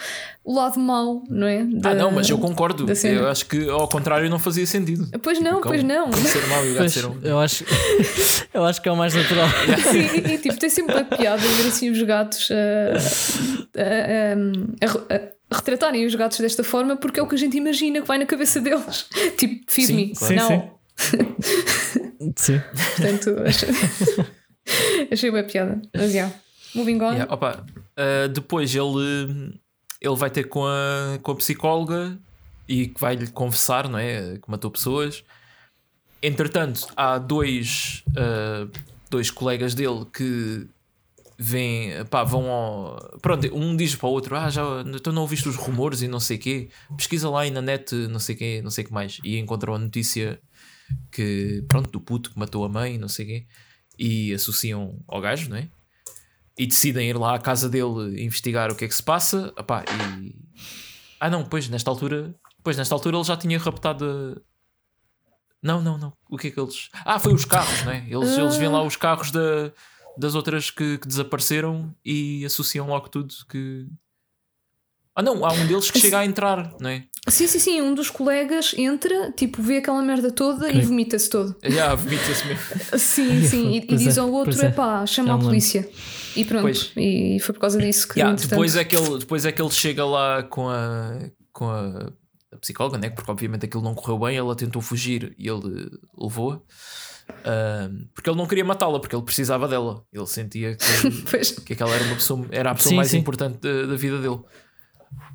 o 0.45 0.55
lado 0.55 0.79
mau, 0.79 1.25
não 1.31 1.47
é? 1.47 1.65
Da, 1.65 1.91
ah, 1.91 1.95
não, 1.95 2.11
mas 2.11 2.29
eu 2.29 2.37
concordo. 2.37 2.87
Eu 3.03 3.29
acho 3.29 3.47
que 3.47 3.67
ao 3.69 3.89
contrário 3.89 4.29
não 4.29 4.39
fazia 4.39 4.67
sentido. 4.67 5.09
Pois 5.23 5.41
não, 5.41 5.63
pois 5.63 5.83
não. 5.83 6.13
Ser 6.13 6.47
mau 6.49 6.67
e 6.67 6.73
o 6.73 6.75
gato 6.75 6.91
ser 6.91 7.07
um... 7.07 7.19
eu, 7.23 7.41
acho, 7.41 7.65
eu 8.53 8.65
acho 8.65 8.83
que 8.83 8.89
é 8.89 8.93
o 8.93 8.97
mais 8.97 9.15
natural. 9.15 9.49
Sim, 9.91 10.01
e, 10.01 10.35
e, 10.35 10.39
tipo, 10.39 10.59
tem 10.59 10.69
sempre 10.69 10.95
uma 10.95 11.05
piada 11.05 11.41
ver 11.41 11.69
assim 11.69 11.89
os 11.91 12.03
gatos 12.03 12.51
a, 12.51 13.81
a, 13.81 15.15
a 15.15 15.34
retratarem 15.55 16.07
os 16.07 16.15
gatos 16.15 16.39
desta 16.39 16.63
forma 16.63 16.97
porque 16.97 17.19
é 17.19 17.23
o 17.23 17.27
que 17.27 17.35
a 17.35 17.39
gente 17.39 17.57
imagina 17.57 18.01
que 18.01 18.07
vai 18.07 18.19
na 18.19 18.27
cabeça 18.27 18.61
deles. 18.61 19.07
tipo, 19.37 19.65
feed 19.69 19.87
sim, 19.87 19.95
me. 19.95 20.15
Claro. 20.15 20.35
Não. 20.35 20.75
Sim, 20.97 22.33
sim. 22.37 22.63
Portanto, 22.97 23.37
achei, 23.47 23.69
achei 25.11 25.31
boa 25.31 25.45
piada. 25.45 25.81
Mas 25.95 26.13
já. 26.13 26.19
Yeah. 26.19 26.35
Moving 26.75 27.01
on. 27.03 27.13
Yeah, 27.13 27.33
opa, 27.33 27.65
uh, 27.65 28.29
depois 28.29 28.75
ele, 28.75 29.61
ele 30.01 30.17
vai 30.17 30.29
ter 30.29 30.45
com 30.45 30.67
a, 30.67 31.19
com 31.23 31.33
a 31.33 31.37
psicóloga 31.37 32.19
e 32.69 32.89
que 32.89 33.01
vai 33.01 33.15
lhe 33.15 33.29
confessar, 33.29 33.89
não 33.89 33.99
é? 33.99 34.39
Que 34.39 34.51
matou 34.51 34.71
pessoas. 34.71 35.23
Entretanto, 36.21 36.89
há 36.97 37.19
dois, 37.19 38.03
uh, 38.11 38.71
dois 39.09 39.31
colegas 39.31 39.75
dele 39.75 40.05
que 40.13 40.67
vêm, 41.39 42.05
pá, 42.11 42.25
vão 42.25 42.51
ao. 42.51 43.19
Pronto, 43.21 43.47
um 43.55 43.77
diz 43.77 43.95
para 43.95 44.09
o 44.09 44.13
outro: 44.13 44.37
Ah, 44.37 44.51
já 44.51 44.63
então 44.87 45.13
não 45.13 45.23
ouviste 45.23 45.49
os 45.49 45.57
rumores 45.57 46.03
e 46.03 46.09
não 46.09 46.21
sei 46.21 46.37
o 46.37 46.41
quê. 46.41 46.69
Pesquisa 46.97 47.29
lá 47.31 47.43
aí 47.43 47.51
na 47.51 47.63
net, 47.63 47.95
não 48.09 48.19
sei 48.19 48.35
quê, 48.35 48.61
não 48.63 48.71
sei 48.71 48.85
o 48.85 48.87
que 48.87 48.93
mais. 48.93 49.21
E 49.25 49.39
encontram 49.39 49.75
a 49.75 49.79
notícia 49.79 50.41
que, 51.11 51.65
pronto, 51.69 51.91
do 51.91 52.01
puto 52.01 52.31
que 52.31 52.39
matou 52.39 52.65
a 52.65 52.69
mãe, 52.69 52.99
não 52.99 53.09
sei 53.09 53.25
o 53.25 53.29
quê. 53.29 53.47
E 53.99 54.35
associam 54.35 54.99
ao 55.07 55.21
gajo, 55.21 55.49
não 55.51 55.57
é? 55.57 55.69
e 56.57 56.67
decidem 56.67 57.09
ir 57.09 57.19
lá 57.19 57.35
à 57.35 57.39
casa 57.39 57.69
dele 57.69 58.23
investigar 58.23 58.71
o 58.71 58.77
que 58.77 58.85
é 58.85 58.89
que 58.89 58.95
se 58.95 59.03
passa. 59.03 59.53
Epá, 59.59 59.85
e... 60.21 60.35
Ah, 61.19 61.29
não, 61.29 61.45
pois 61.45 61.69
nesta 61.69 61.91
altura, 61.91 62.35
pois 62.63 62.77
nesta 62.77 62.95
altura 62.95 63.17
ele 63.17 63.25
já 63.25 63.37
tinha 63.37 63.59
raptado. 63.59 64.41
Não, 65.63 65.81
não, 65.81 65.99
não. 65.99 66.13
O 66.29 66.37
que 66.37 66.49
é 66.49 66.51
que 66.51 66.61
eles. 66.61 66.91
Ah, 67.05 67.19
foi 67.19 67.33
os 67.33 67.45
carros, 67.45 67.85
né? 67.85 68.07
Eles, 68.09 68.37
eles 68.37 68.57
veem 68.57 68.71
lá 68.71 68.83
os 68.83 68.97
carros 68.97 69.31
da, 69.31 69.73
das 70.19 70.35
outras 70.35 70.71
que, 70.71 70.99
que 70.99 71.09
desapareceram 71.09 71.95
e 72.05 72.45
associam 72.45 72.87
logo 72.87 73.09
tudo 73.09 73.35
que. 73.49 73.87
Ah, 75.17 75.23
não, 75.23 75.45
há 75.47 75.53
um 75.53 75.67
deles 75.69 75.91
que 75.93 76.01
chega 76.01 76.19
a 76.19 76.25
entrar, 76.27 76.75
não 76.81 76.91
é? 76.91 77.05
Sim, 77.29 77.47
sim, 77.47 77.59
sim. 77.61 77.81
Um 77.81 77.95
dos 77.95 78.11
colegas 78.11 78.75
entra, 78.77 79.31
tipo, 79.33 79.63
vê 79.63 79.77
aquela 79.79 80.03
merda 80.03 80.31
toda 80.33 80.71
e 80.73 80.81
vomita-se 80.83 81.31
todo. 81.31 81.55
Já, 81.63 81.95
vomita-se 81.97 82.47
mesmo. 82.47 82.99
Sim, 82.99 83.43
sim. 83.47 83.71
E, 83.71 83.77
e 83.77 83.87
Pois 83.87 84.01
diz 84.01 84.17
é, 84.17 84.21
ao 84.21 84.31
outro: 84.31 84.61
é. 84.61 84.67
epá, 84.67 85.07
chama 85.07 85.35
a 85.35 85.39
polícia. 85.39 85.89
E 86.35 86.45
pronto. 86.45 86.63
Pois. 86.63 86.91
E 86.97 87.39
foi 87.41 87.55
por 87.55 87.61
causa 87.61 87.79
disso 87.79 88.09
que. 88.09 88.19
Yeah, 88.19 88.33
entretanto- 88.33 88.51
depois, 88.51 88.77
é 88.77 88.85
que 88.85 88.97
ele, 88.97 89.19
depois 89.19 89.45
é 89.47 89.53
que 89.53 89.63
ele 89.63 89.71
chega 89.71 90.05
lá 90.05 90.43
com 90.43 90.69
a, 90.69 91.31
com 91.53 91.71
a, 91.71 92.13
a 92.53 92.57
psicóloga, 92.59 92.99
né? 92.99 93.09
porque 93.09 93.31
obviamente 93.31 93.67
aquilo 93.67 93.85
não 93.85 93.95
correu 93.95 94.19
bem, 94.19 94.37
ela 94.37 94.57
tentou 94.57 94.83
fugir 94.83 95.33
e 95.39 95.49
ele 95.49 95.89
levou-a. 96.19 96.61
Ahm, 97.45 98.07
porque 98.15 98.29
ele 98.31 98.37
não 98.37 98.47
queria 98.47 98.65
matá-la, 98.65 98.99
porque 99.01 99.15
ele 99.15 99.23
precisava 99.25 99.67
dela. 99.69 100.05
Ele 100.13 100.27
sentia 100.27 100.77
que, 100.77 100.85
que 101.65 101.73
aquela 101.75 101.95
era, 101.95 102.05
uma 102.05 102.15
pessoa, 102.15 102.47
era 102.51 102.71
a 102.71 102.75
pessoa 102.75 102.91
Sim, 102.91 102.97
mais 102.97 103.09
sim. 103.11 103.19
importante 103.19 103.59
da, 103.61 103.87
da 103.87 103.97
vida 103.97 104.19
dele. 104.21 104.41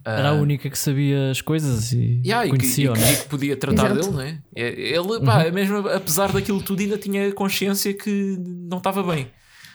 Era 0.04 0.30
a 0.30 0.34
única 0.34 0.70
que 0.70 0.78
sabia 0.78 1.32
as 1.32 1.42
coisas 1.42 1.92
e 1.94 2.22
Yeah, 2.26 2.48
que, 2.50 2.56
e, 2.56 2.60
conhecia, 2.60 2.94
que- 2.94 3.00
né? 3.00 3.14
e 3.14 3.18
que 3.18 3.26
podia 3.30 3.56
tratar 3.58 3.92
Exato. 3.92 4.12
dele, 4.12 4.18
né? 4.18 4.42
É- 4.56 4.96
Ele, 4.96 5.20
pá, 5.26 5.50
mesmo 5.52 5.88
apesar 5.90 6.32
daquilo 6.32 6.62
tudo, 6.62 6.82
ainda 6.82 6.98
tinha 6.98 7.32
consciência 7.34 7.94
que 7.94 8.38
não 8.40 8.78
estava 8.80 9.04
bem. 9.04 9.28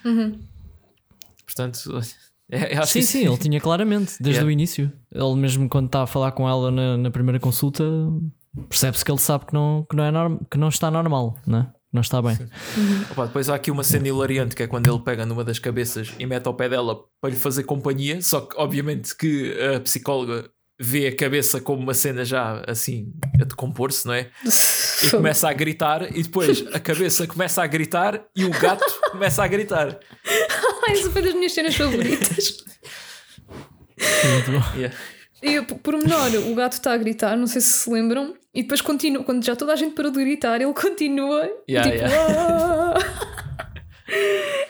Uhum. 0.04 0.38
Portanto, 1.44 1.78
é, 2.50 2.76
acho 2.76 2.92
Sim, 2.92 3.00
que 3.00 3.06
sim, 3.06 3.26
ele 3.26 3.38
tinha 3.38 3.60
claramente, 3.60 4.14
desde 4.20 4.40
Yeah. 4.40 4.46
o 4.48 4.50
início. 4.50 4.92
Ele 5.12 5.34
mesmo 5.36 5.68
quando 5.68 5.86
está 5.86 6.02
a 6.02 6.06
falar 6.06 6.32
com 6.32 6.48
ela 6.48 6.70
na, 6.70 6.96
na 6.96 7.10
primeira 7.10 7.38
consulta, 7.40 7.84
percebe-se 8.68 9.04
que 9.04 9.10
ele 9.10 9.18
sabe 9.20 9.46
que 9.46 9.54
não, 9.54 9.86
que 9.88 9.96
não, 9.96 10.04
é 10.04 10.10
norm, 10.10 10.38
que 10.50 10.58
não 10.58 10.68
está 10.68 10.90
normal, 10.90 11.36
né? 11.46 11.68
Não 11.94 12.00
está 12.00 12.20
bem. 12.20 12.36
Opa, 13.12 13.26
depois 13.26 13.48
há 13.48 13.54
aqui 13.54 13.70
uma 13.70 13.84
cena 13.84 14.08
hilariante 14.08 14.56
que 14.56 14.64
é 14.64 14.66
quando 14.66 14.90
ele 14.90 14.98
pega 14.98 15.24
numa 15.24 15.44
das 15.44 15.60
cabeças 15.60 16.12
e 16.18 16.26
mete 16.26 16.44
ao 16.48 16.54
pé 16.54 16.68
dela 16.68 16.98
para 17.20 17.30
lhe 17.30 17.36
fazer 17.36 17.62
companhia, 17.62 18.20
só 18.20 18.40
que 18.40 18.56
obviamente 18.58 19.16
que 19.16 19.56
a 19.62 19.78
psicóloga 19.78 20.50
vê 20.76 21.06
a 21.06 21.14
cabeça 21.14 21.60
como 21.60 21.80
uma 21.80 21.94
cena 21.94 22.24
já 22.24 22.64
assim 22.66 23.12
a 23.40 23.44
decompor-se, 23.44 24.08
não 24.08 24.14
é? 24.14 24.28
E 25.04 25.10
começa 25.14 25.48
a 25.48 25.52
gritar 25.52 26.10
e 26.16 26.24
depois 26.24 26.66
a 26.74 26.80
cabeça 26.80 27.28
começa 27.28 27.62
a 27.62 27.66
gritar 27.68 28.24
e 28.34 28.44
o 28.44 28.50
gato 28.50 28.84
começa 29.12 29.44
a 29.44 29.46
gritar. 29.46 29.96
Ai, 30.88 30.94
essa 30.94 31.10
foi 31.12 31.22
das 31.22 31.34
minhas 31.34 31.52
cenas 31.52 31.76
favoritas. 31.76 32.56
Muito 34.32 34.50
bom. 34.50 34.76
Yeah. 34.76 34.96
E 35.46 35.60
por 35.62 35.94
menor, 35.98 36.30
o 36.50 36.54
gato 36.54 36.72
está 36.72 36.94
a 36.94 36.96
gritar, 36.96 37.36
não 37.36 37.46
sei 37.46 37.60
se 37.60 37.68
se 37.80 37.90
lembram, 37.90 38.34
e 38.54 38.62
depois 38.62 38.80
continua, 38.80 39.22
quando 39.22 39.44
já 39.44 39.54
toda 39.54 39.74
a 39.74 39.76
gente 39.76 39.94
parou 39.94 40.10
de 40.10 40.18
gritar, 40.24 40.58
ele 40.60 40.72
continua, 40.72 41.42
Yeah, 41.68 41.90
tipo, 41.90 42.04
yeah. 42.04 42.94
"Ah!" 42.96 43.44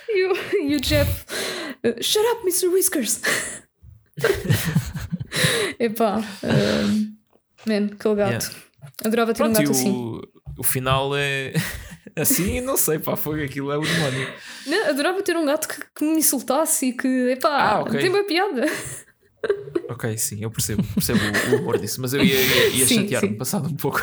e, 0.08 0.26
o, 0.26 0.36
e 0.72 0.76
o 0.76 0.80
Jeff, 0.80 1.24
"Uh, 1.84 2.02
shut 2.02 2.24
up, 2.32 2.42
Mr. 2.42 2.66
Whiskers. 2.68 3.20
Epá, 5.78 6.18
um, 6.42 7.14
man, 7.66 7.86
aquele 7.92 8.14
gato. 8.14 8.44
Yeah. 8.46 8.64
Adorava 9.04 9.34
ter 9.34 9.42
um 9.42 9.46
Pronto, 9.52 9.60
e 9.60 9.64
gato 9.64 9.70
assim. 9.72 9.90
o, 9.90 10.22
o 10.58 10.62
final 10.62 11.16
é 11.16 11.52
assim, 12.16 12.60
não 12.60 12.76
sei, 12.76 12.98
pá, 12.98 13.16
foi 13.16 13.44
aquilo, 13.44 13.72
é 13.72 13.76
o 13.78 13.80
demónio. 13.82 14.28
Não, 14.66 14.88
adorava 14.88 15.22
ter 15.22 15.36
um 15.36 15.44
gato 15.44 15.68
que, 15.68 15.80
que 15.94 16.04
me 16.04 16.18
insultasse 16.18 16.86
e 16.86 16.92
que, 16.92 17.08
epá, 17.30 17.50
Ah, 17.72 17.80
ok. 17.80 18.00
tem 18.00 18.10
uma 18.10 18.24
piada. 18.24 18.64
Ok, 19.88 20.16
sim, 20.18 20.42
eu 20.42 20.50
percebo, 20.50 20.82
percebo 20.94 21.20
o 21.52 21.56
humor 21.56 21.78
disso, 21.78 22.00
mas 22.00 22.12
eu 22.14 22.24
ia, 22.24 22.34
ia, 22.34 22.68
ia 22.68 22.86
chatear-me 22.86 23.36
passado 23.36 23.68
um 23.68 23.76
pouco. 23.76 24.02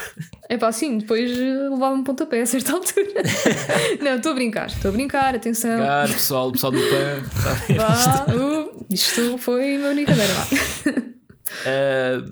Epá, 0.50 0.72
sim, 0.72 1.00
depois 1.00 1.32
eh, 1.38 1.70
levava-me 1.70 2.04
pontapé 2.04 2.42
a 2.42 2.46
certa 2.46 2.74
altura. 2.74 3.24
não, 4.02 4.16
estou 4.16 4.32
a 4.32 4.36
brincar, 4.36 4.68
estou 4.68 4.89
a 4.89 4.92
brincar, 4.94 5.36
atenção. 5.36 5.80
Cara, 5.80 6.08
pessoal, 6.08 6.52
pessoal 6.52 6.72
do 6.72 6.80
PAN, 6.80 7.24
tá? 7.44 7.76
Vá, 7.76 8.34
uh, 8.34 8.86
isto 8.89 9.38
foi 9.38 9.78
uma 9.78 9.94
brincadeira. 9.94 10.34
Vá. 10.34 10.46
Uh, 11.62 12.32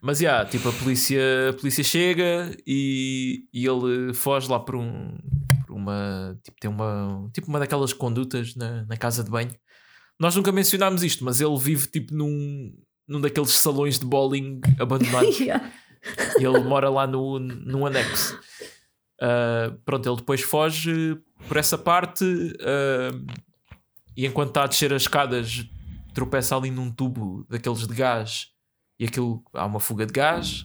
mas 0.00 0.18
já, 0.18 0.44
tipo, 0.44 0.68
a 0.68 0.72
polícia, 0.72 1.50
a 1.50 1.52
polícia 1.52 1.84
chega 1.84 2.56
e, 2.66 3.44
e 3.52 3.66
ele 3.66 4.14
foge 4.14 4.48
lá 4.48 4.58
por 4.58 4.76
um 4.76 5.16
por 5.66 5.76
uma 5.76 6.38
tipo, 6.42 6.56
tem 6.58 6.70
uma 6.70 7.28
tipo 7.32 7.48
uma 7.48 7.58
daquelas 7.58 7.92
condutas 7.92 8.54
na, 8.56 8.84
na 8.86 8.96
casa 8.96 9.22
de 9.22 9.30
banho. 9.30 9.50
Nós 10.18 10.34
nunca 10.34 10.50
mencionámos 10.50 11.02
isto, 11.02 11.24
mas 11.24 11.40
ele 11.40 11.56
vive 11.58 11.86
tipo 11.86 12.14
num, 12.14 12.74
num 13.06 13.20
daqueles 13.20 13.50
salões 13.50 13.98
de 13.98 14.06
bowling 14.06 14.60
abandonados 14.78 15.38
Yeah. 15.40 15.72
e 16.38 16.44
ele 16.44 16.60
mora 16.60 16.90
lá 16.90 17.06
no, 17.06 17.38
num 17.38 17.86
anexo. 17.86 18.38
Uh, 19.20 19.76
pronto, 19.84 20.08
ele 20.08 20.16
depois 20.16 20.40
foge 20.40 21.20
por 21.46 21.56
essa 21.56 21.76
parte 21.76 22.24
uh, 22.24 23.26
e 24.16 24.26
enquanto 24.26 24.48
está 24.48 24.64
a 24.64 24.66
descer 24.66 24.92
as 24.92 25.02
escadas, 25.02 25.64
tropeça 26.14 26.56
ali 26.56 26.70
num 26.70 26.90
tubo 26.90 27.44
daqueles 27.48 27.86
de 27.86 27.94
gás 27.94 28.48
e 28.98 29.04
aquilo 29.04 29.44
há 29.54 29.64
uma 29.64 29.80
fuga 29.80 30.04
de 30.04 30.12
gás. 30.12 30.62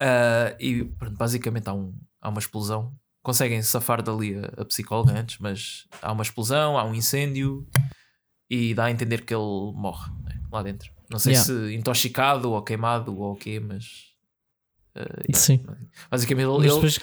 Uh, 0.00 0.54
e 0.58 0.84
pronto, 0.84 1.16
basicamente 1.16 1.68
há, 1.68 1.74
um, 1.74 1.92
há 2.20 2.28
uma 2.28 2.38
explosão. 2.38 2.94
Conseguem 3.22 3.60
safar 3.62 4.02
dali 4.02 4.34
a, 4.36 4.62
a 4.62 4.64
psicóloga 4.64 5.12
antes, 5.18 5.36
mas 5.38 5.86
há 6.00 6.10
uma 6.12 6.22
explosão, 6.22 6.78
há 6.78 6.84
um 6.84 6.94
incêndio 6.94 7.66
e 8.48 8.74
dá 8.74 8.84
a 8.86 8.90
entender 8.90 9.22
que 9.24 9.34
ele 9.34 9.72
morre 9.74 10.10
né, 10.24 10.40
lá 10.50 10.62
dentro. 10.62 10.90
Não 11.10 11.18
sei 11.18 11.32
Yeah. 11.34 11.46
se 11.68 11.74
intoxicado 11.74 12.50
ou 12.52 12.62
queimado 12.62 13.16
ou 13.18 13.32
o 13.32 13.36
quê, 13.36 13.60
mas 13.60 13.84
uh, 14.96 15.00
yeah. 15.00 15.34
Sim. 15.34 15.64
basicamente 16.10 16.46
ele 16.48 16.56
ele- 16.66 16.74
depois, 16.74 16.98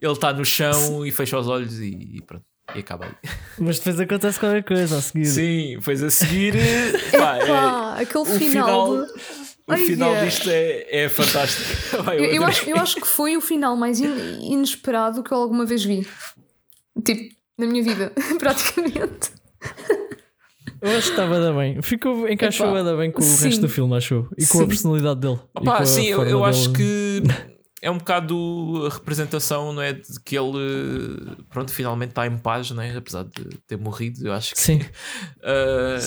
ele 0.00 0.12
está 0.12 0.32
no 0.32 0.44
chão 0.44 1.06
e 1.06 1.12
fecha 1.12 1.38
os 1.38 1.46
olhos 1.48 1.78
e, 1.78 2.16
e 2.16 2.22
pronto. 2.22 2.44
E 2.74 2.78
acaba 2.80 3.06
aí. 3.06 3.12
mas 3.58 3.78
depois 3.78 4.00
acontece 4.00 4.40
qualquer 4.40 4.64
coisa 4.64 4.96
a 4.98 5.02
seguir. 5.02 5.26
Sim, 5.26 5.76
depois 5.76 6.02
a 6.02 6.10
seguir. 6.10 6.54
pá, 7.12 7.36
é- 7.98 8.02
aquele 8.02 8.24
final. 8.24 8.86
final, 8.88 9.06
de- 9.06 9.41
o 9.66 9.72
Ai, 9.72 9.86
final 9.86 10.10
yeah. 10.10 10.28
disto 10.28 10.48
é, 10.50 11.04
é 11.04 11.08
fantástico. 11.08 12.02
Pá, 12.04 12.14
Eu, 12.16 12.24
eu 12.32 12.44
acho, 12.44 12.68
eu 12.68 12.76
acho 12.76 12.96
que 12.96 13.06
foi 13.06 13.36
o 13.36 13.40
final 13.40 13.76
mais 13.76 14.00
in- 14.00 14.52
inesperado 14.52 15.22
que 15.22 15.32
eu 15.32 15.38
alguma 15.38 15.64
vez 15.64 15.84
vi. 15.84 16.06
Tipo, 17.04 17.34
na 17.58 17.66
minha 17.66 17.82
vida, 17.82 18.12
praticamente. 18.38 19.30
Eu 20.80 20.90
acho 20.98 21.06
que 21.06 21.10
estava 21.10 21.38
da 21.40 21.52
bem. 21.52 21.80
Ficou, 21.80 22.28
encaixou 22.28 22.66
Epá, 22.66 22.78
ainda 22.78 22.96
bem 22.96 23.10
com 23.12 23.20
o 23.20 23.24
sim. 23.24 23.44
resto 23.44 23.60
do 23.60 23.68
filme, 23.68 23.96
achou? 23.96 24.28
E 24.36 24.44
com 24.46 24.58
a 24.58 24.62
Sim. 24.62 24.66
personalidade 24.68 25.20
dele. 25.20 25.38
Opa, 25.54 25.78
a 25.78 25.86
sim, 25.86 26.06
eu, 26.06 26.22
eu 26.24 26.44
acho 26.44 26.70
dele. 26.70 27.22
que 27.22 27.52
é 27.84 27.90
um 27.90 27.98
bocado 27.98 28.86
a 28.86 28.94
representação, 28.94 29.72
não 29.72 29.82
é? 29.82 29.92
De 29.92 30.02
que 30.24 30.38
ele, 30.38 31.26
pronto, 31.50 31.72
finalmente 31.72 32.10
está 32.10 32.24
em 32.26 32.38
paz, 32.38 32.70
não 32.70 32.80
é? 32.82 32.96
Apesar 32.96 33.24
de 33.24 33.58
ter 33.66 33.76
morrido, 33.76 34.24
eu 34.26 34.32
acho 34.32 34.54
que. 34.54 34.60
Sim. 34.60 34.80
ah, 35.42 35.98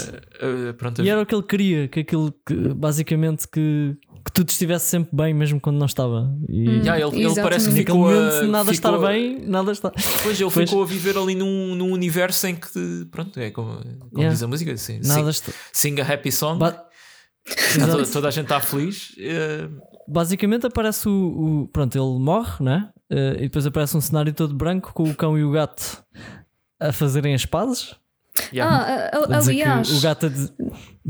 ah, 0.69 0.73
pronto, 0.77 1.03
E 1.03 1.09
era 1.09 1.21
o 1.21 1.25
que 1.25 1.35
ele 1.35 1.43
queria, 1.43 1.87
que 1.89 1.99
aquilo 1.99 2.33
que 2.45 2.55
basicamente 2.73 3.47
que, 3.47 3.97
que 4.25 4.31
tudo 4.31 4.49
estivesse 4.49 4.85
sempre 4.85 5.09
bem, 5.13 5.33
mesmo 5.33 5.59
quando 5.59 5.77
não 5.77 5.85
estava. 5.85 6.33
E 6.47 6.69
Hum. 6.69 6.81
Yeah, 6.81 6.99
ele, 7.07 7.25
ele 7.25 7.35
parece 7.35 7.67
que 7.69 7.75
ficou 7.75 7.97
momento, 7.97 8.33
a, 8.35 8.43
nada 8.43 8.73
ficou 8.73 8.91
estar 8.91 8.93
a- 8.93 9.07
bem, 9.11 9.41
nada 9.45 9.71
está. 9.71 9.91
Pois 10.23 10.39
ele 10.39 10.49
Pois. 10.49 10.69
ficou 10.69 10.81
a 10.83 10.85
viver 10.85 11.17
ali 11.17 11.35
num, 11.35 11.75
num 11.75 11.91
universo 11.91 12.47
em 12.47 12.55
que, 12.55 13.05
pronto, 13.11 13.37
é 13.39 13.51
como, 13.51 13.75
como 13.75 14.09
Yeah. 14.15 14.33
diz 14.33 14.41
a 14.41 14.47
música, 14.47 14.71
assim, 14.71 14.99
Nada 15.03 15.13
sing, 15.23 15.29
está. 15.29 15.51
sing 15.73 15.99
a 16.01 16.13
happy 16.13 16.31
song, 16.31 16.57
Ba- 16.59 16.83
Está 17.47 17.85
toda, 17.87 18.07
toda 18.07 18.27
a 18.29 18.31
gente 18.31 18.45
está 18.45 18.59
feliz. 18.59 19.13
eh, 19.19 19.67
Basicamente 20.07 20.65
aparece 20.67 21.07
o, 21.09 21.63
o- 21.63 21.67
Pronto, 21.67 21.95
ele 21.95 22.19
morre, 22.19 22.63
né? 22.63 22.89
Eh, 23.09 23.35
e 23.37 23.41
depois 23.43 23.65
aparece 23.65 23.95
um 23.97 24.01
cenário 24.01 24.33
todo 24.33 24.53
branco 24.55 24.93
com 24.93 25.03
o 25.03 25.15
cão 25.15 25.37
e 25.37 25.43
o 25.43 25.51
gato 25.51 26.03
a 26.79 26.91
fazerem 26.91 27.33
as 27.33 27.45
pazes. 27.45 27.95
Yeah. 28.53 29.09
Ah, 29.13 29.37
aliás, 29.37 29.89
o 29.91 30.01
gato 30.01 30.29
dizer- 30.29 30.51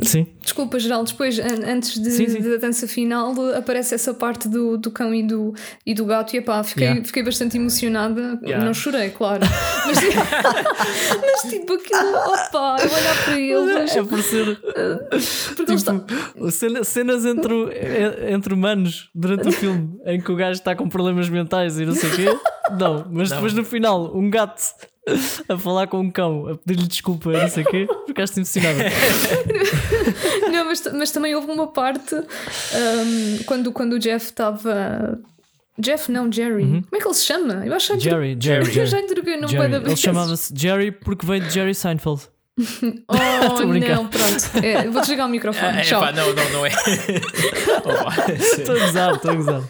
Sim, 0.02 0.28
desculpa, 0.42 0.78
Geraldo, 0.78 1.10
depois, 1.10 1.40
an- 1.40 1.66
antes 1.66 1.98
de, 1.98 2.12
Sim, 2.12 2.28
sim. 2.28 2.42
da 2.42 2.58
dança 2.58 2.86
final, 2.86 3.34
aparece 3.56 3.96
essa 3.96 4.14
parte 4.14 4.50
do, 4.50 4.78
do 4.78 4.92
cão 4.92 5.16
e 5.16 5.24
do, 5.26 5.54
e 5.86 5.94
do 5.94 6.06
gato, 6.06 6.34
e 6.34 6.40
epá, 6.40 6.62
fiquei, 6.64 6.84
Yeah. 6.88 7.06
fiquei 7.06 7.24
bastante 7.24 7.56
emocionada. 7.56 8.38
Yeah. 8.44 8.66
Não 8.66 8.74
chorei, 8.74 9.10
claro. 9.12 9.44
Mas, 9.86 9.98
mas 11.22 11.52
tipo, 11.52 11.74
aquilo, 11.74 12.18
opá, 12.18 12.76
eu 12.82 12.92
olhar 12.92 13.24
para 13.24 13.40
eles, 13.40 13.96
é 13.96 14.04
por 14.04 14.22
ser. 14.22 14.58
porque. 15.56 15.76
Tipo, 15.76 16.52
cena- 16.52 16.84
cenas 16.84 17.26
entre, 17.26 17.54
eh, 17.72 18.34
entre 18.34 18.54
humanos 18.54 19.10
durante 19.16 19.48
o 19.48 19.52
filme 19.52 19.98
em 20.06 20.20
que 20.20 20.32
o 20.32 20.36
gajo 20.36 20.54
está 20.60 20.76
com 20.76 20.90
problemas 20.90 21.30
mentais 21.30 21.80
e 21.80 21.86
não 21.86 21.94
sei 21.96 22.10
o 22.10 22.16
quê. 22.16 22.40
Não, 22.80 23.06
mas 23.12 23.30
Não. 23.30 23.38
depois 23.38 23.54
no 23.54 23.64
final, 23.64 24.16
um 24.18 24.30
gato 24.30 24.62
a 25.50 25.58
falar 25.58 25.88
com 25.88 26.00
um 26.00 26.10
cão, 26.12 26.48
a 26.48 26.56
pedir-lhe 26.56 26.88
desculpa 26.88 27.32
não 27.32 27.48
sei 27.48 27.64
o 27.64 27.68
quê, 27.68 27.88
ficaste 28.08 28.38
emocionado. 28.38 28.80
Não, 30.52 30.66
mas, 30.66 30.84
mas 30.94 31.12
também 31.12 31.36
houve 31.36 31.52
uma 31.52 31.68
parte 31.68 32.16
ahm, 32.16 33.44
quando, 33.46 33.72
quando 33.72 33.94
o 33.94 34.00
Jeff 34.00 34.26
estava. 34.26 35.20
Jeff, 35.78 36.10
não, 36.10 36.32
Jerry. 36.32 36.64
Como 36.66 36.88
é 36.94 36.98
que 37.00 37.06
ele 37.08 37.14
se 37.14 37.26
chama? 37.26 37.66
Eu 37.66 37.74
acho 37.74 37.88
que 37.88 37.94
Uhum. 37.94 38.00
Jerry, 38.00 38.38
Jerry, 38.40 38.60
Eu 38.68 38.72
Jerry. 38.74 38.88
já 38.88 39.00
entreguei 39.02 39.34
o 39.38 39.42
nome 39.42 39.52
Jerry. 39.52 39.72
da 39.72 39.78
Ele 39.78 39.96
chamava-se 39.98 40.54
Jerry 40.56 40.92
porque 40.92 41.26
veio 41.26 41.42
de 41.42 41.50
Jerry 41.50 41.76
Seinfeld. 41.76 42.22
Oh, 43.10 43.14
não, 43.66 44.08
pronto. 44.08 44.66
É, 44.66 44.88
vou 44.88 45.02
desligar 45.02 45.28
o 45.28 45.30
microfone. 45.30 45.78
Ah, 45.78 45.80
é, 45.82 45.84
Tchau. 45.84 46.00
pá, 46.02 46.14
não, 46.14 46.28
não, 46.34 46.50
não 46.52 46.66
é. 46.66 46.72
Estou 48.40 48.76
a 48.76 48.80
gozar, 48.80 49.16
estou 49.16 49.32
a 49.32 49.36
gozar. 49.36 49.62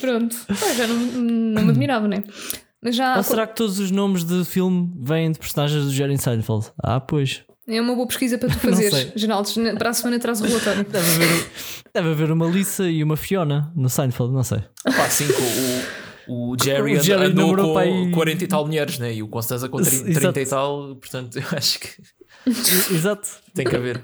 Pronto. 0.00 0.36
Já 0.76 0.86
não, 0.86 0.96
não 0.96 1.62
me 1.64 1.70
admirava, 1.70 2.06
né? 2.06 2.22
Mas 2.26 2.69
já 2.86 3.16
Ou 3.16 3.22
será 3.22 3.46
que 3.46 3.56
todos 3.56 3.78
os 3.78 3.90
nomes 3.90 4.24
de 4.24 4.44
filme 4.44 4.90
vêm 5.00 5.30
de 5.32 5.38
personagens 5.38 5.84
do 5.84 5.92
Jerry 5.92 6.16
Seinfeld? 6.18 6.66
Ah, 6.82 7.00
pois. 7.00 7.42
é 7.68 7.80
uma 7.80 7.94
boa 7.94 8.06
pesquisa 8.06 8.38
para 8.38 8.48
tu 8.48 8.58
fazeres. 8.60 9.12
Geraldo, 9.14 9.48
para 9.78 9.90
a 9.90 9.92
semana 9.92 10.18
traz 10.18 10.40
o 10.40 10.44
relatório. 10.44 10.84
Deve 10.84 11.06
haver, 11.14 11.46
deve 11.94 12.08
haver 12.10 12.30
uma 12.32 12.46
Lisa 12.46 12.88
e 12.88 13.02
uma 13.04 13.16
Fiona 13.16 13.72
no 13.76 13.88
Seinfeld, 13.90 14.32
não 14.32 14.42
sei. 14.42 14.60
Pá, 14.84 15.08
sim, 15.10 15.26
com 15.28 16.32
o, 16.32 16.52
o 16.52 16.56
Jerry, 16.62 16.96
O 16.96 17.02
Jerry 17.02 17.24
andou 17.26 17.54
com 17.56 17.72
para 17.74 17.82
aí- 17.82 18.10
40 18.12 18.44
e 18.44 18.46
tal 18.46 18.64
mulheres, 18.66 18.98
né? 18.98 19.12
E 19.14 19.22
o 19.22 19.28
Constanza 19.28 19.68
com 19.68 19.78
30, 19.78 19.96
Exato. 20.08 20.20
30 20.32 20.40
e 20.40 20.46
tal, 20.46 20.96
portanto, 20.96 21.36
eu 21.38 21.44
acho 21.56 21.78
que 21.80 21.88
Exato. 22.94 23.28
tem 23.54 23.66
que 23.66 23.76
haver. 23.76 24.02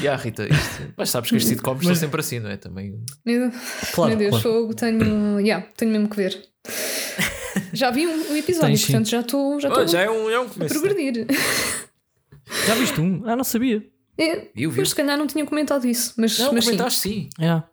E 0.00 0.06
a 0.06 0.14
Rita, 0.14 0.44
isto. 0.46 0.92
Mas 0.96 1.10
sabes 1.10 1.30
que 1.30 1.36
as 1.36 1.44
sitcoms 1.44 1.78
Mas- 1.84 1.98
são 1.98 2.06
sempre 2.06 2.20
assim, 2.20 2.38
não 2.38 2.48
é? 2.48 2.56
Também. 2.56 2.94
Meu, 3.26 3.50
Claro. 3.92 4.10
meu 4.10 4.18
Deus, 4.18 4.40
claro. 4.42 4.60
fogo, 4.60 4.74
tenho. 4.74 5.40
Yeah, 5.40 5.66
tenho 5.76 5.90
mesmo 5.90 6.08
que 6.08 6.14
ver. 6.16 6.40
Já 7.74 7.90
vi 7.90 8.06
um, 8.06 8.32
um 8.32 8.36
episódio, 8.36 8.68
Tens, 8.68 8.80
sim. 8.80 8.92
portanto 8.92 9.08
já 9.10 9.20
estou 9.20 9.60
já 9.60 9.68
Oh, 9.68 9.72
estou 9.72 9.88
já 9.88 10.00
é 10.02 10.10
um, 10.10 10.30
é 10.30 10.38
um 10.40 10.44
a 10.44 10.48
começo. 10.48 10.74
né? 10.74 10.80
progredir. 10.80 11.26
Já 12.66 12.74
viste 12.74 13.00
um? 13.00 13.22
Ah, 13.26 13.36
não 13.36 13.44
sabia. 13.44 13.82
É, 14.16 14.48
viu? 14.54 14.72
pois 14.74 14.90
se 14.90 14.94
calhar 14.94 15.16
não 15.18 15.26
tinha 15.26 15.44
comentado 15.44 15.86
isso, 15.86 16.14
mas, 16.16 16.38
Não, 16.38 16.52
mas 16.52 16.64
sim, 16.64 16.70
comentaste 16.72 17.00
sim. 17.00 17.28
É. 17.40 17.48
Ah, 17.48 17.64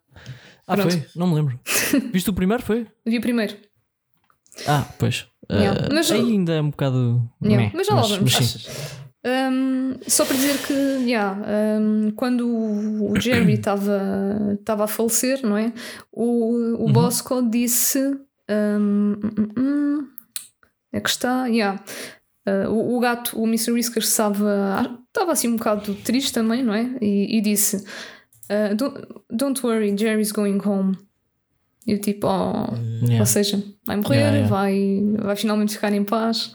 Pronto. 0.76 0.92
foi? 0.92 1.06
Não 1.16 1.28
me 1.28 1.36
lembro. 1.36 1.60
Viste 2.14 2.30
o 2.30 2.34
primeiro? 2.34 2.64
Foi? 2.64 2.88
vi 3.06 3.18
o 3.18 3.22
primeiro. 3.22 3.56
Ah, 4.68 4.86
pois. 4.98 5.28
Yeah. 5.52 5.86
Ah, 5.86 5.90
Mas- 5.94 6.12
ainda 6.12 6.54
é 6.54 6.62
um 6.62 6.70
bocado. 6.70 7.30
Yeah. 7.44 7.66
meh, 7.66 7.72
Mas 7.76 7.88
já 7.88 7.94
lá 7.96 8.02
vamos. 8.04 8.34
sim. 8.34 8.70
Um, 9.24 9.96
só 10.08 10.26
para 10.26 10.36
dizer 10.36 10.58
que, 10.66 10.74
yeah, 10.74 11.38
um, 11.80 12.12
quando 12.16 12.48
o 12.48 13.14
Jerry 13.20 13.54
estava 13.54 14.02
estava 14.60 14.86
a 14.86 14.88
falecer, 14.88 15.42
não 15.46 15.56
é? 15.58 15.72
O, 16.12 16.24
o 16.24 16.86
Uhum. 16.86 16.92
Bosco 16.94 17.42
disse. 17.50 18.00
Um, 18.52 19.14
hum, 19.24 19.48
hum, 19.58 20.08
é 20.92 21.00
que 21.00 21.10
está. 21.10 21.48
Yeah. 21.48 21.84
Uh, 22.48 22.70
o, 22.70 22.98
o 22.98 23.00
gato, 23.00 23.40
o 23.40 23.46
Mr. 23.46 23.72
Whiskers, 23.72 24.08
estava, 24.08 25.00
estava 25.08 25.32
assim 25.32 25.48
um 25.48 25.56
bocado 25.58 25.94
triste 25.96 26.34
também, 26.34 26.64
não 26.64 26.74
é? 26.74 26.98
E, 27.02 27.38
e 27.38 27.42
disse: 27.42 27.78
uh, 27.78 28.76
don't, 28.76 29.08
don't 29.30 29.66
worry, 29.66 29.96
Jerry's 29.98 30.32
going 30.32 30.60
home. 30.64 30.98
E 31.88 31.94
eu 31.94 32.00
tipo, 32.02 32.28
oh, 32.28 32.76
Yeah. 33.02 33.20
ou 33.20 33.26
seja, 33.26 33.64
vai 33.86 33.98
morrer, 33.98 34.18
Yeah, 34.18 34.38
yeah. 34.38 34.50
Vai, 34.50 35.02
vai 35.18 35.36
finalmente 35.36 35.74
ficar 35.74 35.92
em 35.94 36.04
paz. 36.04 36.54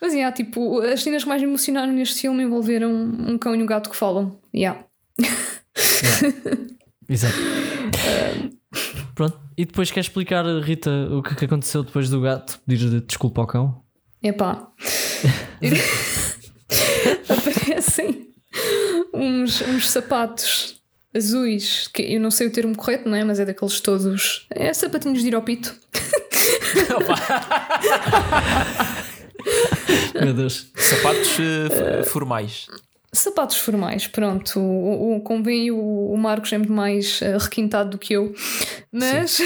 Mas 0.00 0.12
yeah, 0.12 0.34
tipo, 0.34 0.80
as 0.80 1.02
cenas 1.02 1.22
que 1.22 1.28
mais 1.28 1.40
me 1.40 1.48
emocionaram 1.48 1.92
neste 1.92 2.20
filme 2.20 2.42
envolveram 2.42 2.92
um 2.92 3.38
cão 3.38 3.54
e 3.54 3.62
um 3.62 3.66
gato 3.66 3.88
que 3.88 3.96
falam. 3.96 4.38
Yeah. 4.54 4.84
Exato. 7.08 7.36
Pronto. 9.14 9.38
E 9.56 9.64
depois 9.64 9.90
quer 9.90 10.00
explicar, 10.00 10.44
Rita, 10.60 10.90
o 11.12 11.22
que, 11.22 11.34
que 11.36 11.44
aconteceu 11.44 11.82
depois 11.84 12.08
do 12.10 12.20
gato 12.20 12.58
pedir 12.66 13.00
desculpa 13.02 13.40
ao 13.42 13.46
cão? 13.46 13.82
Epá. 14.22 14.68
Aparecem 17.28 18.28
uns, 19.12 19.60
uns 19.62 19.88
sapatos 19.90 20.80
azuis, 21.14 21.86
que 21.88 22.02
eu 22.02 22.20
não 22.20 22.30
sei 22.30 22.48
o 22.48 22.52
termo 22.52 22.74
correto, 22.76 23.08
não 23.08 23.16
é? 23.16 23.22
Mas 23.24 23.38
é 23.38 23.44
daqueles 23.44 23.80
todos. 23.80 24.46
É 24.50 24.72
sapatinhos 24.72 25.22
de 25.22 25.28
ir 25.28 25.34
ao 25.34 25.42
pito. 25.42 25.74
Meu 30.20 30.34
Deus. 30.34 30.70
Sapatos 30.76 31.30
f- 31.38 32.04
formais. 32.10 32.66
Sapatos 33.14 33.56
formais, 33.56 34.08
pronto. 34.08 34.58
O, 34.58 35.16
o, 35.16 35.20
convém 35.20 35.70
o, 35.70 35.78
o 35.78 36.16
Marcos 36.16 36.52
é 36.52 36.58
muito 36.58 36.72
mais 36.72 37.22
eh, 37.22 37.38
requintado 37.38 37.90
do 37.90 37.98
que 37.98 38.14
eu, 38.14 38.34
mas 38.90 39.38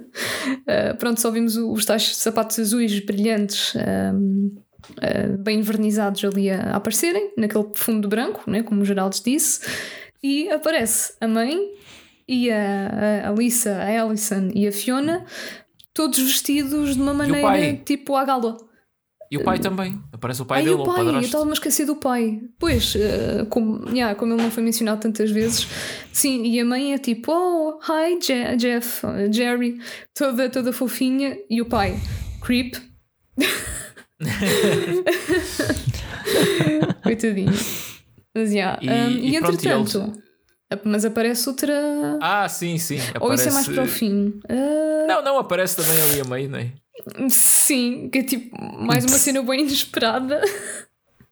eh, 0.66 0.94
pronto, 0.94 1.20
só 1.20 1.30
vimos 1.30 1.56
os 1.56 1.84
tais 1.84 2.16
sapatos 2.16 2.58
azuis 2.58 2.98
brilhantes, 3.00 3.74
ehm, 3.76 4.50
eh, 5.02 5.28
bem 5.38 5.60
vernizados 5.60 6.24
ali 6.24 6.50
a, 6.50 6.60
a 6.60 6.76
aparecerem, 6.76 7.32
naquele 7.36 7.66
fundo 7.74 8.08
branco, 8.08 8.50
né, 8.50 8.62
como 8.62 8.80
o 8.80 8.84
Geraldo 8.84 9.16
disse, 9.22 9.60
e 10.22 10.48
aparece 10.50 11.12
a 11.20 11.28
mãe 11.28 11.58
e 12.26 12.50
a, 12.50 13.24
a 13.24 13.28
Alissa, 13.28 13.72
a 13.74 14.02
Alison 14.02 14.50
e 14.54 14.66
a 14.66 14.72
Fiona, 14.72 15.26
todos 15.92 16.18
vestidos 16.18 16.94
de 16.94 17.02
uma 17.02 17.12
maneira 17.12 17.74
tipo 17.84 18.16
à 18.16 18.24
gala. 18.24 18.56
E 19.34 19.38
o 19.38 19.44
pai 19.44 19.58
também. 19.58 20.00
Aparece 20.12 20.42
o 20.42 20.44
pai 20.44 20.58
Ai, 20.60 20.64
dele, 20.64 20.76
o 20.76 20.82
o 20.82 20.84
pai, 20.84 21.00
eu 21.00 21.04
padrasto. 21.06 21.26
estava-me 21.26 21.50
a 21.50 21.54
esquecer 21.54 21.86
do 21.86 21.96
pai. 21.96 22.40
Pois, 22.58 22.94
eh, 22.96 23.44
como, 23.50 23.88
yeah, 23.90 24.14
como 24.14 24.32
ele 24.32 24.42
não 24.42 24.50
foi 24.50 24.62
mencionado 24.62 25.00
tantas 25.00 25.30
vezes, 25.30 25.66
sim, 26.12 26.44
e 26.44 26.60
a 26.60 26.64
mãe 26.64 26.94
é 26.94 26.98
tipo, 26.98 27.32
oh, 27.32 27.78
hi, 27.82 28.18
Je- 28.20 28.56
Jeff, 28.56 29.04
eh, 29.06 29.32
Jerry, 29.32 29.78
toda, 30.14 30.48
toda 30.48 30.72
fofinha, 30.72 31.36
e 31.50 31.60
o 31.60 31.66
pai, 31.66 31.98
creep. 32.40 32.76
Coitadinho. 37.02 37.52
Mas, 38.34 38.52
yeah, 38.52 38.78
E- 38.82 38.90
um, 38.90 39.08
e 39.10 39.30
e, 39.30 39.36
entretanto, 39.36 40.12
mas 40.84 41.04
aparece 41.04 41.48
outra. 41.48 41.72
Ah, 42.20 42.48
sim, 42.48 42.78
sim. 42.78 42.98
Ou 43.20 43.32
isso 43.34 43.48
é 43.48 43.52
mais 43.52 43.68
Aparece- 43.68 43.74
para 43.74 43.84
o 43.84 43.86
fim? 43.86 44.40
Ah, 44.48 45.06
Não, 45.08 45.22
não, 45.22 45.38
aparece 45.38 45.76
também 45.76 46.00
ali 46.02 46.20
a 46.20 46.24
meio, 46.24 46.48
não 46.50 46.58
é? 46.58 46.72
Sim, 47.30 48.08
que 48.10 48.18
é 48.18 48.22
tipo 48.22 48.56
mais 48.82 49.04
uma 49.04 49.16
cena 49.18 49.42
bem 49.42 49.60
inesperada. 49.62 50.40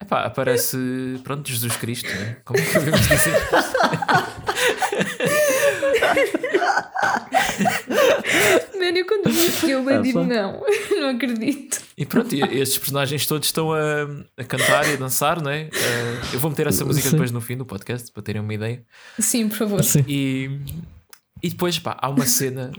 Epá, 0.01 0.25
aparece, 0.25 0.77
pronto, 1.23 1.49
Jesus 1.49 1.77
Cristo, 1.77 2.09
né? 2.09 2.37
Como 2.45 2.59
é 2.59 2.65
que 2.65 2.73
devemos 2.73 3.01
dizer? 3.03 3.33
Mano, 8.79 8.99
eu 8.99 9.07
quando 9.07 9.31
vi 9.31 9.47
aquilo, 9.47 9.91
eu 9.91 9.99
Ah, 9.99 10.03
digo 10.03 10.25
não, 10.25 10.61
não 11.01 11.09
acredito. 11.11 11.81
E 11.97 12.05
pronto, 12.05 12.35
e 12.35 12.41
estes 12.59 12.79
personagens 12.79 13.27
todos 13.27 13.47
estão 13.49 13.73
a, 13.73 13.79
a 14.37 14.45
cantar 14.45 14.89
e 14.89 14.95
a 14.95 14.97
dançar, 14.97 15.41
não 15.41 15.51
é? 15.51 15.63
Eh, 15.73 16.21
eu 16.35 16.41
vou 16.41 16.51
meter 16.51 16.67
essa 16.67 16.85
música 16.85 17.07
Sim. 17.07 17.13
depois 17.13 17.31
no 17.31 17.41
fim 17.41 17.57
do 17.57 17.65
podcast 17.65 18.11
para 18.11 18.23
terem 18.23 18.43
uma 18.43 18.53
ideia. 18.55 18.83
Sim, 19.19 19.49
por 19.49 19.59
favor. 19.59 19.85
Sim. 19.85 20.05
E, 20.09 20.51
e 21.43 21.51
depois, 21.51 21.79
pá, 21.79 21.97
há 22.01 22.09
uma 22.09 22.27
cena, 22.27 22.73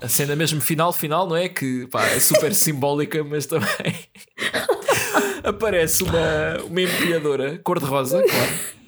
a 0.00 0.08
cena 0.08 0.36
mesmo 0.36 0.60
final, 0.60 0.92
final, 0.92 1.28
não 1.28 1.36
é? 1.36 1.48
Que 1.48 1.86
pá, 1.88 2.04
é 2.06 2.20
super 2.20 2.52
simbólica, 2.54 3.22
mas 3.24 3.46
também 3.46 3.68
aparece 5.42 6.02
uma, 6.02 6.62
uma 6.64 6.80
empilhadora 6.80 7.58
cor-de-rosa, 7.58 8.22
claro. 8.22 8.78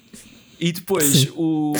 E 0.59 0.71
depois 0.71 1.05
Sim. 1.05 1.33
o, 1.35 1.73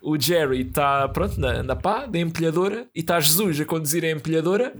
o 0.00 0.20
Jerry 0.20 0.60
está 0.60 1.08
pronto 1.08 1.38
na, 1.40 1.64
na 1.64 1.74
pá 1.74 2.06
da 2.06 2.18
empilhadora 2.18 2.88
e 2.94 3.00
está 3.00 3.18
Jesus 3.18 3.60
a 3.60 3.64
conduzir 3.64 4.04
a 4.04 4.10
empilhadora 4.10 4.72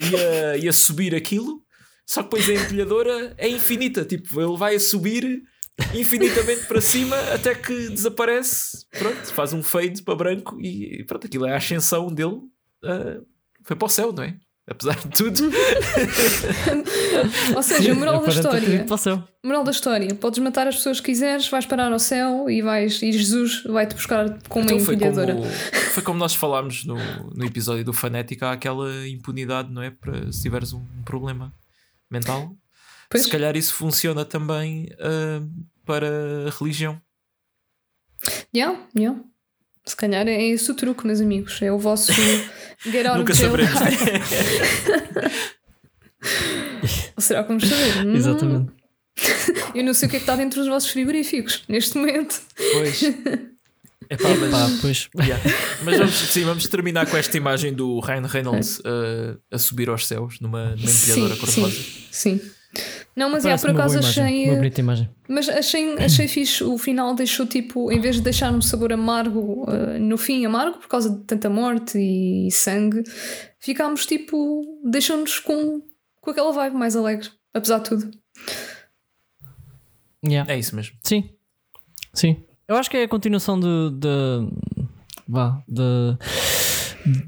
e 0.00 0.16
a, 0.16 0.56
e 0.56 0.68
a 0.68 0.72
subir 0.72 1.14
aquilo. 1.14 1.62
Só 2.04 2.22
que 2.22 2.36
depois 2.36 2.48
a 2.48 2.64
empilhadora 2.64 3.34
é 3.38 3.48
infinita, 3.48 4.04
tipo, 4.04 4.40
ele 4.40 4.56
vai 4.56 4.74
a 4.76 4.80
subir 4.80 5.42
infinitamente 5.94 6.66
para 6.66 6.80
cima 6.80 7.16
até 7.32 7.54
que 7.54 7.90
desaparece. 7.90 8.86
Pronto, 8.90 9.32
faz 9.32 9.52
um 9.52 9.62
fade 9.62 10.02
para 10.02 10.14
branco 10.14 10.60
e 10.60 11.04
pronto, 11.04 11.26
aquilo 11.26 11.46
é 11.46 11.52
a 11.52 11.56
ascensão 11.56 12.12
dele. 12.12 12.40
ah, 12.82 13.20
foi 13.66 13.76
para 13.76 13.86
o 13.86 13.88
céu, 13.88 14.12
não 14.12 14.22
é? 14.22 14.36
Apesar 14.68 14.96
de 14.96 15.08
tudo. 15.08 15.42
Ou 17.54 17.62
seja, 17.62 17.94
moral 17.94 18.20
da 18.20 18.28
história. 18.28 18.86
Moral 19.44 19.64
da 19.64 19.70
história. 19.70 20.14
Podes 20.14 20.38
matar 20.40 20.66
as 20.66 20.76
pessoas 20.76 20.98
que 20.98 21.06
quiseres, 21.06 21.48
vais 21.48 21.66
parar 21.66 21.92
ao 21.92 21.98
céu 21.98 22.50
e 22.50 22.62
vais 22.62 23.00
e 23.02 23.12
Jesus 23.12 23.62
vai-te 23.64 23.94
buscar 23.94 24.38
com 24.48 24.60
uma 24.60 24.72
Então 24.72 24.84
foi 24.84 24.94
empilhadora. 24.94 25.34
como, 25.34 25.46
foi 25.46 26.02
como 26.02 26.18
nós 26.18 26.34
falámos 26.34 26.84
no, 26.84 26.96
no 27.34 27.44
episódio 27.44 27.84
do 27.84 27.92
Fanética, 27.92 28.48
há 28.48 28.52
aquela 28.52 29.06
impunidade, 29.06 29.72
não 29.72 29.82
é? 29.82 29.90
Para 29.90 30.32
se 30.32 30.42
tiveres 30.42 30.72
um 30.72 30.84
problema 31.04 31.52
mental. 32.10 32.56
Pois. 33.08 33.24
Se 33.24 33.30
calhar 33.30 33.56
isso 33.56 33.72
funciona 33.72 34.24
também 34.24 34.88
ah, 34.98 35.40
para 35.84 36.08
a 36.48 36.50
religião. 36.58 37.00
Yeah, 38.54 38.80
yeah. 38.96 39.20
Se 39.88 39.94
calhar 39.96 40.26
é 40.26 40.42
esse 40.48 40.70
o 40.70 40.74
truque, 40.74 41.06
meus 41.06 41.20
amigos. 41.20 41.60
É 41.62 41.70
o 41.70 41.78
vosso 41.78 42.12
get 42.84 43.06
out 43.06 43.18
Nunca 43.18 43.32
of 43.32 43.40
saberemos. 43.40 43.72
Ou 47.16 47.22
será 47.22 47.42
que 47.42 47.48
vamos 47.48 47.68
saber? 47.68 47.86
Hum, 48.06 48.14
Exatamente. 48.16 48.72
Eu 49.74 49.84
não 49.84 49.94
sei 49.94 50.08
o 50.08 50.10
que 50.10 50.16
é 50.16 50.18
que 50.18 50.24
está 50.24 50.36
dentro 50.36 50.60
dos 50.60 50.68
vossos 50.68 50.90
frigoríficos 50.90 51.62
neste 51.68 51.96
momento. 51.96 52.40
Pois. 52.72 53.02
Epá, 54.10 54.28
mas, 54.38 54.50
Pá, 54.50 54.68
pois. 54.80 55.08
yeah. 55.18 55.42
mas 55.82 55.98
vamos, 55.98 56.14
sim, 56.14 56.44
vamos 56.44 56.68
terminar 56.68 57.06
com 57.10 57.16
esta 57.16 57.36
imagem 57.36 57.72
do 57.74 57.98
Ryan 57.98 58.26
Reynolds 58.26 58.80
ah, 58.84 59.36
a 59.50 59.58
subir 59.58 59.88
aos 59.88 60.06
céus 60.06 60.38
numa, 60.40 60.76
numa 60.76 60.90
empilhadora 60.90 61.34
cor-de-rosa. 61.36 61.74
sim, 61.74 62.38
sim. 62.38 62.40
Não, 63.16 63.30
mas 63.30 63.46
é, 63.46 63.56
por 63.56 63.70
acaso 63.70 63.98
achei. 63.98 64.44
Uma 64.46 64.56
bonita 64.56 64.78
imagem. 64.80 65.08
Mas 65.26 65.48
achei, 65.48 65.94
achei 65.96 66.28
fixe, 66.28 66.62
o 66.62 66.76
final 66.76 67.14
deixou 67.14 67.46
tipo, 67.46 67.90
em 67.90 67.98
vez 67.98 68.16
de 68.16 68.20
deixar 68.22 68.52
um 68.52 68.60
sabor 68.60 68.92
amargo, 68.92 69.64
eh, 69.70 69.98
no 69.98 70.18
fim 70.18 70.44
amargo 70.44 70.78
por 70.78 70.86
causa 70.86 71.08
de 71.10 71.24
tanta 71.24 71.48
morte 71.48 71.98
e 71.98 72.50
sangue, 72.52 73.02
ficámos 73.58 74.04
tipo, 74.04 74.62
deixou-nos 74.84 75.38
com, 75.38 75.80
com 76.20 76.30
aquela 76.30 76.52
vibe 76.52 76.76
mais 76.76 76.94
alegre, 76.94 77.30
apesar 77.54 77.78
de 77.78 77.84
tudo. 77.88 78.10
Yeah. 80.24 80.52
É 80.52 80.58
isso 80.58 80.74
mesmo. 80.76 80.96
Sim, 81.02 81.30
sim. 82.12 82.44
Eu 82.68 82.76
acho 82.76 82.90
que 82.90 82.96
é 82.96 83.04
a 83.04 83.08
continuação 83.08 83.58
de, 83.58 83.90
de, 83.98 84.86
vá, 85.26 85.62
de- 85.68 86.18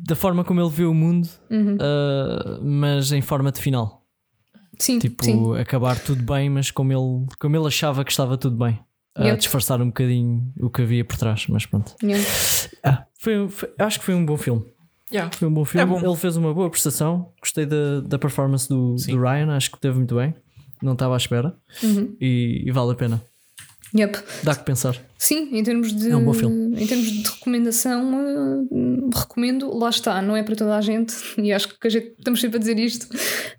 da 0.04 0.16
forma 0.16 0.42
como 0.44 0.60
ele 0.60 0.70
vê 0.70 0.84
o 0.84 0.92
mundo, 0.92 1.28
uh, 1.50 2.60
mas 2.62 3.12
em 3.12 3.22
forma 3.22 3.52
de 3.52 3.60
final. 3.60 3.97
Sim, 4.78 4.98
Tipo, 4.98 5.24
sim. 5.24 5.56
acabar 5.58 5.98
tudo 5.98 6.22
bem, 6.22 6.48
mas 6.50 6.70
como 6.70 6.92
ele, 6.92 7.26
como 7.40 7.56
ele 7.56 7.66
achava 7.66 8.04
que 8.04 8.10
estava 8.10 8.36
tudo 8.38 8.56
bem. 8.56 8.78
A 9.16 9.34
disfarçar 9.34 9.82
um 9.82 9.86
bocadinho 9.86 10.52
o 10.60 10.70
que 10.70 10.80
havia 10.82 11.04
por 11.04 11.16
trás, 11.16 11.44
mas 11.48 11.66
pronto. 11.66 11.92
Yeah. 12.00 12.24
Ah, 12.84 13.04
foi, 13.18 13.48
foi- 13.48 13.70
acho 13.76 13.98
que 13.98 14.04
foi 14.04 14.14
um 14.14 14.24
bom 14.24 14.36
filme. 14.36 14.64
Yeah. 15.12 15.34
Foi 15.36 15.48
um 15.48 15.52
bom 15.52 15.64
filme. 15.64 15.82
É 15.82 15.86
bom. 16.00 16.06
Ele 16.06 16.16
fez 16.16 16.36
uma 16.36 16.54
boa 16.54 16.70
prestação. 16.70 17.32
Gostei 17.40 17.66
da, 17.66 18.00
da 18.00 18.16
performance 18.16 18.68
do, 18.68 18.94
do 18.94 19.20
Ryan. 19.20 19.56
Acho 19.56 19.72
que 19.72 19.80
teve 19.80 19.96
muito 19.96 20.14
bem. 20.14 20.32
Não 20.80 20.92
estava 20.92 21.14
à 21.14 21.16
espera. 21.16 21.56
Uhum. 21.82 22.14
E, 22.20 22.62
e 22.64 22.70
vale 22.70 22.92
a 22.92 22.94
pena. 22.94 23.20
Yep. 23.94 24.18
Dá 24.44 24.54
que 24.54 24.64
pensar. 24.64 24.96
Sim, 25.16 25.48
em 25.56 25.62
termos 25.64 25.92
de 25.94 26.10
É 26.10 26.16
um 26.16 26.24
bom 26.24 26.34
filme. 26.34 26.80
em 26.80 26.86
termos 26.86 27.06
de 27.10 27.28
recomendação, 27.28 28.20
eh, 28.70 29.18
recomendo, 29.18 29.74
lá 29.76 29.88
está, 29.88 30.20
não 30.20 30.36
é 30.36 30.42
para 30.42 30.54
toda 30.54 30.76
a 30.76 30.80
gente, 30.80 31.14
e 31.38 31.52
acho 31.52 31.68
que 31.78 31.86
a 31.86 31.90
gente 31.90 32.14
estamos 32.18 32.40
sempre 32.40 32.56
a 32.56 32.60
dizer 32.60 32.78
isto, 32.78 33.08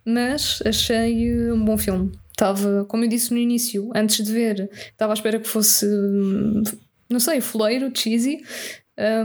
mas 0.06 0.62
achei 0.66 1.30
eh, 1.32 1.52
um 1.54 1.64
bom 1.66 1.78
filme. 1.78 2.12
Estava, 2.32 2.86
como 2.86 3.04
eu 3.04 3.10
disse 3.10 3.32
no 3.34 3.38
início, 3.40 3.90
antes 3.96 4.24
de 4.24 4.32
ver, 4.32 4.70
estava 4.92 5.12
à 5.14 5.16
espera 5.16 5.40
que 5.40 5.48
fosse, 5.48 5.86
hum, 5.86 6.64
não 7.10 7.20
sei, 7.20 7.42
foleiro, 7.42 7.92
cheesy, 7.94 8.44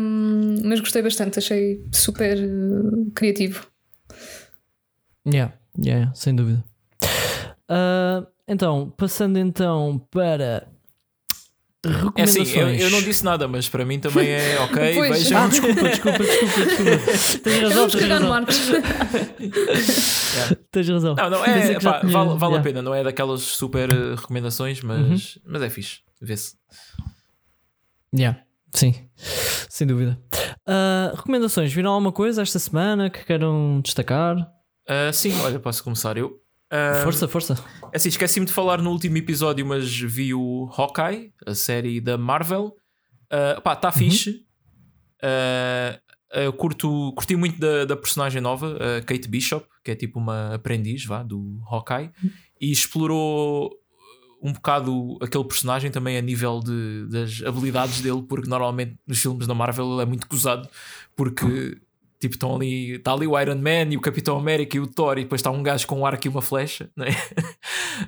hum, 0.01 0.57
mas 0.65 0.81
gostei 0.81 1.03
bastante, 1.03 1.39
achei 1.39 1.85
super 1.93 2.39
eh, 2.39 3.11
criativo. 3.15 3.67
Yeah, 5.27 5.55
yeah, 5.79 6.13
sem 6.15 6.35
dúvida. 6.35 6.65
Ah, 7.69 8.27
então, 8.47 8.93
passando 8.97 9.39
então 9.39 9.99
para 10.11 10.67
É 11.89 11.93
recomendações. 11.93 12.49
assim, 12.49 12.59
eu, 12.59 12.69
eu 12.69 12.91
não 12.91 13.03
disse 13.03 13.25
nada, 13.25 13.47
mas 13.49 13.69
para 13.69 13.85
mim 13.85 13.99
também 14.01 14.29
é 14.31 14.59
ok. 14.65 14.95
Pois. 14.95 15.23
Vejam. 15.23 15.43
Ah, 15.43 15.47
desculpa, 15.49 15.83
desculpa, 15.83 16.19
desculpa, 16.19 16.65
desculpa. 16.65 17.39
Tens 17.45 17.61
razão, 17.63 17.77
Vamos 17.77 17.93
tens 17.93 18.03
cagar 18.03 18.21
no 18.21 18.31
razão. 18.31 18.31
Marcos. 18.31 18.71
Tens 20.71 20.89
razão. 20.89 21.15
Não, 21.15 21.31
não, 21.31 21.45
é, 21.45 21.81
pá, 21.81 22.01
tinha- 22.01 22.13
vale, 22.13 22.39
vale 22.39 22.53
yeah. 22.55 22.59
a 22.59 22.63
pena, 22.63 22.83
não 22.83 22.95
é 22.95 23.03
daquelas 23.03 23.43
super 23.43 23.91
recomendações, 23.91 24.81
mas, 24.83 25.39
mas 25.47 25.63
é 25.63 25.71
fixe. 25.71 26.01
Vê-se. 26.21 26.57
Yeah, 28.17 28.41
sim, 28.73 28.95
sem 29.69 29.87
dúvida. 29.87 30.19
Ah, 30.67 31.13
recomendações: 31.17 31.73
viram 31.73 31.91
alguma 31.91 32.13
coisa 32.13 32.43
esta 32.43 32.59
semana 32.59 33.11
que 33.11 33.25
queiram 33.25 33.81
destacar? 33.83 34.37
Ah, 34.89 35.13
sim, 35.13 35.33
olha, 35.43 35.59
posso 35.59 35.83
começar 35.83 36.17
eu. 36.17 36.41
Ah, 36.77 37.03
Força, 37.05 37.29
força. 37.29 37.65
É 37.93 37.97
assim, 37.97 38.09
esqueci-me 38.09 38.47
de 38.47 38.53
falar 38.53 38.83
no 38.83 38.91
último 38.91 39.17
episódio, 39.17 39.65
mas 39.65 39.97
vi 39.97 40.35
o 40.35 40.69
Hawkeye, 40.77 41.33
a 41.47 41.55
série 41.55 42.01
da 42.01 42.19
Marvel. 42.19 42.75
Uh, 43.33 43.61
pá, 43.63 43.75
está 43.75 43.93
fixe. 43.93 44.45
Uh, 45.23 46.03
eu 46.33 46.53
curto, 46.53 47.13
curti 47.15 47.37
muito 47.37 47.61
da, 47.61 47.85
da 47.85 47.97
personagem 47.97 48.41
nova, 48.41 48.77
Kate 49.07 49.29
Bishop, 49.29 49.65
que 49.85 49.93
é 49.93 49.95
tipo 49.95 50.19
uma 50.19 50.57
aprendiz 50.57 51.05
vá, 51.05 51.23
do 51.23 51.61
Hawkeye, 51.71 52.11
e 52.61 52.73
explorou 52.73 53.71
um 54.43 54.53
bocado 54.53 55.17
aquele 55.23 55.45
personagem 55.45 55.93
também 55.93 56.19
a 56.19 56.21
nível 56.21 56.59
de, 56.59 57.07
das 57.09 57.41
habilidades 57.47 58.01
dele, 58.01 58.25
porque 58.29 58.49
normalmente 58.49 58.99
nos 59.07 59.21
filmes 59.21 59.47
da 59.47 59.55
Marvel 59.55 59.93
ele 59.93 60.03
é 60.03 60.07
muito 60.07 60.27
gozado, 60.27 60.69
porque 61.15 61.81
tipo 62.25 62.37
estão 62.37 62.57
ali, 62.57 62.93
está 62.93 63.13
ali 63.13 63.27
o 63.27 63.39
Iron 63.39 63.57
Man 63.57 63.93
e 63.93 63.97
o 63.97 64.01
Capitão 64.01 64.39
América 64.39 64.77
e 64.77 64.81
o 64.81 64.87
Thor, 64.87 65.19
e 65.19 65.25
depois 65.25 65.41
está 65.41 65.51
um 65.51 65.63
gajo 65.63 65.87
com 65.87 66.01
um 66.01 66.07
arco 66.07 66.27
e 66.27 66.31
uma 66.31 66.41
flecha, 66.41 66.91
né? 66.97 67.09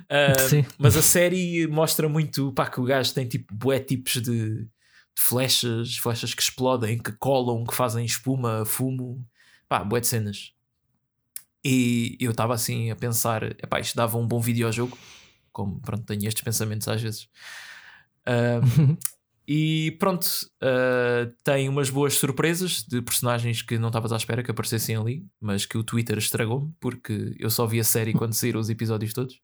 Ah, 0.09 0.39
Sim. 0.39 0.65
mas 0.77 0.97
a 0.97 1.01
série 1.01 1.67
mostra 1.67 2.09
muito 2.09 2.51
pá, 2.53 2.67
que 2.67 2.79
o 2.79 2.83
gajo 2.83 3.13
tem 3.13 3.27
tipo 3.27 3.53
bué 3.53 3.79
tipos 3.79 4.13
de, 4.13 4.63
de 4.63 4.67
flechas, 5.15 5.97
flechas 5.97 6.33
que 6.33 6.41
explodem, 6.41 6.97
que 6.97 7.11
colam, 7.13 7.63
que 7.63 7.75
fazem 7.75 8.05
espuma, 8.05 8.65
fumo, 8.65 9.23
pá, 9.69 9.83
bué 9.83 9.99
de 9.99 10.07
cenas. 10.07 10.53
E 11.63 12.17
eu 12.19 12.31
estava 12.31 12.53
assim 12.53 12.89
a 12.89 12.95
pensar, 12.95 13.43
epá, 13.43 13.79
isto 13.79 13.95
dava 13.95 14.17
um 14.17 14.27
bom 14.27 14.39
videojogo, 14.39 14.97
como 15.51 15.79
pronto, 15.79 16.03
tenho 16.03 16.27
estes 16.27 16.43
pensamentos 16.43 16.87
às 16.87 17.01
vezes. 17.01 17.29
Ah, 18.25 18.61
e 19.47 19.91
pronto, 19.91 20.27
ah, 20.61 21.31
tem 21.43 21.69
umas 21.69 21.89
boas 21.89 22.15
surpresas 22.15 22.83
de 22.83 23.01
personagens 23.01 23.61
que 23.61 23.79
não 23.79 23.87
estavas 23.87 24.11
à 24.11 24.17
espera 24.17 24.43
que 24.43 24.51
aparecessem 24.51 24.97
ali, 24.97 25.25
mas 25.39 25.65
que 25.65 25.77
o 25.77 25.83
Twitter 25.83 26.17
estragou-me, 26.17 26.73
porque 26.81 27.33
eu 27.39 27.49
só 27.49 27.65
vi 27.65 27.79
a 27.79 27.83
série 27.83 28.13
quando 28.13 28.33
saíram 28.35 28.59
os 28.59 28.69
episódios 28.69 29.13
todos. 29.13 29.39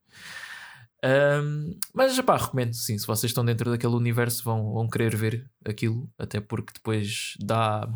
Um, 1.06 1.78
mas 1.94 2.20
pá, 2.22 2.38
recomendo 2.38 2.74
sim, 2.74 2.98
se 2.98 3.06
vocês 3.06 3.30
estão 3.30 3.44
dentro 3.44 3.70
daquele 3.70 3.94
universo 3.94 4.44
vão, 4.44 4.74
vão 4.74 4.88
querer 4.90 5.16
ver 5.16 5.50
aquilo, 5.66 6.10
até 6.18 6.40
porque 6.40 6.74
depois 6.74 7.34
dá, 7.40 7.88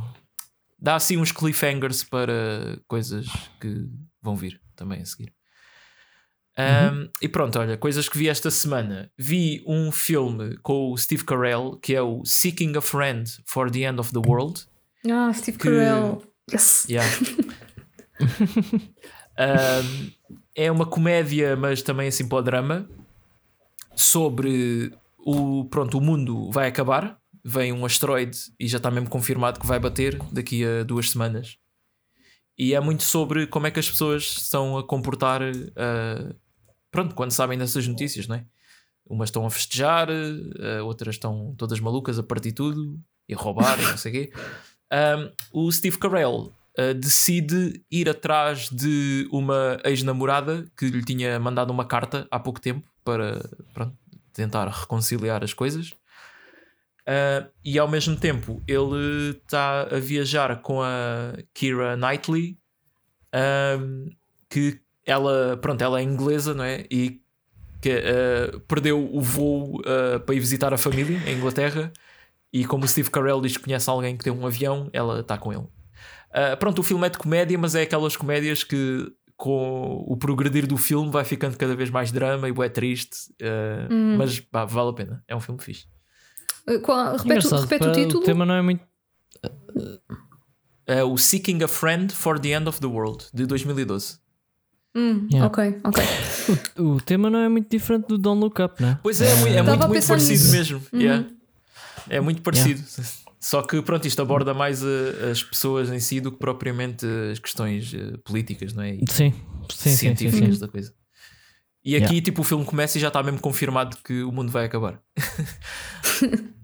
dá 0.80 0.96
assim 0.96 1.18
uns 1.18 1.32
cliffhangers 1.32 2.04
para 2.04 2.80
coisas 2.88 3.28
que 3.62 3.90
vão 4.22 4.36
vir 4.36 4.62
também 4.76 5.02
a 5.02 5.06
seguir. 5.06 5.37
Um, 6.60 7.10
E 7.22 7.28
pronto, 7.28 7.60
olha, 7.60 7.78
coisas 7.78 8.10
que 8.10 8.18
vi 8.18 8.28
esta 8.30 8.50
semana. 8.50 9.12
Vi 9.18 9.64
um 9.68 9.92
filme 9.92 10.58
com 10.64 10.92
o 10.92 10.98
Steve 10.98 11.24
Carell 11.24 11.78
que 11.82 11.94
é 11.94 12.02
o 12.02 12.26
Seeking 12.26 12.76
a 12.78 12.82
Friend 12.82 13.30
for 13.46 13.70
the 13.70 13.80
End 13.82 14.00
of 14.00 14.12
the 14.12 14.20
World. 14.20 14.66
Ah, 15.10 15.32
Steve 15.34 15.58
Que- 15.58 15.70
Carell. 15.70 16.24
Yes. 16.52 16.86
Yeah. 16.90 17.08
Um, 19.40 20.12
é 20.56 20.72
uma 20.72 20.86
comédia, 20.88 21.56
mas 21.56 21.84
também 21.84 22.08
assim 22.08 22.28
para 22.28 22.40
o 22.40 22.42
drama, 22.42 22.90
sobre 23.96 24.92
o, 25.20 25.66
pronto, 25.66 25.98
o 25.98 26.02
mundo 26.02 26.50
vai 26.52 26.68
acabar. 26.68 27.20
Vem 27.46 27.72
um 27.72 27.86
asteroide 27.86 28.36
e 28.60 28.68
já 28.68 28.78
está 28.78 28.90
mesmo 28.92 29.10
confirmado 29.10 29.60
que 29.60 29.68
vai 29.68 29.80
bater 29.80 30.18
daqui 30.32 30.66
a 30.66 30.82
duas 30.84 31.12
semanas. 31.12 31.58
E 32.58 32.74
é 32.74 32.80
muito 32.80 33.04
sobre 33.04 33.46
como 33.46 33.68
é 33.68 33.72
que 33.72 33.80
as 33.80 33.88
pessoas 33.90 34.24
estão 34.24 34.76
a 34.78 34.84
comportar 34.84 35.42
uh, 35.44 36.36
pronto, 36.98 37.14
quando 37.14 37.30
sabem 37.30 37.60
dessas 37.60 37.88
notícias, 37.88 38.28
não 38.28 38.38
é? 38.38 38.46
Umas 39.06 39.30
estão 39.30 39.46
a 39.46 39.52
festejar, 39.52 40.10
uh, 40.10 40.84
outras 40.84 41.14
estão 41.14 41.54
todas 41.56 41.80
malucas 41.80 42.18
a 42.18 42.24
partir 42.24 42.54
tudo 42.54 43.00
e 43.30 43.36
a 43.36 43.38
roubar 43.38 43.80
e 43.80 43.84
não 43.84 43.98
sei 43.98 44.12
o 44.12 44.16
quê. 44.16 44.34
Um, 45.54 45.66
o 45.68 45.72
Steve 45.72 46.00
Carell 46.00 46.52
uh, 46.80 46.94
decide 46.96 47.84
ir 47.92 48.10
atrás 48.10 48.68
de 48.70 49.30
uma 49.32 49.80
ex-namorada 49.86 50.66
que 50.76 50.88
lhe 50.88 51.06
tinha 51.06 51.40
mandado 51.40 51.70
uma 51.70 51.86
carta 51.86 52.28
há 52.32 52.40
pouco 52.40 52.60
tempo 52.60 52.90
para 53.06 53.48
pronto, 53.76 53.96
tentar 54.34 54.68
reconciliar 54.68 55.44
as 55.44 55.54
coisas. 55.54 55.92
Uh, 57.02 57.48
e 57.64 57.78
ao 57.78 57.88
mesmo 57.88 58.18
tempo 58.18 58.64
ele 58.68 59.38
está 59.38 59.84
a 59.84 60.00
viajar 60.00 60.64
com 60.64 60.82
a 60.82 61.38
Kira 61.54 61.96
Knightley, 61.96 62.58
um, 63.80 64.10
que 64.50 64.82
ela, 65.08 65.58
pronto, 65.58 65.82
ela 65.82 66.00
é 66.00 66.04
inglesa, 66.04 66.54
não 66.54 66.64
é? 66.64 66.86
E 66.92 67.22
que 67.82 67.90
uh, 67.92 68.60
perdeu 68.62 69.10
o 69.12 69.22
voo 69.22 69.80
uh, 69.80 70.20
para 70.20 70.36
ir 70.36 70.40
visitar 70.40 70.74
a 70.74 70.78
família 70.78 71.18
em 71.26 71.38
Inglaterra. 71.38 71.92
E 72.52 72.66
como 72.66 72.86
o 72.86 72.88
Steve 72.88 73.10
Carell 73.10 73.42
diz 73.42 73.56
que 73.58 73.64
conhece 73.64 73.90
alguém 73.90 74.16
que 74.18 74.24
tem 74.24 74.34
um 74.34 74.46
avião, 74.46 74.90
ela 74.94 75.20
está 75.22 75.38
com 75.38 75.52
ele. 75.52 75.62
Uh, 75.64 76.58
pronto, 76.60 76.80
o 76.80 76.84
filme 76.84 77.08
é 77.08 77.10
de 77.10 77.18
comédia, 77.18 77.58
mas 77.58 77.74
é 77.76 77.82
aquelas 77.84 78.16
comédias 78.16 78.64
que 78.64 79.12
com 79.36 80.04
o 80.08 80.18
progredir 80.18 80.66
do 80.66 80.76
filme 80.78 81.12
vai 81.12 81.24
ficando 81.24 81.56
cada 81.58 81.76
vez 81.76 81.90
mais 81.92 82.12
drama 82.12 82.50
e 82.50 82.54
é 82.64 82.70
triste. 82.70 83.30
uh, 83.42 83.94
Mas 84.18 84.40
pá, 84.40 84.66
vale 84.66 84.90
a 84.90 84.94
pena, 84.94 85.24
é 85.28 85.36
um 85.36 85.40
filme 85.40 85.62
fixe. 85.62 85.86
Qual- 86.84 87.16
repete 87.62 87.86
o 87.88 87.92
título. 87.94 88.22
O 88.22 88.26
tema 88.26 88.46
não 88.46 88.56
é 88.56 88.62
muito. 88.62 88.82
É 90.86 91.04
o 91.04 91.18
Seeking 91.18 91.64
a 91.64 91.68
Friend 91.68 92.14
for 92.14 92.40
the 92.40 92.50
End 92.50 92.68
of 92.68 92.80
the 92.80 92.88
World, 92.88 93.26
de 93.34 93.46
2012. 93.46 94.20
Hum, 94.98 95.28
Yeah. 95.32 95.46
Ok, 95.48 95.80
ok. 95.84 96.04
O 96.84 97.00
tema 97.02 97.30
não 97.30 97.40
é 97.40 97.48
muito 97.50 97.70
diferente 97.70 98.08
do 98.08 98.18
Don't 98.18 98.40
Look 98.42 98.60
Up, 98.62 98.82
né? 98.82 98.98
Pois 99.04 99.22
é, 99.22 99.32
é 99.32 99.36
muito, 99.36 99.48
é 99.58 99.62
muito, 99.62 99.88
muito 99.88 100.08
parecido 100.08 100.32
nisso. 100.44 100.52
mesmo. 100.52 100.82
Yeah. 100.94 101.26
É 102.10 102.20
muito 102.20 102.42
parecido. 102.42 102.82
Só 103.40 103.62
que 103.62 103.82
pronto, 103.82 104.08
isto 104.08 104.22
aborda 104.22 104.54
mais 104.54 104.82
uh, 104.82 104.88
as 105.32 105.44
pessoas 105.44 105.92
em 105.92 106.00
si 106.00 106.20
do 106.20 106.32
que 106.32 106.40
propriamente 106.40 107.06
as 107.32 107.38
questões 107.40 107.94
uh, 107.94 108.18
políticas, 108.26 108.74
não 108.74 108.82
é? 108.84 108.96
E 108.96 109.06
Sim, 109.10 109.32
sim, 109.32 109.34
sim. 109.70 109.90
sim, 109.90 109.96
científicas 109.96 110.56
sim. 110.56 110.60
da 110.62 110.68
coisa. 110.68 110.92
E 111.86 111.96
aqui, 111.96 112.06
Yeah. 112.06 112.22
tipo, 112.26 112.42
o 112.42 112.44
filme 112.44 112.66
começa 112.66 112.98
e 112.98 113.02
já 113.02 113.08
está 113.10 113.22
mesmo 113.22 113.40
confirmado 113.40 113.98
que 114.04 114.24
o 114.24 114.32
mundo 114.32 114.52
vai 114.52 114.66
acabar. 114.66 115.00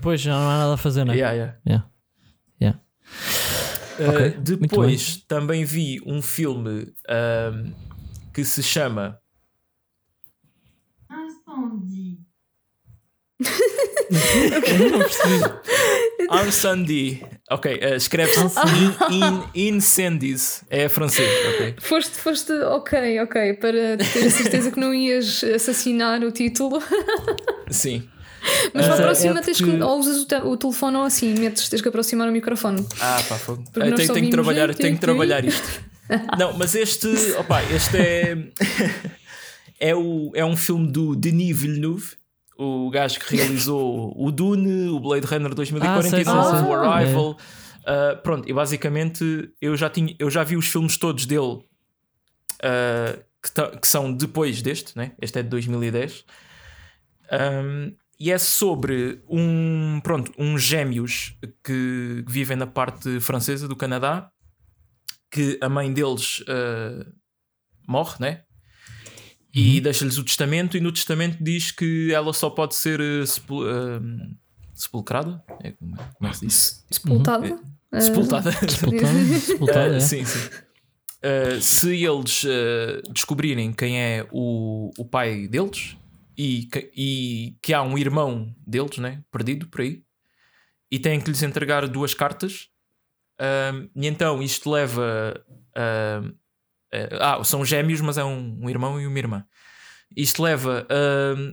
Pois 0.00 0.20
já 0.20 0.32
não 0.32 0.48
há 0.48 0.58
nada 0.58 0.74
a 0.74 0.76
fazer, 0.76 1.04
não 1.04 1.12
é? 1.12 1.16
Yeah, 1.16 1.34
yeah. 1.34 1.58
Yeah. 1.66 1.84
Yeah. 1.84 1.90
Uh, 3.98 4.10
Ok, 4.10 4.20
muito 4.20 4.56
depois 4.56 5.16
também 5.26 5.64
vi 5.64 6.00
um 6.06 6.22
filme 6.22 6.92
um, 7.08 7.72
que 8.32 8.44
se 8.44 8.62
chama 8.62 9.18
Incendie. 11.48 12.18
Eu 14.10 14.90
não 14.90 14.98
percebi. 15.00 15.44
Ok, 17.50 17.74
uh, 17.74 17.94
escreve-se 17.94 18.40
in, 19.10 19.54
in, 19.54 19.76
Incendies. 19.76 20.64
É 20.68 20.88
francês, 20.88 21.30
ok. 21.54 21.74
Foste, 21.80 22.18
foste, 22.18 22.52
ok, 22.52 23.20
ok, 23.20 23.54
para 23.54 23.96
ter 23.96 24.26
a 24.26 24.30
certeza 24.30 24.70
que 24.70 24.80
não 24.80 24.94
ias 24.94 25.42
assassinar 25.44 26.22
o 26.22 26.32
título. 26.32 26.82
Sim. 27.70 28.08
Mas 28.74 28.86
para 28.86 28.94
a 28.94 28.98
próxima 28.98 29.38
é 29.38 29.42
tens 29.42 29.60
que. 29.60 29.70
Ou 29.70 29.98
usas 29.98 30.22
o, 30.22 30.48
o, 30.48 30.56
telefone 30.56 30.96
ou 30.96 31.04
assim, 31.04 31.34
metes, 31.34 31.68
tens 31.68 31.82
que 31.82 31.88
aproximar 31.88 32.28
o 32.28 32.32
microfone. 32.32 32.86
Ah, 33.00 33.22
pá, 33.28 33.36
fogo. 33.36 33.64
Tenho, 33.72 33.96
tenho 33.96 34.14
que 34.14 34.30
trabalhar, 34.30 34.74
tenho 34.74 34.94
que 34.94 35.00
trabalhar 35.00 35.44
isto. 35.44 35.82
Não, 36.38 36.56
mas 36.56 36.74
este, 36.74 37.08
opa, 37.38 37.62
este 37.64 37.96
é. 37.96 38.36
é, 39.90 39.94
o, 39.94 40.32
é 40.34 40.44
um 40.44 40.56
filme 40.56 40.90
do 40.90 41.14
Denis 41.14 41.58
Villeneuve, 41.58 42.16
o 42.56 42.90
gajo 42.90 43.20
que 43.20 43.36
realizou 43.36 44.12
o 44.16 44.30
Dune, 44.32 44.88
o 44.88 44.98
Blade 44.98 45.26
Runner 45.26 45.54
2049, 45.54 46.28
ah, 46.30 46.66
o 46.66 46.72
Arrival. 46.74 47.30
Uh, 47.30 48.20
pronto, 48.22 48.48
e 48.48 48.52
basicamente 48.52 49.50
eu 49.60 49.76
já, 49.76 49.88
tinha, 49.88 50.14
eu 50.18 50.30
já 50.30 50.44
vi 50.44 50.56
os 50.56 50.66
filmes 50.66 50.96
todos 50.98 51.24
dele 51.24 51.40
uh, 52.62 53.24
que, 53.42 53.78
que, 53.78 53.88
são 53.88 54.12
depois 54.12 54.60
deste, 54.60 54.96
né? 54.96 55.12
este 55.20 55.38
é 55.38 55.42
de 55.42 55.48
2010. 55.48 56.24
Um, 57.32 57.92
e 58.20 58.32
é 58.32 58.38
sobre 58.38 59.22
um 59.28 60.00
pronto 60.02 60.32
uns 60.36 60.62
gêmeos 60.62 61.36
que 61.62 62.24
vivem 62.26 62.56
na 62.56 62.66
parte 62.66 63.20
francesa 63.20 63.68
do 63.68 63.76
Canadá 63.76 64.30
que 65.30 65.58
a 65.60 65.68
mãe 65.68 65.92
deles 65.92 66.40
uh, 66.40 67.12
morre, 67.86 68.16
né? 68.18 68.42
E 69.54 69.76
uhum. 69.76 69.82
deixa-lhes 69.82 70.18
o 70.18 70.24
testamento, 70.24 70.76
e 70.76 70.80
no 70.80 70.92
testamento 70.92 71.42
diz 71.42 71.70
que 71.70 72.12
ela 72.12 72.32
só 72.32 72.50
pode 72.50 72.74
ser 72.74 73.00
uh, 73.00 73.26
sepul 73.26 73.64
uh, 73.64 74.00
sepulcrada. 74.74 75.42
É, 75.62 75.72
como, 75.72 75.94
é, 75.94 76.04
como 76.16 76.28
é 76.28 76.30
que 76.30 76.36
se 76.36 76.46
diz? 76.46 76.86
Sepultada. 76.90 77.46
Uhum. 77.46 78.00
Sepultada. 78.00 78.52
Sepultada. 78.68 79.38
Sepultada 79.38 79.96
é. 79.96 80.00
Sim, 80.00 80.24
sim. 80.24 80.48
se 81.60 82.04
eles 82.04 82.44
descobrirem 83.12 83.72
quem 83.72 84.00
é 84.00 84.26
o, 84.30 84.90
o 84.96 85.04
pai 85.04 85.46
deles 85.48 85.97
e 86.38 86.66
que, 86.66 86.92
e 86.96 87.56
que 87.60 87.74
há 87.74 87.82
um 87.82 87.98
irmão 87.98 88.54
deles, 88.66 88.98
né? 88.98 89.22
Perdido 89.30 89.66
por 89.66 89.80
aí, 89.80 90.04
e 90.90 90.98
têm 90.98 91.20
que 91.20 91.28
lhes 91.28 91.42
entregar 91.42 91.86
duas 91.88 92.14
cartas 92.14 92.70
e 93.94 94.06
então 94.06 94.42
isto 94.42 94.70
leva. 94.70 95.44
Ah, 97.20 97.42
são 97.44 97.64
gêmeos, 97.64 98.00
mas 98.00 98.18
é 98.18 98.24
um, 98.24 98.58
um, 98.62 98.70
irmão 98.70 99.00
e 99.00 99.06
uma 99.06 99.18
irmã. 99.18 99.44
Isto 100.16 100.42
leva 100.42 100.86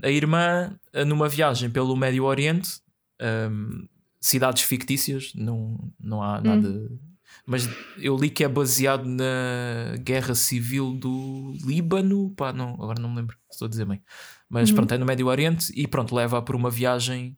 a 0.01 0.09
irmã 0.09 0.77
numa 1.05 1.27
viagem 1.27 1.69
pelo 1.69 1.95
Médio 1.95 2.23
Oriente, 2.23 2.79
um, 3.21 3.87
cidades 4.19 4.63
fictícias, 4.63 5.33
não, 5.35 5.91
não 5.99 6.23
há 6.23 6.41
nada. 6.41 6.67
Hum. 6.67 6.97
Mas 7.45 7.69
eu 7.99 8.15
li 8.15 8.29
que 8.29 8.43
é 8.43 8.47
baseado 8.47 9.05
na 9.05 9.97
guerra 9.99 10.33
civil 10.33 10.93
do 10.93 11.53
Líbano. 11.63 12.33
Pá, 12.35 12.51
não, 12.51 12.73
agora 12.75 12.99
não 12.99 13.09
me 13.09 13.17
lembro, 13.17 13.37
estou 13.51 13.67
a 13.67 13.69
dizer 13.69 13.85
bem. 13.85 14.01
Mas 14.49 14.69
uhum. 14.69 14.75
pronto, 14.75 14.93
é 14.93 14.97
no 14.97 15.05
Médio 15.05 15.27
Oriente 15.27 15.71
e 15.75 15.87
pronto, 15.87 16.15
leva-a 16.15 16.41
por 16.41 16.55
uma 16.55 16.69
viagem 16.69 17.37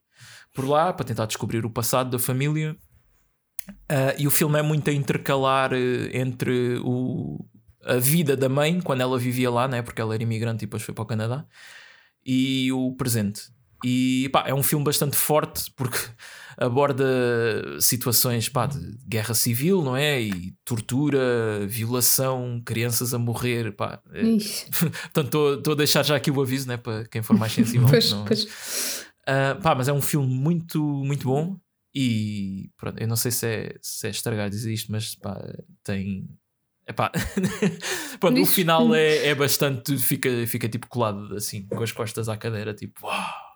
por 0.54 0.68
lá 0.68 0.92
para 0.92 1.06
tentar 1.06 1.26
descobrir 1.26 1.66
o 1.66 1.70
passado 1.70 2.10
da 2.10 2.20
família 2.20 2.76
Uh, 3.92 4.16
e 4.18 4.28
o 4.28 4.32
filme 4.32 4.58
é 4.60 4.62
muito 4.62 4.90
a 4.90 4.94
intercalar 4.94 5.74
uh, 5.74 6.10
entre 6.14 6.80
o, 6.84 7.46
a 7.84 7.98
vida 7.98 8.36
da 8.36 8.48
mãe, 8.48 8.80
quando 8.82 9.02
ela 9.02 9.18
vivia 9.20 9.50
lá, 9.52 9.68
né, 9.68 9.82
porque 9.82 10.02
ela 10.02 10.14
era 10.14 10.24
imigrante 10.24 10.64
e 10.64 10.68
depois 10.68 10.84
foi 10.84 10.94
para 10.94 11.04
o 11.04 11.06
Canadá, 11.06 11.46
e 12.26 12.72
o 12.72 12.94
presente. 12.96 13.42
E 13.84 14.30
pá, 14.32 14.46
é 14.48 14.54
um 14.54 14.64
filme 14.64 14.84
bastante 14.84 15.16
forte 15.16 15.72
porque 15.76 15.98
aborda 16.58 17.06
situações 17.80 18.50
pá, 18.50 18.66
de 18.66 18.98
guerra 19.08 19.36
civil, 19.36 19.84
não 19.84 19.96
é? 19.96 20.20
E 20.22 20.56
tortura, 20.66 21.66
violação, 21.68 22.62
crianças 22.66 23.14
a 23.14 23.20
morrer. 23.20 23.72
Pá. 23.74 24.02
É... 24.12 24.22
Portanto, 25.14 25.56
estou 25.56 25.74
a 25.74 25.78
deixar 25.78 26.04
já 26.04 26.16
aqui 26.16 26.32
o 26.32 26.42
aviso 26.42 26.68
né, 26.68 26.78
para 26.78 27.06
quem 27.06 27.22
for 27.22 27.38
mais 27.38 27.54
sensível. 27.54 27.88
pois, 27.90 28.12
não... 28.12 28.26
pois. 28.26 28.44
Uh, 29.22 29.62
pá, 29.62 29.76
mas 29.76 29.88
é 29.88 29.94
um 29.94 30.02
filme 30.02 30.28
muito, 30.28 30.82
muito 30.82 31.28
bom. 31.28 31.58
E 31.94 32.70
pronto, 32.78 33.00
eu 33.00 33.08
não 33.08 33.16
sei 33.16 33.32
se 33.32 33.46
é, 33.46 33.76
se 33.82 34.08
é 34.08 34.10
estragar 34.10 34.50
dizer 34.50 34.74
isto, 34.74 34.92
mas 34.92 35.16
pá, 35.16 35.40
tem. 35.84 36.28
Epá. 36.88 37.12
pronto, 38.20 38.42
o 38.42 38.46
final 38.46 38.96
é, 38.96 39.28
é 39.28 39.36
bastante. 39.36 39.98
Fica, 39.98 40.30
fica 40.48 40.70
tipo 40.70 40.88
colado 40.88 41.36
assim, 41.36 41.68
com 41.68 41.84
as 41.84 41.92
costas 41.92 42.30
à 42.30 42.38
cadeira, 42.38 42.74
tipo, 42.74 43.06
uau, 43.06 43.47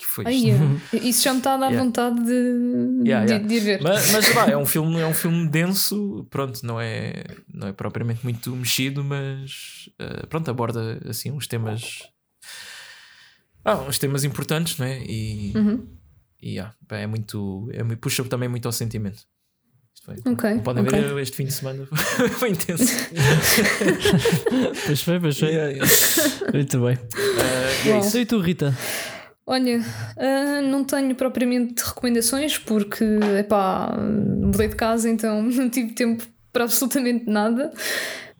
que 0.00 0.06
foi 0.06 0.24
isto? 0.32 0.48
Ai, 0.92 1.00
isso 1.08 1.22
já 1.22 1.32
me 1.32 1.38
está 1.38 1.54
a 1.54 1.56
dar 1.58 1.66
yeah. 1.70 1.84
vontade 1.84 2.24
de, 2.24 3.02
yeah, 3.06 3.26
de, 3.26 3.32
yeah. 3.32 3.46
de, 3.46 3.60
ver. 3.60 3.82
Mas, 3.82 4.12
mas 4.12 4.28
pá, 4.30 4.50
é 4.50 4.56
um 4.56 4.66
filme, 4.66 4.98
é 4.98 5.06
um 5.06 5.14
filme 5.14 5.48
denso, 5.48 6.26
pronto, 6.30 6.64
não 6.64 6.80
é, 6.80 7.24
não 7.52 7.68
é 7.68 7.72
propriamente 7.72 8.24
muito 8.24 8.54
mexido, 8.56 9.04
mas 9.04 9.90
uh, 10.00 10.26
pronto, 10.26 10.50
aborda 10.50 11.00
assim 11.08 11.30
uns 11.30 11.46
temas. 11.46 12.08
Ah, 13.64 13.76
uns 13.76 13.98
temas 13.98 14.24
importantes, 14.24 14.78
não 14.78 14.86
é? 14.86 15.02
E. 15.04 15.52
Uhum 15.54 16.00
e 16.42 16.54
yeah, 16.54 16.74
é 16.90 17.06
muito. 17.06 17.68
É, 17.72 17.84
puxa 17.96 18.24
também 18.24 18.48
muito 18.48 18.66
ao 18.66 18.72
sentimento. 18.72 19.22
Foi, 20.02 20.16
okay, 20.32 20.58
podem 20.60 20.82
okay. 20.82 21.02
ver 21.02 21.18
este 21.18 21.36
fim 21.36 21.44
de 21.44 21.52
semana 21.52 21.86
foi 22.38 22.50
intenso. 22.50 22.86
pois 24.86 25.02
foi, 25.02 25.20
pois 25.20 25.38
foi. 25.38 25.48
Yeah, 25.48 25.72
yeah. 25.72 25.92
Muito 26.54 26.80
bem. 26.80 26.96
Uh, 26.96 27.88
é 27.88 27.98
isso. 27.98 28.18
E 28.18 28.24
tu, 28.24 28.40
Rita? 28.40 28.74
Olha, 29.46 29.78
uh, 29.78 30.62
não 30.68 30.84
tenho 30.84 31.14
propriamente 31.14 31.82
recomendações 31.82 32.58
porque, 32.58 33.04
epá, 33.38 33.96
mudei 33.98 34.68
de 34.68 34.76
casa 34.76 35.08
então 35.08 35.42
não 35.42 35.68
tive 35.68 35.92
tempo 35.92 36.24
para 36.52 36.64
absolutamente 36.64 37.26
nada. 37.28 37.72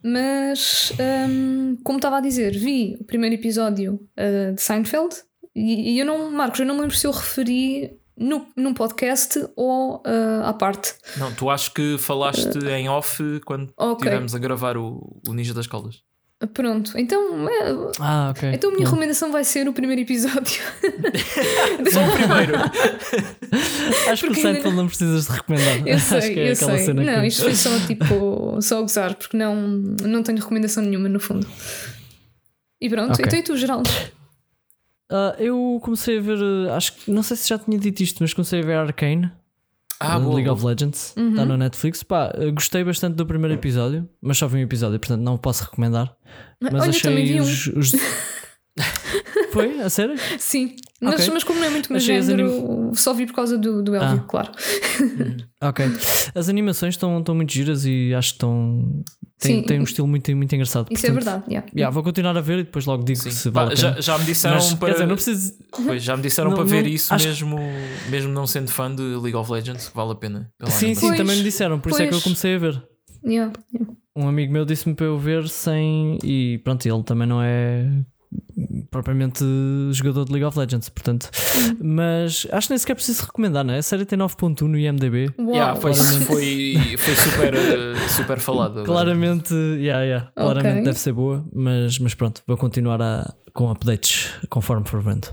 Mas, 0.02 0.92
um, 1.28 1.76
como 1.84 1.98
estava 1.98 2.18
a 2.18 2.20
dizer, 2.20 2.52
vi 2.52 2.96
o 3.00 3.04
primeiro 3.04 3.34
episódio 3.34 4.00
uh, 4.18 4.54
de 4.54 4.62
Seinfeld 4.62 5.14
e, 5.54 5.94
e, 5.94 5.98
eu 5.98 6.06
não, 6.06 6.30
Marcos, 6.30 6.60
eu 6.60 6.66
não 6.66 6.74
me 6.74 6.82
lembro 6.82 6.96
se 6.96 7.06
eu 7.06 7.10
referi 7.10 8.00
no, 8.16 8.46
num 8.56 8.72
podcast 8.72 9.46
ou 9.56 9.96
uh, 9.96 10.44
à 10.44 10.52
parte. 10.52 10.94
Não, 11.16 11.32
tu 11.34 11.50
acho 11.50 11.72
que 11.74 11.96
falaste 11.98 12.58
uh, 12.58 12.68
em 12.70 12.88
off 12.88 13.22
quando 13.44 13.72
okay. 13.76 14.08
estivemos 14.08 14.34
a 14.34 14.38
gravar 14.38 14.76
o, 14.76 15.20
o 15.28 15.34
Ninja 15.34 15.52
das 15.52 15.66
Caldas. 15.66 16.02
Pronto, 16.48 16.96
então. 16.96 17.46
É, 17.48 17.92
ah, 17.98 18.30
ok. 18.30 18.50
Então 18.54 18.70
a 18.70 18.72
minha 18.72 18.86
recomendação 18.86 19.30
vai 19.30 19.44
ser 19.44 19.68
o 19.68 19.74
primeiro 19.74 20.00
episódio. 20.00 20.62
Só 21.92 22.02
o 22.02 22.12
primeiro. 22.12 22.54
Acho 24.10 24.26
porque 24.26 24.40
que 24.40 24.48
o 24.48 24.52
Seinfeld 24.52 24.74
não 24.74 24.86
precisas 24.86 25.26
de 25.26 25.32
recomendar. 25.32 25.86
Eu 25.86 25.98
sei, 26.00 26.18
Acho 26.18 26.32
que 26.32 26.40
é 26.40 26.50
eu 26.52 26.56
sei. 26.56 26.94
não, 26.94 27.20
que... 27.20 27.26
isto 27.26 27.42
foi 27.42 27.54
só 27.54 27.70
tipo. 27.86 28.58
Só 28.62 28.80
gozar, 28.80 29.14
porque 29.16 29.36
não, 29.36 29.54
não 29.54 30.22
tenho 30.22 30.38
recomendação 30.38 30.82
nenhuma 30.82 31.10
no 31.10 31.20
fundo. 31.20 31.46
E 32.80 32.88
pronto, 32.88 33.12
okay. 33.12 33.26
então 33.26 33.38
e 33.38 33.42
tu, 33.42 33.56
Geraldo? 33.58 33.90
Uh, 35.12 35.36
eu 35.38 35.80
comecei 35.82 36.18
a 36.18 36.20
ver, 36.22 36.38
uh, 36.38 36.72
acho 36.72 36.94
que 36.94 37.10
não 37.10 37.22
sei 37.22 37.36
se 37.36 37.48
já 37.48 37.58
tinha 37.58 37.78
dito 37.78 38.02
isto, 38.02 38.18
mas 38.22 38.32
comecei 38.32 38.60
a 38.60 38.64
ver 38.64 38.76
Arcane. 38.76 39.30
Ah, 40.02 40.16
uh, 40.16 40.34
League 40.34 40.48
of 40.48 40.64
Legends, 40.64 41.08
está 41.08 41.20
uhum. 41.20 41.46
no 41.46 41.56
Netflix. 41.58 42.02
Pá, 42.02 42.32
gostei 42.54 42.82
bastante 42.82 43.16
do 43.16 43.26
primeiro 43.26 43.54
episódio, 43.54 44.08
mas 44.22 44.38
só 44.38 44.48
vi 44.48 44.56
um 44.56 44.62
episódio, 44.62 44.98
portanto 44.98 45.20
não 45.20 45.36
posso 45.36 45.64
recomendar. 45.64 46.16
Mas 46.58 46.72
Olha, 46.72 46.90
achei 46.90 47.38
os, 47.38 47.66
um. 47.68 47.78
os... 47.78 47.92
Foi? 49.52 49.80
A 49.80 49.90
sério? 49.90 50.14
Sim, 50.38 50.76
mas, 51.00 51.14
okay. 51.14 51.30
mas 51.32 51.44
como 51.44 51.58
não 51.58 51.66
é 51.66 51.70
muito 51.70 51.92
meu 51.92 52.00
género, 52.00 52.46
anim... 52.46 52.94
só 52.94 53.12
vi 53.12 53.26
por 53.26 53.34
causa 53.34 53.58
do, 53.58 53.82
do 53.82 53.94
Elvio, 53.94 54.22
ah. 54.22 54.28
claro. 54.28 54.52
ok. 55.60 55.86
As 56.34 56.48
animações 56.48 56.94
estão, 56.94 57.18
estão 57.18 57.34
muito 57.34 57.52
giras 57.52 57.84
e 57.84 58.14
acho 58.14 58.30
que 58.30 58.34
estão. 58.36 59.02
Tem, 59.40 59.62
tem 59.62 59.80
um 59.80 59.84
estilo 59.84 60.06
muito, 60.06 60.36
muito 60.36 60.54
engraçado. 60.54 60.86
Isso 60.90 61.06
é 61.06 61.10
Portanto, 61.10 61.28
é 61.28 61.32
verdade. 61.32 61.50
Yeah. 61.50 61.72
Yeah, 61.74 61.94
vou 61.94 62.02
continuar 62.02 62.36
a 62.36 62.42
ver 62.42 62.58
e 62.58 62.64
depois 62.64 62.84
logo 62.84 63.02
digo 63.02 63.18
Sim. 63.18 63.30
se 63.30 63.48
vale 63.48 63.74
já, 63.74 63.98
já 63.98 64.18
me 64.18 64.24
disseram 64.26 64.56
Mas, 64.56 64.74
para. 64.74 64.92
Dizer, 64.92 65.06
não 65.06 65.14
preciso... 65.14 65.54
pois, 65.70 66.02
já 66.02 66.14
me 66.14 66.22
disseram 66.22 66.50
não, 66.50 66.56
para 66.56 66.66
ver 66.66 66.86
isso 66.86 67.14
acho... 67.14 67.26
mesmo, 67.26 67.58
mesmo 68.10 68.30
não 68.30 68.46
sendo 68.46 68.70
fã 68.70 68.94
de 68.94 69.02
League 69.02 69.34
of 69.34 69.50
Legends, 69.50 69.90
vale 69.94 70.12
a 70.12 70.14
pena. 70.14 70.52
Sim, 70.66 70.94
sim, 70.94 71.16
também 71.16 71.38
me 71.38 71.42
disseram, 71.42 71.80
por 71.80 71.88
pois. 71.88 71.94
isso 71.94 72.02
é 72.02 72.06
que 72.08 72.14
eu 72.14 72.20
comecei 72.20 72.54
a 72.54 72.58
ver. 72.58 72.82
Yeah. 73.24 73.52
Um 74.14 74.28
amigo 74.28 74.52
meu 74.52 74.66
disse-me 74.66 74.94
para 74.94 75.06
eu 75.06 75.18
ver 75.18 75.48
sem. 75.48 76.18
E 76.22 76.58
pronto, 76.58 76.86
ele 76.86 77.02
também 77.02 77.26
não 77.26 77.40
é 77.42 77.88
propriamente 78.90 79.44
jogador 79.92 80.24
de 80.24 80.32
League 80.32 80.44
of 80.44 80.58
Legends, 80.58 80.88
portanto. 80.88 81.30
Mas 81.82 82.46
acho 82.50 82.66
que 82.66 82.72
nem 82.72 82.78
sequer 82.78 82.94
preciso 82.94 83.24
recomendar, 83.24 83.64
não 83.64 83.74
é? 83.74 83.78
A 83.78 83.82
série 83.82 84.04
tem 84.04 84.18
9.1 84.18 84.62
no 84.62 84.76
IMDb. 84.76 85.32
Uau, 85.38 85.54
yeah, 85.54 85.80
foi, 85.80 85.94
foi, 85.94 86.96
foi 86.98 87.14
super, 87.16 87.54
uh, 87.54 88.08
super 88.08 88.40
falado. 88.40 88.84
Claramente, 88.84 89.54
yeah, 89.54 90.02
yeah, 90.02 90.32
claramente 90.34 90.72
okay. 90.72 90.84
deve 90.84 90.98
ser 90.98 91.12
boa, 91.12 91.46
mas, 91.54 91.98
mas 91.98 92.14
pronto, 92.14 92.42
vou 92.46 92.56
continuar 92.56 93.00
a, 93.00 93.32
com 93.52 93.70
updates 93.70 94.30
conforme 94.48 94.86
for 94.86 95.00
vendo. 95.00 95.28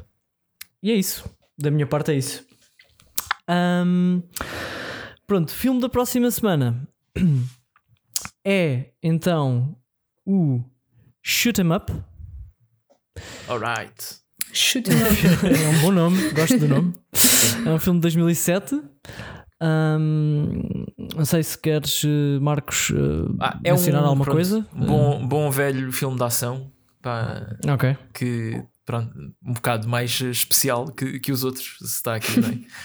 E 0.81 0.91
é 0.91 0.95
isso. 0.95 1.25
Da 1.57 1.71
minha 1.71 1.87
parte 1.87 2.11
é 2.11 2.15
isso. 2.15 2.45
Um, 3.49 4.21
pronto, 5.25 5.51
filme 5.51 5.81
da 5.81 5.89
próxima 5.89 6.29
semana 6.29 6.87
é 8.45 8.91
então 9.01 9.75
o 10.25 10.61
Shoot 11.23 11.61
'em 11.61 11.73
Up 11.73 11.91
Alright. 13.47 14.15
Shoot 14.53 14.89
é 14.89 15.67
um 15.69 15.81
bom 15.81 15.91
nome, 15.91 16.29
gosto 16.31 16.57
do 16.57 16.67
nome. 16.67 16.93
É 17.65 17.69
um 17.69 17.79
filme 17.79 17.99
de 17.99 18.03
2007 18.03 18.81
Ahm, 19.59 20.85
não 21.15 21.25
sei 21.25 21.41
se 21.41 21.57
queres, 21.57 22.03
eh, 22.05 22.39
Marcos, 22.39 22.91
eh, 22.91 23.35
Ah, 23.39 23.59
é 23.63 23.71
mencionar 23.71 24.03
um 24.03 24.05
alguma 24.05 24.23
pronto, 24.25 24.35
coisa. 24.35 24.67
Bom, 24.71 25.27
bom 25.27 25.49
velho 25.49 25.91
filme 25.91 26.15
de 26.15 26.23
ação. 26.23 26.71
Pá, 27.01 27.47
ok. 27.67 27.97
que 28.13 28.63
pronto, 28.85 29.11
um 29.43 29.53
bocado 29.53 29.87
mais 29.87 30.19
especial 30.21 30.87
que, 30.91 31.19
que 31.19 31.31
os 31.31 31.43
outros, 31.43 31.77
se 31.79 31.85
está 31.85 32.15
aqui 32.15 32.39
bem. 32.39 32.65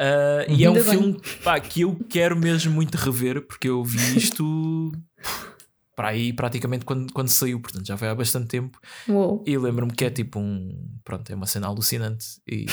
Ah, 0.00 0.44
e 0.48 0.64
é 0.64 0.70
um 0.70 0.74
bem. 0.74 0.82
filme 0.84 1.20
pá, 1.42 1.58
que 1.58 1.80
eu 1.80 1.96
quero 2.08 2.36
mesmo 2.36 2.72
muito 2.72 2.94
rever 2.96 3.44
porque 3.46 3.68
eu 3.68 3.82
vi 3.82 4.16
isto 4.16 4.92
para 5.98 6.10
aí 6.10 6.32
praticamente 6.32 6.84
quando, 6.84 7.12
quando 7.12 7.26
saiu, 7.26 7.58
portanto 7.58 7.84
já 7.84 7.96
foi 7.96 8.06
há 8.06 8.14
bastante 8.14 8.46
tempo. 8.46 8.78
Uou. 9.08 9.42
E 9.44 9.58
lembro-me 9.58 9.90
que 9.92 10.04
é 10.04 10.10
tipo 10.10 10.38
um. 10.38 10.72
Pronto, 11.04 11.28
é 11.28 11.34
uma 11.34 11.44
cena 11.46 11.66
alucinante 11.66 12.24
e 12.46 12.66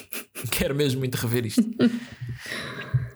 quero 0.50 0.74
mesmo 0.74 0.98
muito 1.00 1.16
rever 1.16 1.44
isto. 1.44 1.62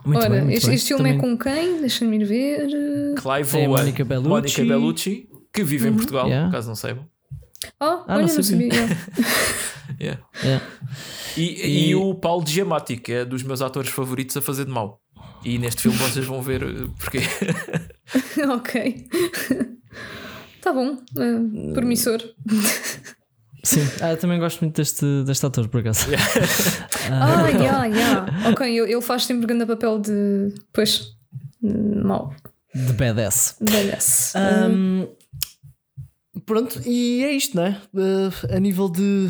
Muito 0.05 0.21
Ora, 0.21 0.29
bem, 0.29 0.43
muito 0.43 0.57
este, 0.59 0.71
este 0.75 0.89
filme 0.89 1.09
é 1.12 1.17
com 1.17 1.39
quem? 1.39 1.81
Deixa-me 1.81 2.19
ir 2.19 2.27
ver. 2.27 2.67
Clive 3.15 3.57
É 3.59 3.65
a 3.65 3.69
Owen, 3.71 3.79
Mónica 3.85 4.05
Bellucci. 4.05 4.62
Bellucci, 4.62 5.29
que 5.51 5.65
vive 5.65 5.89
em 5.89 5.95
Portugal, 5.95 6.27
Yeah. 6.27 6.53
caso 6.53 6.69
não 6.69 6.77
saibam. 6.77 7.09
Oh, 7.81 7.85
Ah, 7.85 8.05
olha, 8.09 8.27
não 8.27 8.35
não 8.35 8.43
sabia. 8.43 8.69
Yeah. 9.99 10.23
É. 10.45 10.61
E, 11.39 11.43
E- 11.43 11.89
e 11.89 11.95
o 11.95 12.15
Paulo 12.17 12.47
Giamatti, 12.47 12.99
que 12.99 13.12
é 13.12 13.25
dos 13.25 13.43
meus 13.43 13.62
atores 13.62 13.89
favoritos 13.91 14.37
a 14.37 14.43
fazer 14.43 14.67
de 14.67 14.71
mau. 14.71 15.01
E 15.45 15.59
neste 15.59 15.82
filme 15.82 15.99
vocês 15.99 16.24
vão 16.26 16.40
ver 16.40 16.62
eh, 16.62 16.86
porque. 16.99 17.18
ok. 18.49 19.09
Tá 20.62 20.72
bom. 20.72 20.97
eh, 21.18 21.72
promissor. 21.74 22.20
Sim, 23.62 23.80
ah, 24.01 24.11
eu 24.12 24.16
também 24.18 24.38
gosto 24.38 24.61
muito 24.61 24.76
deste, 24.76 25.05
deste 25.24 25.45
ator, 25.47 25.68
por 25.68 25.80
acaso. 25.80 26.07
Ah, 27.11 27.49
yeah, 27.51 27.84
yeah. 27.84 28.51
Ok, 28.51 28.66
ele 28.66 28.90
ele 28.90 29.03
faz 29.03 29.24
sempre 29.24 29.47
grande 29.47 29.66
papel 29.66 29.99
de. 29.99 30.55
Pois. 30.72 31.14
Mau. 31.62 32.34
De 32.74 32.92
badass. 32.95 33.57
Badass. 33.61 34.32
Ahm, 34.34 35.07
pronto, 36.47 36.80
e 36.86 37.22
é 37.22 37.32
isto, 37.32 37.57
não 37.57 37.66
é? 37.66 37.78
Eh, 37.95 38.57
a 38.57 38.59
nível 38.59 38.88
de 38.88 39.28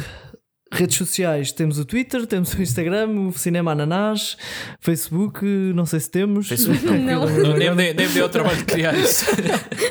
redes 0.75 0.97
sociais, 0.97 1.53
temos 1.53 1.79
o 1.79 1.85
Twitter, 1.85 2.27
temos 2.27 2.53
o 2.55 2.63
Instagram, 2.63 3.29
o 3.29 3.33
Cinema 3.33 3.73
Ananás, 3.73 4.37
Facebook, 4.81 5.45
não 5.45 5.85
sei 5.87 6.01
se 6.01 6.11
temos. 6.11 6.49
Facebook 6.49 6.85
Não. 6.85 7.27
Não, 7.27 7.57
nem, 7.57 7.75
nem, 7.75 7.95
nem 7.95 8.09
me 8.09 8.15
deu 8.15 8.27
o 8.27 8.29
trabalho 8.29 8.59
de 8.59 8.65
criar 8.65 8.95
isso. 8.95 9.25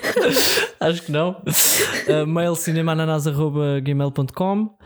Acho 0.79 1.01
que 1.03 1.11
não. 1.11 1.41
Uh, 2.07 2.25
mail 2.27 2.55
cinemaananás.gmail.com 2.55 4.77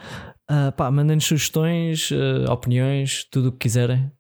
uh, 0.49 0.71
pá, 0.75 0.89
mandem-nos 0.91 1.25
sugestões, 1.25 2.09
uh, 2.11 2.49
opiniões, 2.51 3.25
tudo 3.29 3.49
o 3.49 3.51
que 3.51 3.59
quiserem. 3.59 4.11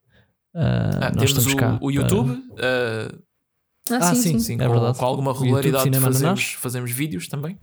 Uh, 0.55 0.59
Ah, 1.01 1.11
nós 1.15 1.31
temos 1.31 1.33
estamos 1.45 1.53
o, 1.53 1.57
cá 1.57 1.77
o 1.81 1.91
YouTube, 1.91 2.37
eh, 2.57 3.07
ah, 3.91 3.97
ah, 3.97 4.15
sim, 4.15 4.15
sim. 4.15 4.31
sim. 4.33 4.39
sim, 4.39 4.55
É 4.55 4.65
com, 4.65 4.71
verdade. 4.73 4.97
com 4.97 5.05
alguma 5.05 5.31
YouTube 5.31 5.43
regularidade 5.45 5.83
Cinema 5.83 6.07
fazemos, 6.07 6.53
fazemos 6.53 6.91
vídeos 6.91 7.27
também. 7.27 7.57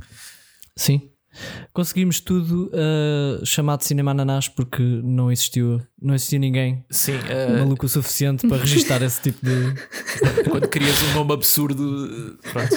Sim. 0.76 1.10
Conseguimos 1.72 2.20
tudo 2.20 2.70
uh, 2.72 3.44
chamado 3.44 3.82
Cinema 3.82 4.12
Ananás 4.12 4.48
porque 4.48 4.82
não 5.02 5.30
existiu, 5.32 5.80
não 6.00 6.14
existia 6.14 6.38
ninguém 6.38 6.84
Sim, 6.90 7.18
eh, 7.28 7.58
maluco 7.58 7.86
o 7.86 7.88
suficiente 7.88 8.46
para 8.46 8.58
registar 8.58 9.02
esse 9.02 9.20
tipo 9.20 9.44
de. 9.44 9.74
quando 10.50 10.68
crias 10.68 11.02
um 11.02 11.14
nome 11.14 11.32
absurdo, 11.34 12.38
pronto. 12.52 12.76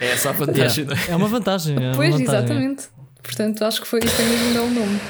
É 0.00 0.06
essa 0.12 0.30
a 0.30 0.32
vantagem, 0.32 0.84
não 0.84 0.94
é? 0.94 1.10
É 1.10 1.16
uma 1.16 1.28
vantagem. 1.28 1.76
É 1.76 1.80
uma 1.88 1.94
Pois, 1.96 2.10
vantagem. 2.14 2.38
exatamente. 2.44 2.88
Portanto, 3.22 3.64
acho 3.64 3.80
que 3.82 3.86
foi, 3.88 4.00
foi 4.00 4.24
mesmo 4.24 4.54
dar 4.54 4.62
o 4.62 4.70
nome. 4.70 5.00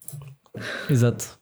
Exato. 0.90 1.38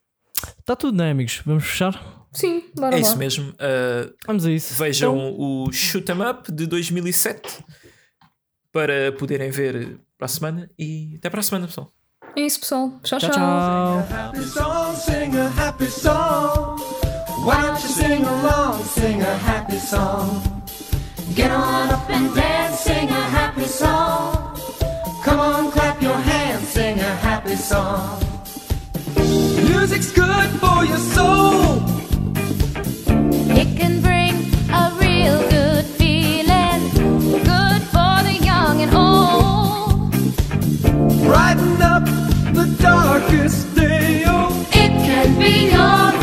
Está 0.58 0.74
tudo, 0.76 0.96
não 0.96 1.04
é, 1.04 1.10
amigos? 1.10 1.40
Vamos 1.46 1.64
fechar? 1.64 2.26
Sim, 2.32 2.64
bora 2.74 2.96
É 2.96 3.00
lá. 3.00 3.00
isso 3.00 3.16
mesmo. 3.16 3.54
eh, 3.58 4.10
Vamos 4.26 4.44
a 4.44 4.50
isso. 4.50 4.74
Vejam 4.74 5.16
Então, 5.16 5.36
o 5.38 5.72
Shoot 5.72 6.10
'em 6.10 6.20
Up 6.28 6.50
de 6.52 6.66
2007 6.66 7.64
para 8.74 9.12
poderem 9.12 9.52
ver 9.52 10.00
para 10.18 10.26
a 10.26 10.28
semana 10.28 10.68
e 10.76 11.14
até 11.16 11.30
para 11.30 11.38
a 11.38 11.42
semana, 11.44 11.68
pessoal. 11.68 11.92
É 12.36 12.40
isso, 12.40 12.58
pessoal. 12.58 12.98
Tchau, 13.04 13.20
tchau, 13.20 13.30
tchau. 13.30 13.38
tchau. 13.38 14.16
happy 14.16 14.42
song, 14.42 14.96
sing 14.96 15.36
a 15.36 15.48
happy 15.50 15.86
song. 15.86 16.80
Why 17.44 17.62
don't 17.62 17.80
you 17.80 17.88
sing 17.88 18.24
along, 18.24 18.82
sing 18.82 19.22
a 19.22 19.36
happy 19.48 19.78
song? 19.78 20.42
Get 21.36 21.52
on 21.52 21.90
up 21.90 22.10
and 22.10 22.34
dance, 22.34 22.80
sing 22.80 23.08
a 23.08 23.24
happy 23.38 23.66
song. 23.66 24.58
Come 25.22 25.38
on, 25.38 25.70
clap 25.70 26.02
your 26.02 26.16
hands, 26.16 26.66
sing 26.66 26.98
a 26.98 27.14
happy 27.22 27.54
song. 27.54 28.18
Music's 29.68 30.10
good 30.10 30.50
for 30.58 30.84
your 30.84 31.02
soul. 31.14 31.78
It 33.54 33.78
can 33.78 34.00
bring 34.00 34.23
Brighten 41.24 41.80
up 41.82 42.04
the 42.52 42.66
darkest 42.80 43.74
day. 43.74 44.24
Oh, 44.26 44.50
It 44.72 44.90
can 45.06 45.38
be 45.38 45.70
your 45.72 46.13